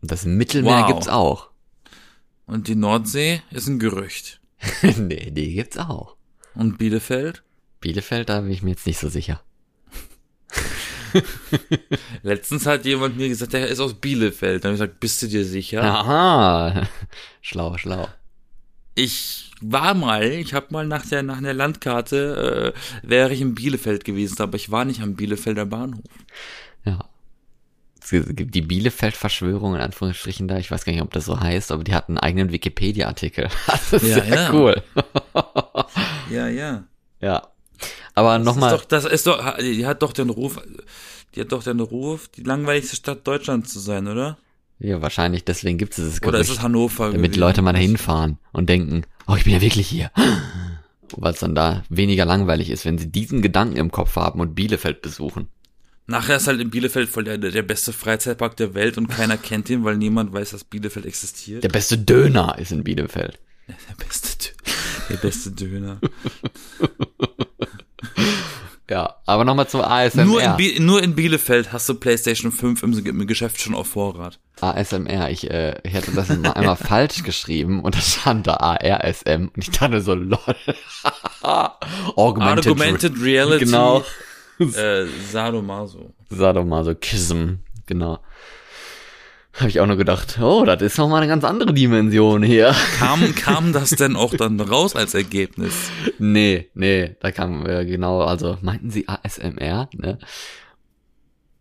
Und 0.01 0.11
das 0.11 0.25
Mittelmeer 0.25 0.83
Wow. 0.83 0.87
gibt's 0.87 1.07
auch. 1.07 1.49
Und 2.47 2.67
die 2.67 2.75
Nordsee 2.75 3.41
ist 3.51 3.67
ein 3.67 3.79
Gerücht. 3.79 4.39
nee, 4.81 5.31
die 5.31 5.53
gibt's 5.55 5.77
auch. 5.77 6.15
Und 6.53 6.77
Bielefeld? 6.77 7.43
Bielefeld, 7.81 8.29
da 8.29 8.41
bin 8.41 8.51
ich 8.51 8.63
mir 8.63 8.71
jetzt 8.71 8.87
nicht 8.87 8.99
so 8.99 9.09
sicher. 9.09 9.41
Letztens 12.23 12.65
hat 12.65 12.85
jemand 12.85 13.17
mir 13.17 13.29
gesagt, 13.29 13.53
der 13.53 13.67
ist 13.67 13.79
aus 13.79 13.93
Bielefeld. 13.93 14.63
Dann 14.63 14.69
habe 14.69 14.75
ich 14.75 14.81
gesagt, 14.81 14.99
bist 14.99 15.21
du 15.21 15.27
dir 15.27 15.45
sicher? 15.45 15.83
Aha. 15.83 16.87
Schlau, 17.41 17.77
schlau. 17.77 18.07
Ich 18.95 19.51
war 19.61 19.93
mal, 19.93 20.23
ich 20.23 20.53
habe 20.53 20.67
mal 20.69 20.87
nach 20.87 21.05
der, 21.05 21.21
nach 21.23 21.41
der 21.41 21.53
Landkarte, 21.53 22.73
äh, 22.73 23.07
wäre 23.07 23.33
ich 23.33 23.41
in 23.41 23.53
Bielefeld 23.55 24.05
gewesen, 24.05 24.41
aber 24.41 24.55
ich 24.55 24.71
war 24.71 24.85
nicht 24.85 25.01
am 25.01 25.15
Bielefelder 25.15 25.65
Bahnhof. 25.65 26.03
Ja. 26.85 26.99
Es 28.01 28.11
gibt 28.11 28.53
die 28.53 28.61
Bielefeld-Verschwörung 28.61 29.75
in 29.75 29.81
Anführungsstrichen 29.81 30.47
da, 30.47 30.57
ich 30.57 30.69
weiß 30.69 30.85
gar 30.85 30.93
nicht, 30.93 31.01
ob 31.01 31.11
das 31.11 31.25
so 31.25 31.39
heißt, 31.39 31.71
aber 31.71 31.83
die 31.83 31.93
hat 31.95 32.07
einen 32.07 32.19
eigenen 32.19 32.51
Wikipedia-Artikel. 32.51 33.49
Das 33.67 33.93
ist 33.93 34.07
Ja, 34.07 34.23
sehr 34.23 34.27
ja. 34.27 34.53
cool. 34.53 34.83
Ja, 36.29 36.47
ja. 36.47 36.83
Ja. 37.19 37.47
Aber 38.15 38.39
nochmal, 38.39 38.81
das 38.87 39.05
ist 39.05 39.27
doch, 39.27 39.57
die 39.57 39.85
hat 39.85 40.01
doch 40.01 40.13
den 40.13 40.29
Ruf, 40.29 40.59
die 41.35 41.41
hat 41.41 41.51
doch 41.51 41.63
den 41.63 41.79
Ruf, 41.81 42.29
die 42.29 42.43
langweiligste 42.43 42.95
Stadt 42.95 43.27
Deutschlands 43.27 43.71
zu 43.71 43.79
sein, 43.79 44.07
oder? 44.07 44.37
ja, 44.79 45.01
wahrscheinlich 45.01 45.45
deswegen 45.45 45.77
gibt 45.77 45.91
es 45.91 45.97
dieses 45.97 46.21
Oder 46.23 46.39
ist 46.39 46.47
Gerücht, 46.47 46.59
es 46.59 46.63
Hannover? 46.63 47.05
damit 47.11 47.21
gewesen? 47.31 47.39
Leute 47.39 47.61
mal 47.61 47.71
dahin 47.73 47.95
fahren 47.97 48.37
und 48.51 48.67
denken, 48.69 49.03
oh, 49.27 49.35
ich 49.35 49.43
bin 49.45 49.53
ja 49.53 49.61
wirklich 49.61 49.87
hier. 49.87 50.11
Weil 51.17 51.33
es 51.33 51.39
dann 51.39 51.55
da 51.55 51.83
weniger 51.89 52.25
langweilig 52.25 52.69
ist, 52.69 52.83
wenn 52.83 52.97
sie 52.97 53.09
diesen 53.11 53.41
Gedanken 53.41 53.77
im 53.77 53.91
Kopf 53.91 54.15
haben 54.15 54.39
und 54.41 54.55
Bielefeld 54.55 55.01
besuchen. 55.01 55.47
Nachher 56.07 56.37
ist 56.37 56.47
halt 56.47 56.59
in 56.59 56.69
Bielefeld 56.71 57.09
voll 57.09 57.23
der, 57.23 57.37
der 57.37 57.61
beste 57.63 57.93
Freizeitpark 57.93 58.57
der 58.57 58.73
Welt 58.73 58.97
und 58.97 59.07
keiner 59.07 59.37
kennt 59.37 59.69
ihn, 59.69 59.83
weil 59.85 59.97
niemand 59.97 60.33
weiß, 60.33 60.51
dass 60.51 60.63
Bielefeld 60.63 61.05
existiert. 61.05 61.63
Der 61.63 61.69
beste 61.69 61.97
Döner 61.97 62.57
ist 62.59 62.71
in 62.71 62.83
Bielefeld. 62.83 63.39
Der 63.67 64.05
beste, 64.05 64.27
Dö- 64.27 65.09
der 65.09 65.17
beste 65.17 65.51
Döner. 65.51 65.99
Ja, 68.89 69.15
aber 69.25 69.45
nochmal 69.45 69.67
zum 69.67 69.81
ASMR. 69.81 70.25
Nur 70.25 70.43
in, 70.43 70.57
Bi 70.57 70.79
nur 70.79 71.01
in 71.01 71.15
Bielefeld 71.15 71.73
hast 71.73 71.89
du 71.89 71.95
PlayStation 71.95 72.51
5 72.51 72.83
im, 72.83 72.93
im 72.93 73.27
Geschäft 73.27 73.59
schon 73.59 73.73
auf 73.73 73.87
Vorrat. 73.87 74.39
ASMR, 74.61 75.31
ich, 75.31 75.49
äh, 75.49 75.79
ich 75.83 75.95
hatte 75.95 76.11
das 76.11 76.29
mal 76.29 76.51
einmal 76.55 76.75
falsch 76.75 77.23
geschrieben 77.23 77.81
und 77.81 77.95
da 77.95 77.99
stand 77.99 78.45
da 78.45 78.53
ARSM 78.57 79.49
und 79.55 79.57
ich 79.57 79.71
dachte 79.71 80.01
so, 80.01 80.13
lol. 80.13 80.37
Augmented, 82.15 82.67
Augmented 82.67 83.21
Reality. 83.21 83.65
Genau. 83.65 84.03
Äh, 84.59 85.05
Sadomaso. 85.31 86.13
Sadomasochism, 86.29 87.55
genau. 87.87 88.19
Habe 89.57 89.69
ich 89.69 89.79
auch 89.79 89.85
nur 89.85 89.95
gedacht, 89.95 90.37
oh, 90.41 90.65
das 90.65 90.81
ist 90.81 90.97
noch 90.97 91.07
mal 91.07 91.17
eine 91.17 91.27
ganz 91.27 91.45
andere 91.45 91.73
Dimension 91.73 92.43
hier. 92.43 92.75
Kam, 92.99 93.33
kam 93.35 93.71
das 93.71 93.91
denn 93.91 94.17
auch 94.17 94.33
dann 94.33 94.59
raus 94.59 94.95
als 94.97 95.13
Ergebnis? 95.13 95.89
Nee, 96.19 96.69
nee, 96.73 97.15
da 97.21 97.31
kam 97.31 97.65
äh, 97.65 97.85
genau, 97.85 98.21
also 98.21 98.57
meinten 98.61 98.89
sie 98.89 99.07
ASMR, 99.07 99.89
ne? 99.93 100.19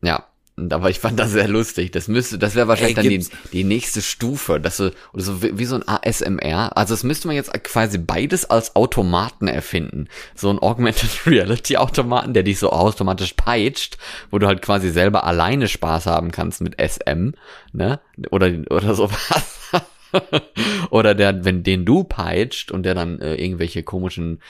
Ja, 0.02 0.24
aber 0.56 0.88
ich 0.88 1.00
fand 1.00 1.18
das 1.18 1.32
sehr 1.32 1.48
lustig. 1.48 1.90
Das 1.90 2.06
müsste, 2.06 2.38
das 2.38 2.54
wäre 2.54 2.68
wahrscheinlich 2.68 2.96
Ey, 2.96 3.02
dann 3.02 3.20
die, 3.20 3.48
die 3.52 3.64
nächste 3.64 4.02
Stufe, 4.02 4.60
dass 4.60 4.76
du, 4.76 4.92
oder 5.12 5.22
so 5.22 5.42
wie, 5.42 5.58
wie 5.58 5.64
so 5.64 5.74
ein 5.74 5.82
ASMR. 5.86 6.76
Also 6.76 6.94
das 6.94 7.02
müsste 7.02 7.26
man 7.26 7.34
jetzt 7.34 7.52
quasi 7.64 7.98
beides 7.98 8.48
als 8.48 8.76
Automaten 8.76 9.48
erfinden. 9.48 10.08
So 10.36 10.50
ein 10.50 10.60
Augmented 10.60 11.10
Reality 11.26 11.76
Automaten, 11.76 12.34
der 12.34 12.44
dich 12.44 12.60
so 12.60 12.70
automatisch 12.70 13.32
peitscht, 13.32 13.98
wo 14.30 14.38
du 14.38 14.46
halt 14.46 14.62
quasi 14.62 14.90
selber 14.90 15.24
alleine 15.24 15.66
Spaß 15.66 16.06
haben 16.06 16.30
kannst 16.30 16.60
mit 16.60 16.76
SM, 16.80 17.32
ne? 17.72 18.00
Oder, 18.30 18.52
oder 18.70 18.94
sowas. 18.94 19.72
oder 20.90 21.16
der, 21.16 21.44
wenn 21.44 21.64
den 21.64 21.84
du 21.84 22.04
peitscht 22.04 22.70
und 22.70 22.84
der 22.84 22.94
dann 22.94 23.20
äh, 23.20 23.34
irgendwelche 23.34 23.82
komischen 23.82 24.40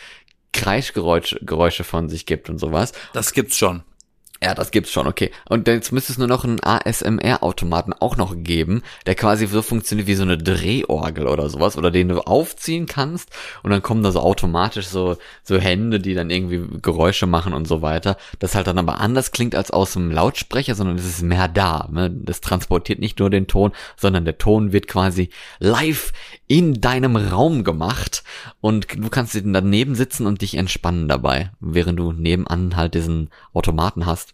Kreischgeräusche 0.53 1.41
Geräusche 1.43 1.83
von 1.83 2.11
sich 2.11 2.27
gibt 2.27 2.51
und 2.51 2.59
sowas. 2.59 2.93
Das 3.15 3.33
gibt's 3.33 3.57
schon. 3.57 3.83
Ja, 4.45 4.55
das 4.55 4.73
gibt's 4.73 4.93
schon, 4.93 5.07
okay. 5.07 5.31
Und 5.49 5.69
jetzt 5.69 5.91
müsste 5.91 6.13
es 6.13 6.19
nur 6.19 6.29
noch 6.29 6.45
einen 6.45 6.63
ASMR-Automaten 6.63 7.95
auch 7.95 8.19
noch 8.19 8.35
geben, 8.37 8.83
der 9.07 9.15
quasi 9.15 9.47
so 9.47 9.63
funktioniert 9.63 10.07
wie 10.07 10.15
so 10.15 10.23
eine 10.23 10.37
Drehorgel 10.37 11.27
oder 11.29 11.49
sowas, 11.49 11.79
oder 11.79 11.91
den 11.91 12.09
du 12.09 12.21
aufziehen 12.21 12.85
kannst 12.85 13.31
und 13.63 13.71
dann 13.71 13.81
kommen 13.81 14.03
da 14.03 14.13
so 14.13 14.21
automatisch 14.21 14.89
so, 14.89 15.17
so 15.45 15.57
Hände, 15.57 15.99
die 15.99 16.13
dann 16.13 16.29
irgendwie 16.29 16.63
Geräusche 16.83 17.27
machen 17.27 17.55
und 17.55 17.67
so 17.67 17.81
weiter. 17.81 18.19
Das 18.39 18.55
halt 18.55 18.67
dann 18.67 18.77
aber 18.77 19.01
anders 19.01 19.33
klingt 19.33 19.55
als 19.55 19.71
aus 19.71 19.95
dem 19.95 20.11
Lautsprecher, 20.11 20.75
sondern 20.75 20.97
es 20.97 21.07
ist 21.07 21.23
mehr 21.23 21.49
da. 21.49 21.89
Ne? 21.91 22.11
Das 22.11 22.43
transportiert 22.43 22.99
nicht 22.99 23.21
nur 23.21 23.31
den 23.31 23.47
Ton, 23.47 23.73
sondern 23.97 24.27
der 24.27 24.37
Ton 24.37 24.73
wird 24.73 24.89
quasi 24.89 25.31
live 25.59 26.13
in 26.49 26.83
deinem 26.83 27.17
Raum 27.17 27.65
gemacht 27.65 28.25
und 28.61 28.89
du 28.95 29.09
kannst 29.09 29.35
daneben 29.43 29.95
sitzen 29.95 30.27
und 30.27 30.43
dich 30.43 30.57
entspannen 30.57 31.09
dabei, 31.09 31.51
während 31.61 31.99
du 31.99 32.13
nebenan 32.13 32.77
halt 32.77 32.93
diesen 32.93 33.31
Automaten 33.55 34.05
hast, 34.05 34.34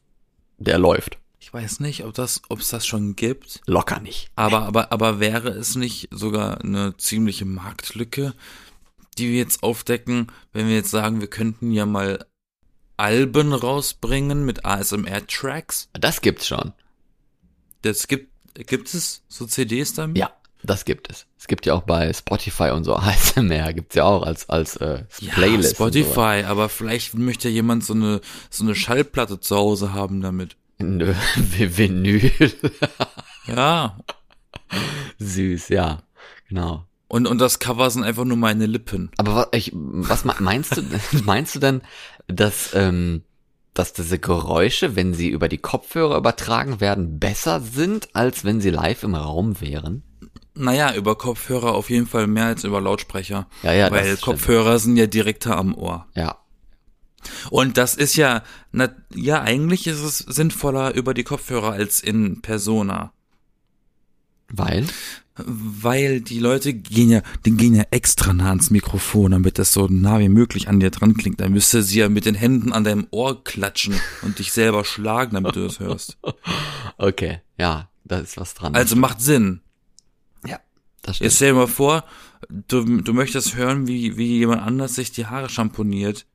der 0.61 0.79
läuft. 0.79 1.19
Ich 1.41 1.53
weiß 1.53 1.81
nicht, 1.81 2.05
ob 2.05 2.15
das, 2.15 2.43
ob 2.49 2.61
es 2.61 2.69
das 2.69 2.87
schon 2.87 3.17
gibt. 3.17 3.61
Locker 3.67 3.99
nicht. 3.99 4.31
Aber, 4.37 4.63
aber, 4.63 4.93
aber 4.93 5.19
wäre 5.19 5.49
es 5.49 5.75
nicht 5.75 6.09
sogar 6.13 6.61
eine 6.61 6.97
ziemliche 6.99 7.47
Marktlücke, 7.47 8.35
die 9.19 9.31
wir 9.31 9.39
jetzt 9.39 9.63
aufdecken, 9.63 10.29
wenn 10.53 10.69
wir 10.69 10.77
jetzt 10.77 10.91
sagen, 10.91 11.21
wir 11.21 11.29
könnten 11.29 11.73
ja 11.73 11.87
mal 11.87 12.25
Alben 12.99 13.55
rausbringen 13.55 14.45
mit 14.45 14.67
ASMR-Tracks? 14.67 15.89
Das 15.95 16.21
gibt's 16.21 16.47
schon. 16.47 16.75
Das 17.83 18.07
gibt, 18.07 18.31
gibt 18.55 18.93
es 18.93 19.23
so 19.29 19.47
CDs 19.47 19.95
damit? 19.95 20.19
Ja, 20.19 20.31
das 20.63 20.85
gibt 20.85 21.11
es. 21.11 21.27
Es 21.39 21.47
gibt 21.47 21.67
ja 21.67 21.75
auch 21.75 21.83
bei 21.83 22.13
Spotify 22.13 22.71
und 22.71 22.85
so 22.85 22.95
ASMR 22.97 23.73
gibt's 23.73 23.95
ja 23.95 24.05
auch 24.05 24.23
als 24.23 24.49
als 24.49 24.77
äh, 24.77 25.05
Ja, 25.21 25.33
Playlist. 25.33 25.77
sowas. 25.77 25.95
Spotify, 25.95 26.45
aber 26.47 26.69
vielleicht 26.69 27.15
möchte 27.15 27.49
jemand 27.49 27.85
so 27.85 27.95
eine, 27.95 28.21
so 28.51 28.65
eine 28.65 28.75
Schallplatte 28.75 29.41
zu 29.41 29.57
Hause 29.57 29.93
haben 29.95 30.21
damit. 30.21 30.57
Nö, 30.79 31.15
Vinyl. 31.37 32.31
Ja. 33.47 33.99
Süß, 35.19 35.69
ja. 35.71 36.03
Genau. 36.49 36.85
Und, 37.09 37.27
und 37.27 37.39
das 37.39 37.59
Cover 37.59 37.91
sind 37.91 38.05
einfach 38.05 38.25
nur 38.25 38.37
meine 38.37 38.67
Lippen. 38.67 39.11
Aber 39.17 39.35
was, 39.35 39.49
ich, 39.53 39.73
was 39.75 40.25
me- 40.25 40.35
meinst 40.39 40.77
du, 40.77 40.83
meinst 41.25 41.55
du 41.57 41.59
denn, 41.59 41.81
dass, 42.29 42.71
ähm, 42.75 43.23
dass 43.75 43.93
diese 43.93 44.19
Geräusche, 44.21 44.95
wenn 44.95 45.13
sie 45.15 45.29
über 45.29 45.49
die 45.49 45.59
Kopfhörer 45.59 46.17
übertragen 46.17 46.81
werden, 46.81 47.19
besser 47.19 47.61
sind, 47.61 48.09
als 48.15 48.45
wenn 48.45 48.61
sie 48.61 48.71
live 48.71 49.03
im 49.03 49.17
Raum 49.17 49.61
wären? 49.61 50.05
Naja, 50.61 50.95
über 50.95 51.17
Kopfhörer 51.17 51.75
auf 51.75 51.89
jeden 51.89 52.07
Fall 52.07 52.27
mehr 52.27 52.47
als 52.47 52.65
über 52.65 52.81
Lautsprecher. 52.81 53.49
Ja, 53.63 53.73
ja, 53.73 53.91
Weil 53.91 54.05
stimmt. 54.05 54.21
Kopfhörer 54.21 54.79
sind 54.79 54.97
ja 54.97 55.07
direkter 55.07 55.57
am 55.57 55.75
Ohr. 55.75 56.07
Ja. 56.15 56.37
Und 57.51 57.79
das 57.79 57.95
ist 57.95 58.17
ja, 58.17 58.43
na, 58.71 58.91
ja, 59.15 59.41
eigentlich 59.41 59.87
ist 59.87 60.01
es 60.01 60.19
sinnvoller 60.19 60.95
über 60.95 61.15
die 61.15 61.25
Kopfhörer 61.25 61.73
als 61.73 62.01
in 62.01 62.43
Persona. 62.43 63.13
Weil? 64.49 64.87
Weil 65.37 66.21
die 66.21 66.41
Leute 66.41 66.75
gehen 66.75 67.11
ja, 67.11 67.23
die 67.47 67.53
gehen 67.53 67.75
ja 67.75 67.85
extra 67.91 68.35
nah 68.35 68.51
ans 68.51 68.71
Mikrofon, 68.71 69.31
damit 69.31 69.59
das 69.59 69.73
so 69.73 69.87
nah 69.89 70.19
wie 70.19 70.29
möglich 70.29 70.69
an 70.69 70.81
dir 70.81 70.91
dran 70.91 71.15
klingt. 71.15 71.41
Dann 71.41 71.53
müsste 71.53 71.83
sie 71.83 72.01
ja 72.01 72.11
mit 72.11 72.27
den 72.27 72.35
Händen 72.35 72.73
an 72.73 72.85
deinem 72.85 73.07
Ohr 73.11 73.43
klatschen 73.45 73.95
und 74.21 74.39
dich 74.39 74.53
selber 74.53 74.85
schlagen, 74.85 75.35
damit 75.35 75.57
du 75.57 75.65
das 75.65 75.81
hörst. 75.81 76.19
Okay, 76.99 77.41
ja, 77.57 77.89
da 78.05 78.19
ist 78.19 78.37
was 78.37 78.53
dran. 78.53 78.75
Also 78.75 78.95
macht 78.95 79.23
Sinn. 79.23 79.63
Jetzt 81.07 81.37
stell 81.37 81.53
dir 81.53 81.59
mal 81.59 81.67
vor, 81.67 82.05
du, 82.49 83.01
du 83.01 83.13
möchtest 83.13 83.57
hören, 83.57 83.87
wie, 83.87 84.17
wie 84.17 84.39
jemand 84.39 84.63
anders 84.63 84.95
sich 84.95 85.13
die 85.13 85.27
Haare 85.27 85.49
schamponiert. 85.49 86.27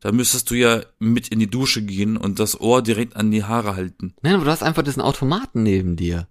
Da 0.00 0.12
müsstest 0.12 0.50
du 0.50 0.54
ja 0.54 0.82
mit 0.98 1.28
in 1.28 1.40
die 1.40 1.50
Dusche 1.50 1.82
gehen 1.82 2.16
und 2.16 2.38
das 2.38 2.60
Ohr 2.60 2.82
direkt 2.82 3.16
an 3.16 3.30
die 3.30 3.44
Haare 3.44 3.74
halten. 3.74 4.14
Nein, 4.22 4.34
aber 4.34 4.44
du 4.44 4.50
hast 4.50 4.62
einfach 4.62 4.82
diesen 4.82 5.02
Automaten 5.02 5.62
neben 5.62 5.96
dir. 5.96 6.28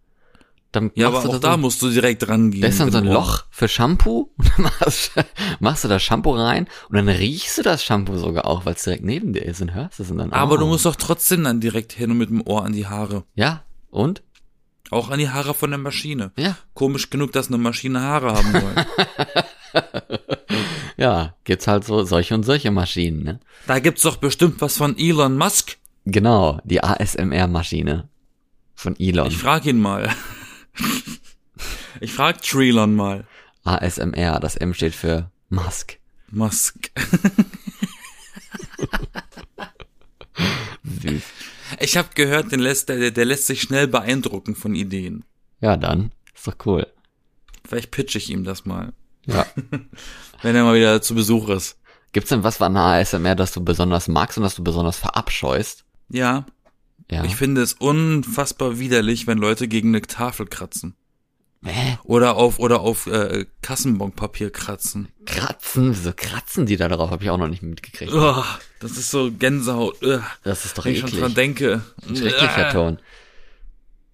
Dann 0.72 0.92
Ja, 0.96 1.08
aber 1.08 1.20
auch 1.20 1.40
da 1.40 1.58
musst 1.58 1.82
du 1.82 1.90
direkt 1.90 2.28
rangehen. 2.28 2.62
Da 2.62 2.68
ist 2.68 2.80
dann 2.80 2.92
so 2.92 2.98
ein 2.98 3.08
Ohr. 3.08 3.14
Loch 3.14 3.46
für 3.50 3.68
Shampoo 3.68 4.32
und 4.38 4.52
dann 4.58 4.64
machst, 4.64 5.12
machst 5.60 5.84
du 5.84 5.88
das 5.88 6.04
Shampoo 6.04 6.32
rein 6.32 6.68
und 6.90 6.96
dann 6.96 7.10
riechst 7.10 7.58
du 7.58 7.62
das 7.62 7.84
Shampoo 7.84 8.18
sogar 8.18 8.46
auch, 8.46 8.66
weil 8.66 8.76
es 8.76 8.84
direkt 8.84 9.04
neben 9.04 9.34
dir 9.34 9.44
ist 9.44 9.62
und 9.62 9.74
hörst 9.74 10.00
es 10.00 10.12
und 10.12 10.18
dann 10.18 10.34
Aber 10.34 10.56
oh. 10.56 10.58
du 10.58 10.66
musst 10.68 10.86
doch 10.86 10.96
trotzdem 10.96 11.44
dann 11.44 11.60
direkt 11.60 11.94
hin 11.94 12.12
und 12.12 12.18
mit 12.18 12.30
dem 12.30 12.46
Ohr 12.46 12.64
an 12.64 12.74
die 12.74 12.88
Haare. 12.88 13.24
Ja, 13.36 13.64
und? 13.90 14.24
Auch 14.90 15.10
an 15.10 15.20
die 15.20 15.30
Haare 15.30 15.54
von 15.54 15.70
der 15.70 15.80
Maschine. 15.80 16.32
Ja, 16.38 16.58
Komisch 16.74 17.10
genug, 17.10 17.32
dass 17.34 17.48
eine 17.48 17.58
Maschine 17.58 18.02
Haare 18.02 18.34
haben 18.34 18.52
soll. 18.52 18.76
ja, 20.98 21.36
gibt's 21.44 21.68
halt 21.68 21.84
so 21.84 22.04
solche 22.04 22.34
und 22.36 22.44
solche 22.44 22.72
Maschinen, 22.72 23.24
ne? 23.24 23.40
da 23.68 23.80
gibt's 23.80 24.04
doch 24.04 24.18
bestimmt 24.18 24.62
was 24.62 24.78
von 24.78 24.98
Elon 24.98 25.38
Musk. 25.38 25.78
Genau, 26.06 26.60
die 26.64 26.82
ASMR-Maschine 26.84 28.08
von 28.76 28.96
Elon. 28.98 29.28
Ich 29.28 29.38
frag 29.38 29.66
ihn 29.66 29.80
mal. 29.80 30.10
Ich 32.00 32.14
frag 32.14 32.42
Trelon 32.44 32.96
mal. 32.96 33.26
ASMR, 33.64 34.40
das 34.40 34.56
M 34.56 34.76
steht 34.76 34.94
für 34.94 35.32
Musk. 35.50 35.98
Musk. 36.30 36.92
Süß. 40.84 41.24
Ich 41.80 41.98
habe 41.98 42.10
gehört, 42.16 42.52
den 42.52 42.60
lässt, 42.60 42.90
der, 42.90 43.12
der 43.12 43.26
lässt 43.26 43.48
sich 43.48 43.62
schnell 43.62 43.88
beeindrucken 43.88 44.56
von 44.56 44.76
Ideen. 44.76 45.24
Ja, 45.62 45.78
dann. 45.78 46.12
Ist 46.36 46.48
doch 46.48 46.56
cool. 46.66 46.88
Vielleicht 47.68 47.92
pitch 47.92 48.16
ich 48.16 48.30
ihm 48.30 48.44
das 48.44 48.66
mal, 48.66 48.94
Ja. 49.26 49.46
wenn 50.42 50.56
er 50.56 50.64
mal 50.64 50.76
wieder 50.76 51.02
zu 51.02 51.16
Besuch 51.16 51.50
ist. 51.50 51.78
Gibt's 52.14 52.30
denn 52.30 52.44
was 52.44 52.62
an 52.62 52.78
ASMR, 52.78 53.36
das 53.36 53.52
du 53.52 53.64
besonders 53.64 54.08
magst 54.08 54.38
und 54.38 54.44
das 54.44 54.56
du 54.56 54.64
besonders 54.64 54.98
verabscheust? 54.98 55.84
Ja, 56.10 56.46
Ja. 57.12 57.24
ich 57.26 57.36
finde 57.36 57.62
es 57.62 57.74
unfassbar 57.74 58.80
widerlich, 58.80 59.28
wenn 59.28 59.38
Leute 59.38 59.68
gegen 59.68 59.90
eine 59.90 60.02
Tafel 60.02 60.46
kratzen. 60.48 60.96
Hä? 61.66 61.98
Oder 62.04 62.36
auf, 62.36 62.60
oder 62.60 62.82
auf 62.82 63.08
äh, 63.08 63.46
Kassenbonpapier 63.62 64.52
kratzen. 64.52 65.10
Kratzen? 65.26 65.92
Wieso 65.92 66.14
kratzen 66.16 66.66
die 66.66 66.78
da 66.78 66.88
drauf? 66.88 67.10
Habe 67.10 67.24
ich 67.24 67.30
auch 67.30 67.38
noch 67.38 67.48
nicht 67.48 67.64
mitgekriegt. 67.64 68.14
Oh, 68.14 68.44
das 68.80 68.92
ist 68.92 69.10
so 69.10 69.32
Gänsehaut. 69.32 70.02
Ugh, 70.04 70.22
Das 70.44 70.66
ist 70.66 70.78
doch 70.78 70.86
wenn 70.86 70.94
ich 70.94 71.00
schon 71.00 71.10
dran 71.12 71.32
eklig. 71.32 71.36
denke. 71.36 71.82
Ein 72.08 72.16
schrecklicher 72.16 72.70
Äh, 72.70 72.74
Ton. 72.74 73.00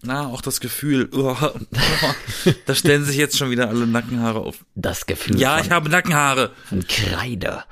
Na, 0.02 0.26
auch 0.26 0.40
das 0.42 0.60
Gefühl. 0.60 1.08
Oh, 1.12 1.36
da 2.66 2.74
stellen 2.74 3.04
sich 3.04 3.16
jetzt 3.16 3.38
schon 3.38 3.50
wieder 3.50 3.68
alle 3.68 3.86
Nackenhaare 3.86 4.40
auf. 4.40 4.64
Das 4.74 5.06
Gefühl 5.06 5.38
Ja, 5.38 5.60
ich 5.60 5.70
habe 5.70 5.88
Nackenhaare. 5.88 6.50
von 6.68 6.86
Kreide. 6.86 7.64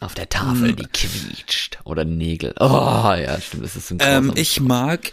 Auf 0.00 0.14
der 0.14 0.28
Tafel, 0.28 0.68
Hm. 0.70 0.76
die 0.76 0.86
quietscht. 0.86 1.78
Oder 1.84 2.04
Nägel. 2.04 2.54
Oh, 2.60 2.64
ja, 2.66 3.40
stimmt. 3.40 3.64
Das 3.64 3.76
ist 3.76 3.90
ein 3.92 3.98
Ähm, 4.00 4.32
ich 4.36 4.60
mag, 4.60 5.12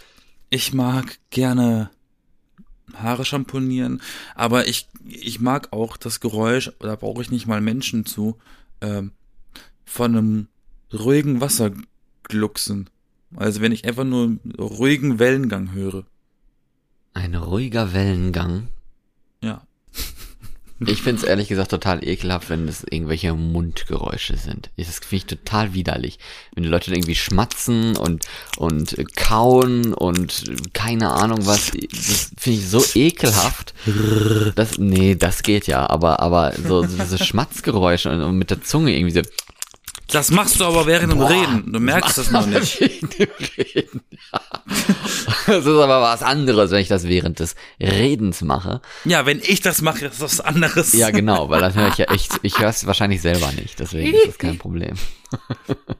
ich 0.50 0.72
mag 0.74 1.16
gerne 1.30 1.90
Haare 2.94 3.24
schamponieren, 3.24 4.00
aber 4.34 4.68
ich, 4.68 4.88
ich 5.06 5.40
mag 5.40 5.72
auch 5.72 5.96
das 5.96 6.20
Geräusch, 6.20 6.70
da 6.80 6.96
brauche 6.96 7.22
ich 7.22 7.30
nicht 7.30 7.46
mal 7.46 7.60
Menschen 7.60 8.04
zu, 8.04 8.36
ähm, 8.80 9.12
von 9.84 10.16
einem 10.16 10.48
ruhigen 10.92 11.40
Wasser 11.40 11.72
glucksen. 12.24 12.90
Also 13.36 13.60
wenn 13.60 13.72
ich 13.72 13.86
einfach 13.86 14.04
nur 14.04 14.38
ruhigen 14.58 15.18
Wellengang 15.18 15.72
höre. 15.72 16.04
Ein 17.14 17.34
ruhiger 17.34 17.92
Wellengang. 17.92 18.68
Ich 20.80 21.02
find's 21.02 21.22
ehrlich 21.22 21.48
gesagt 21.48 21.70
total 21.70 22.04
ekelhaft, 22.04 22.50
wenn 22.50 22.66
es 22.66 22.84
irgendwelche 22.90 23.32
Mundgeräusche 23.32 24.36
sind. 24.36 24.70
Das 24.76 24.98
finde 24.98 25.16
ich 25.16 25.26
total 25.26 25.72
widerlich. 25.72 26.18
Wenn 26.54 26.64
die 26.64 26.68
Leute 26.68 26.92
irgendwie 26.92 27.14
schmatzen 27.14 27.96
und, 27.96 28.24
und 28.56 28.96
kauen 29.14 29.94
und 29.94 30.44
keine 30.72 31.10
Ahnung 31.12 31.46
was. 31.46 31.70
Das 31.70 32.32
finde 32.36 32.58
ich 32.58 32.68
so 32.68 32.84
ekelhaft. 32.94 33.72
Das, 34.56 34.78
nee, 34.78 35.14
das 35.14 35.42
geht 35.42 35.68
ja. 35.68 35.88
Aber, 35.88 36.20
aber 36.20 36.52
so, 36.54 36.82
so 36.82 36.96
diese 37.02 37.18
Schmatzgeräusche 37.24 38.10
und, 38.10 38.20
und 38.22 38.36
mit 38.36 38.50
der 38.50 38.62
Zunge 38.62 38.96
irgendwie 38.96 39.14
so. 39.14 39.22
Das 40.08 40.30
machst 40.30 40.60
du 40.60 40.64
aber 40.64 40.86
während 40.86 41.12
dem 41.12 41.20
Reden. 41.20 41.72
Du 41.72 41.80
merkst 41.80 42.18
das 42.18 42.30
noch 42.30 42.46
nicht. 42.46 42.80
Während 42.80 43.18
dem 43.18 43.28
Reden. 43.56 44.00
Ja. 44.10 44.40
Das 45.46 45.64
ist 45.64 45.66
aber 45.66 46.00
was 46.02 46.22
anderes, 46.22 46.70
wenn 46.70 46.80
ich 46.80 46.88
das 46.88 47.04
während 47.04 47.40
des 47.40 47.54
Redens 47.80 48.42
mache. 48.42 48.80
Ja, 49.04 49.26
wenn 49.26 49.40
ich 49.40 49.60
das 49.60 49.82
mache, 49.82 50.06
ist 50.06 50.20
das 50.20 50.38
was 50.38 50.40
anderes. 50.40 50.92
Ja, 50.92 51.10
genau, 51.10 51.48
weil 51.48 51.60
das 51.60 51.74
höre 51.74 51.88
ich 51.88 51.98
ja 51.98 52.04
echt, 52.12 52.32
ich 52.42 52.58
höre 52.58 52.68
es 52.68 52.86
wahrscheinlich 52.86 53.22
selber 53.22 53.50
nicht, 53.52 53.80
deswegen 53.80 54.14
ist 54.14 54.28
das 54.28 54.38
kein 54.38 54.58
Problem. 54.58 54.94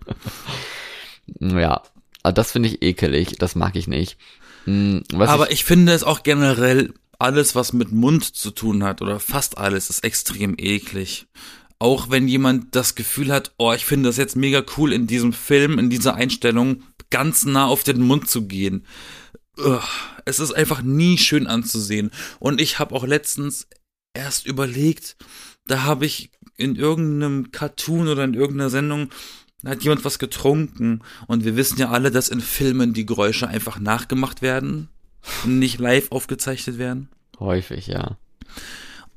ja, 1.41 1.83
also 2.23 2.35
das 2.35 2.53
finde 2.53 2.69
ich 2.69 2.83
ekelig, 2.83 3.37
das 3.39 3.55
mag 3.55 3.77
ich 3.77 3.87
nicht. 3.87 4.17
Hm, 4.65 5.03
Was 5.13 5.29
Aber 5.29 5.49
ich, 5.49 5.55
ich 5.55 5.65
finde 5.65 5.93
es 5.93 6.05
auch 6.05 6.23
generell, 6.23 6.95
alles, 7.19 7.55
was 7.55 7.73
mit 7.73 7.93
Mund 7.93 8.25
zu 8.37 8.51
tun 8.51 8.85
hat, 8.85 9.01
oder 9.03 9.21
fast 9.21 9.59
alles, 9.59 9.89
ist 9.91 10.05
extrem 10.05 10.55
eklig. 10.59 11.27
Auch 11.85 12.09
wenn 12.09 12.29
jemand 12.29 12.75
das 12.75 12.95
Gefühl 12.95 13.31
hat, 13.31 13.53
oh, 13.59 13.75
ich 13.75 13.85
finde 13.85 14.09
das 14.09 14.17
jetzt 14.17 14.37
mega 14.37 14.65
cool, 14.79 14.91
in 14.91 15.07
diesem 15.07 15.35
Film, 15.35 15.79
in 15.79 15.91
dieser 15.91 16.15
Einstellung, 16.15 16.83
ganz 17.11 17.45
nah 17.45 17.67
auf 17.67 17.83
den 17.83 18.01
Mund 18.01 18.27
zu 18.27 18.47
gehen. 18.49 18.87
Es 20.25 20.41
ist 20.41 20.53
einfach 20.53 20.81
nie 20.81 21.19
schön 21.19 21.47
anzusehen. 21.47 22.11
Und 22.39 22.59
ich 22.59 22.79
habe 22.79 22.95
auch 22.95 23.05
letztens 23.07 23.69
erst 24.15 24.47
überlegt, 24.47 25.19
da 25.67 25.83
habe 25.83 26.07
ich 26.07 26.31
in 26.57 26.75
irgendeinem 26.75 27.53
Cartoon 27.53 28.09
oder 28.09 28.25
in 28.25 28.33
irgendeiner 28.33 28.71
Sendung 28.71 29.11
da 29.63 29.73
hat 29.73 29.83
jemand 29.83 30.07
was 30.07 30.19
getrunken 30.19 31.03
und 31.27 31.45
wir 31.45 31.55
wissen 31.55 31.79
ja 31.79 31.91
alle, 31.91 32.11
dass 32.11 32.31
in 32.31 32.41
Filmen 32.41 32.95
die 32.95 33.05
Geräusche 33.05 33.47
einfach 33.47 33.79
nachgemacht 33.79 34.41
werden 34.41 34.89
und 35.45 35.59
nicht 35.59 35.79
live 35.79 36.13
aufgezeichnet 36.13 36.79
werden. 36.79 37.11
häufig, 37.41 37.89
ja. 37.89 38.17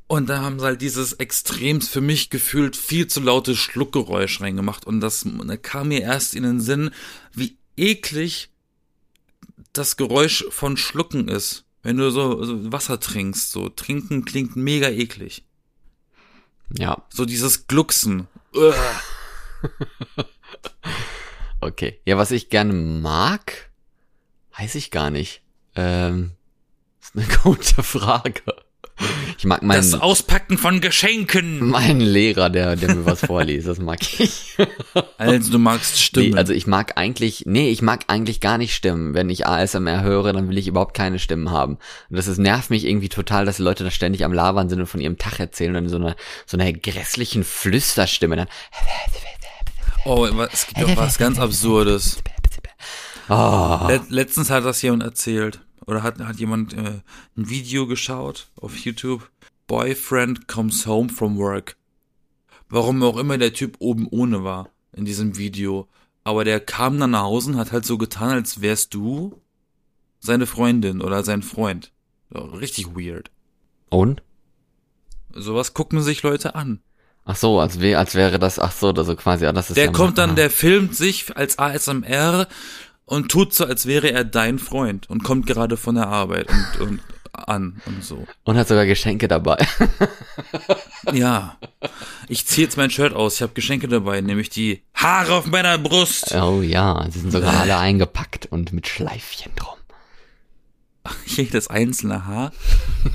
Und 0.07 0.29
da 0.29 0.41
haben 0.41 0.59
sie 0.59 0.65
halt 0.65 0.81
dieses 0.81 1.13
extremst 1.13 1.89
für 1.89 1.99
mich 2.01 2.29
gefühlt 2.29 2.77
viel 2.77 3.07
zu 3.07 3.19
laute 3.19 3.55
Schluckgeräusch 3.55 4.39
reingemacht 4.39 4.85
und 4.85 5.01
das 5.01 5.25
da 5.25 5.57
kam 5.57 5.89
mir 5.89 6.01
erst 6.01 6.33
in 6.33 6.43
den 6.43 6.61
Sinn, 6.61 6.91
wie 7.33 7.57
eklig 7.75 8.49
das 9.73 9.97
Geräusch 9.97 10.45
von 10.49 10.77
Schlucken 10.77 11.27
ist. 11.27 11.65
Wenn 11.83 11.97
du 11.97 12.09
so, 12.09 12.43
so 12.43 12.71
Wasser 12.71 12.99
trinkst, 12.99 13.51
so 13.51 13.69
trinken 13.69 14.23
klingt 14.25 14.55
mega 14.55 14.89
eklig. 14.89 15.43
Ja, 16.77 17.03
So 17.09 17.25
dieses 17.25 17.67
Glucksen. 17.67 18.27
Okay. 21.59 21.99
Ja, 22.05 22.17
was 22.17 22.31
ich 22.31 22.49
gerne 22.49 22.73
mag, 22.73 23.71
weiß 24.57 24.75
ich 24.75 24.91
gar 24.91 25.09
nicht. 25.09 25.41
Ähm, 25.75 26.31
ist 27.01 27.15
eine 27.15 27.27
gute 27.43 27.81
Frage. 27.83 28.43
Ich 29.37 29.45
mag 29.45 29.61
meinen, 29.61 29.77
Das 29.77 29.93
Auspacken 29.93 30.57
von 30.57 30.81
Geschenken. 30.81 31.69
meinen 31.69 32.01
Lehrer, 32.01 32.49
der, 32.49 32.75
der 32.75 32.95
mir 32.95 33.05
was 33.05 33.21
vorliest, 33.21 33.67
das 33.67 33.79
mag 33.79 33.99
ich. 34.19 34.55
Also 35.19 35.51
du 35.51 35.59
magst 35.59 35.99
Stimmen. 36.01 36.31
Nee, 36.31 36.37
also 36.37 36.53
ich 36.53 36.65
mag 36.65 36.93
eigentlich, 36.95 37.43
nee, 37.45 37.69
ich 37.69 37.81
mag 37.83 38.05
eigentlich 38.07 38.39
gar 38.39 38.57
nicht 38.57 38.73
Stimmen. 38.73 39.13
Wenn 39.13 39.29
ich 39.29 39.45
ASMR 39.45 40.01
höre, 40.01 40.33
dann 40.33 40.49
will 40.49 40.57
ich 40.57 40.67
überhaupt 40.67 40.95
keine 40.95 41.19
Stimmen 41.19 41.51
haben. 41.51 41.77
Und 42.09 42.17
das 42.17 42.27
ist, 42.27 42.37
nervt 42.39 42.69
mich 42.71 42.85
irgendwie 42.85 43.09
total, 43.09 43.45
dass 43.45 43.57
die 43.57 43.63
Leute 43.63 43.83
da 43.83 43.91
ständig 43.91 44.25
am 44.25 44.33
Labern 44.33 44.69
sind 44.69 44.79
und 44.79 44.87
von 44.87 44.99
ihrem 44.99 45.17
Tag 45.17 45.39
erzählen 45.39 45.75
und 45.75 45.83
in 45.85 45.89
so 45.89 45.97
einer, 45.97 46.15
so 46.47 46.57
einer 46.57 46.71
grässlichen 46.73 47.43
Flüsterstimme 47.43 48.35
dann. 48.35 48.47
oh, 50.05 50.25
es 50.51 50.67
gibt 50.67 50.83
auch 50.83 50.97
was 50.97 51.17
ganz 51.17 51.37
Absurdes. 51.39 52.17
Oh, 53.29 53.79
Let 53.87 54.09
letztens 54.09 54.49
hat 54.49 54.65
das 54.65 54.81
jemand 54.81 55.03
erzählt. 55.03 55.59
Oder 55.87 56.03
hat, 56.03 56.19
hat 56.19 56.37
jemand 56.37 56.73
äh, 56.73 57.01
ein 57.35 57.49
Video 57.49 57.87
geschaut 57.87 58.49
auf 58.55 58.77
YouTube. 58.77 59.29
Boyfriend 59.67 60.47
comes 60.47 60.85
home 60.85 61.09
from 61.09 61.37
work. 61.37 61.77
Warum 62.69 63.01
auch 63.03 63.17
immer 63.17 63.37
der 63.37 63.53
Typ 63.53 63.77
oben 63.79 64.07
ohne 64.07 64.43
war 64.43 64.69
in 64.93 65.05
diesem 65.05 65.37
Video. 65.37 65.87
Aber 66.23 66.43
der 66.43 66.59
kam 66.59 66.99
dann 66.99 67.11
nach 67.11 67.23
Hause 67.23 67.51
und 67.51 67.57
hat 67.57 67.71
halt 67.71 67.85
so 67.85 67.97
getan, 67.97 68.31
als 68.31 68.61
wärst 68.61 68.93
du 68.93 69.41
seine 70.19 70.45
Freundin 70.45 71.01
oder 71.01 71.23
sein 71.23 71.41
Freund. 71.41 71.91
Richtig 72.33 72.87
weird. 72.95 73.31
und? 73.89 74.21
Sowas 75.33 75.73
gucken 75.73 76.01
sich 76.01 76.23
Leute 76.23 76.55
an. 76.55 76.81
Ach 77.23 77.35
so, 77.35 77.59
als, 77.59 77.81
wär, 77.81 77.99
als 77.99 78.15
wäre 78.15 78.39
das, 78.39 78.57
ach 78.57 78.71
so, 78.71 78.89
also 78.89 79.15
quasi, 79.15 79.43
ja, 79.43 79.51
das 79.51 79.69
ist 79.69 79.75
Der 79.75 79.85
ja 79.85 79.91
kommt 79.91 80.17
dann, 80.17 80.31
ah. 80.31 80.35
der 80.35 80.49
filmt 80.49 80.95
sich 80.95 81.35
als 81.35 81.59
ASMR 81.59 82.47
und 83.07 83.29
tut 83.31 83.53
so, 83.53 83.65
als 83.65 83.87
wäre 83.87 84.11
er 84.11 84.23
dein 84.23 84.59
Freund 84.59 85.09
und 85.09 85.23
kommt 85.23 85.47
gerade 85.47 85.77
von 85.77 85.95
der 85.95 86.07
Arbeit 86.07 86.49
und, 86.49 86.81
und 86.81 86.99
an 87.31 87.81
und 87.85 88.03
so. 88.03 88.27
Und 88.43 88.57
hat 88.57 88.67
sogar 88.67 88.85
Geschenke 88.85 89.27
dabei. 89.27 89.57
Ja. 91.13 91.57
Ich 92.27 92.45
ziehe 92.45 92.67
jetzt 92.67 92.75
mein 92.75 92.89
Shirt 92.89 93.13
aus. 93.13 93.35
Ich 93.35 93.41
habe 93.41 93.53
Geschenke 93.53 93.87
dabei, 93.87 94.19
nämlich 94.19 94.49
die 94.49 94.83
Haare 94.93 95.35
auf 95.35 95.45
meiner 95.45 95.77
Brust. 95.77 96.35
Oh 96.35 96.61
ja, 96.61 97.07
sie 97.09 97.19
sind 97.19 97.31
sogar 97.31 97.61
alle 97.61 97.77
eingepackt 97.77 98.47
und 98.47 98.73
mit 98.73 98.89
Schleifchen 98.89 99.53
drum. 99.55 99.77
Jedes 101.25 101.69
einzelne 101.69 102.25
Haar. 102.25 102.51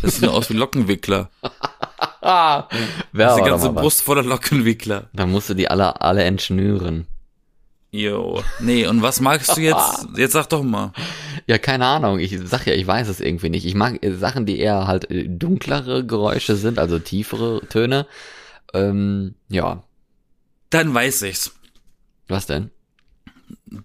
Das 0.00 0.16
sieht 0.16 0.28
aus 0.28 0.48
wie 0.48 0.54
Lockenwickler. 0.54 1.28
Wer 2.22 2.66
Das 2.70 3.32
ist 3.32 3.36
die 3.36 3.42
war 3.42 3.50
ganze. 3.50 3.70
Brust 3.72 4.00
voller 4.00 4.22
Lockenwickler. 4.22 5.10
Dann 5.12 5.30
musst 5.30 5.50
du 5.50 5.54
die 5.54 5.68
alle, 5.68 6.00
alle 6.00 6.24
entschnüren. 6.24 7.06
Jo. 7.94 8.42
Nee, 8.58 8.86
und 8.86 9.02
was 9.02 9.20
magst 9.20 9.54
du 9.54 9.60
jetzt? 9.60 10.08
Jetzt 10.16 10.32
sag 10.32 10.46
doch 10.46 10.62
mal. 10.62 10.92
Ja, 11.46 11.58
keine 11.58 11.84
Ahnung. 11.84 12.18
Ich 12.18 12.36
sag 12.42 12.66
ja, 12.66 12.72
ich 12.72 12.86
weiß 12.86 13.08
es 13.08 13.20
irgendwie 13.20 13.50
nicht. 13.50 13.66
Ich 13.66 13.74
mag 13.74 14.02
äh, 14.02 14.14
Sachen, 14.14 14.46
die 14.46 14.58
eher 14.58 14.86
halt 14.86 15.10
äh, 15.10 15.28
dunklere 15.28 16.04
Geräusche 16.06 16.56
sind, 16.56 16.78
also 16.78 16.98
tiefere 16.98 17.60
Töne. 17.68 18.06
Ähm, 18.72 19.34
ja. 19.48 19.84
Dann 20.70 20.94
weiß 20.94 21.22
ich's. 21.22 21.52
Was 22.28 22.46
denn? 22.46 22.70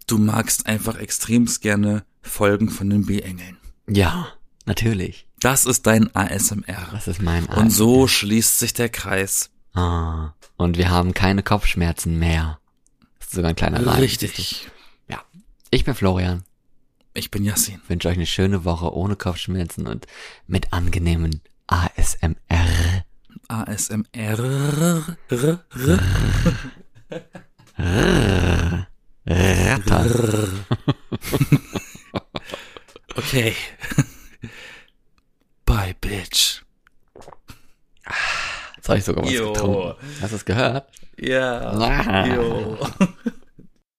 Du 0.08 0.18
magst 0.18 0.68
einfach 0.68 0.98
extremst 0.98 1.62
gerne 1.62 2.06
Folgen 2.22 2.70
von 2.70 2.90
den 2.90 3.06
B-Engeln. 3.06 3.58
Ja, 3.90 4.28
natürlich. 4.66 5.28
Das 5.42 5.66
ist 5.66 5.86
dein 5.86 6.16
ASMR. 6.16 6.88
Das 6.94 7.10
ist 7.10 7.22
mein 7.22 7.46
Und 7.46 7.72
so 7.72 8.08
schließt 8.08 8.60
sich 8.60 8.74
der 8.74 8.90
Kreis. 8.90 9.50
Ah, 9.74 10.34
und 10.56 10.78
wir 10.78 10.90
haben 10.90 11.14
keine 11.14 11.44
Kopfschmerzen 11.44 12.18
mehr. 12.18 12.60
Sogar 13.30 13.50
ein 13.50 13.56
kleiner 13.56 13.86
Reim. 13.86 14.00
Richtig. 14.00 14.68
Ja. 15.10 15.22
Ich 15.70 15.86
bin 15.86 15.96
Florian. 15.96 16.44
Ich 17.14 17.32
bin 17.32 17.44
Yassin. 17.44 17.82
Wünsche 17.88 18.10
euch 18.10 18.16
eine 18.16 18.26
schöne 18.26 18.64
Woche 18.64 18.94
ohne 18.94 19.16
Kopfschmerzen 19.16 19.88
und 19.88 20.06
mit 20.46 20.72
angenehmen 20.72 21.42
ASMR. 21.68 22.36
ASMR. 23.48 25.18
Ratter. 25.30 25.66
Okay. 33.16 33.56
Bye, 35.66 35.96
bitch. 36.00 36.62
Jetzt 38.76 38.90
habe 38.90 39.00
ich 39.00 39.06
sogar 39.06 39.26
was 39.26 39.32
Jo. 39.34 39.54
getrunken. 39.54 39.96
Hast 40.22 40.32
du 40.32 40.36
es 40.36 40.46
gehört? 40.46 40.90
Ja. 41.18 41.74
Ah. 41.74 42.26
Jo. 42.28 42.78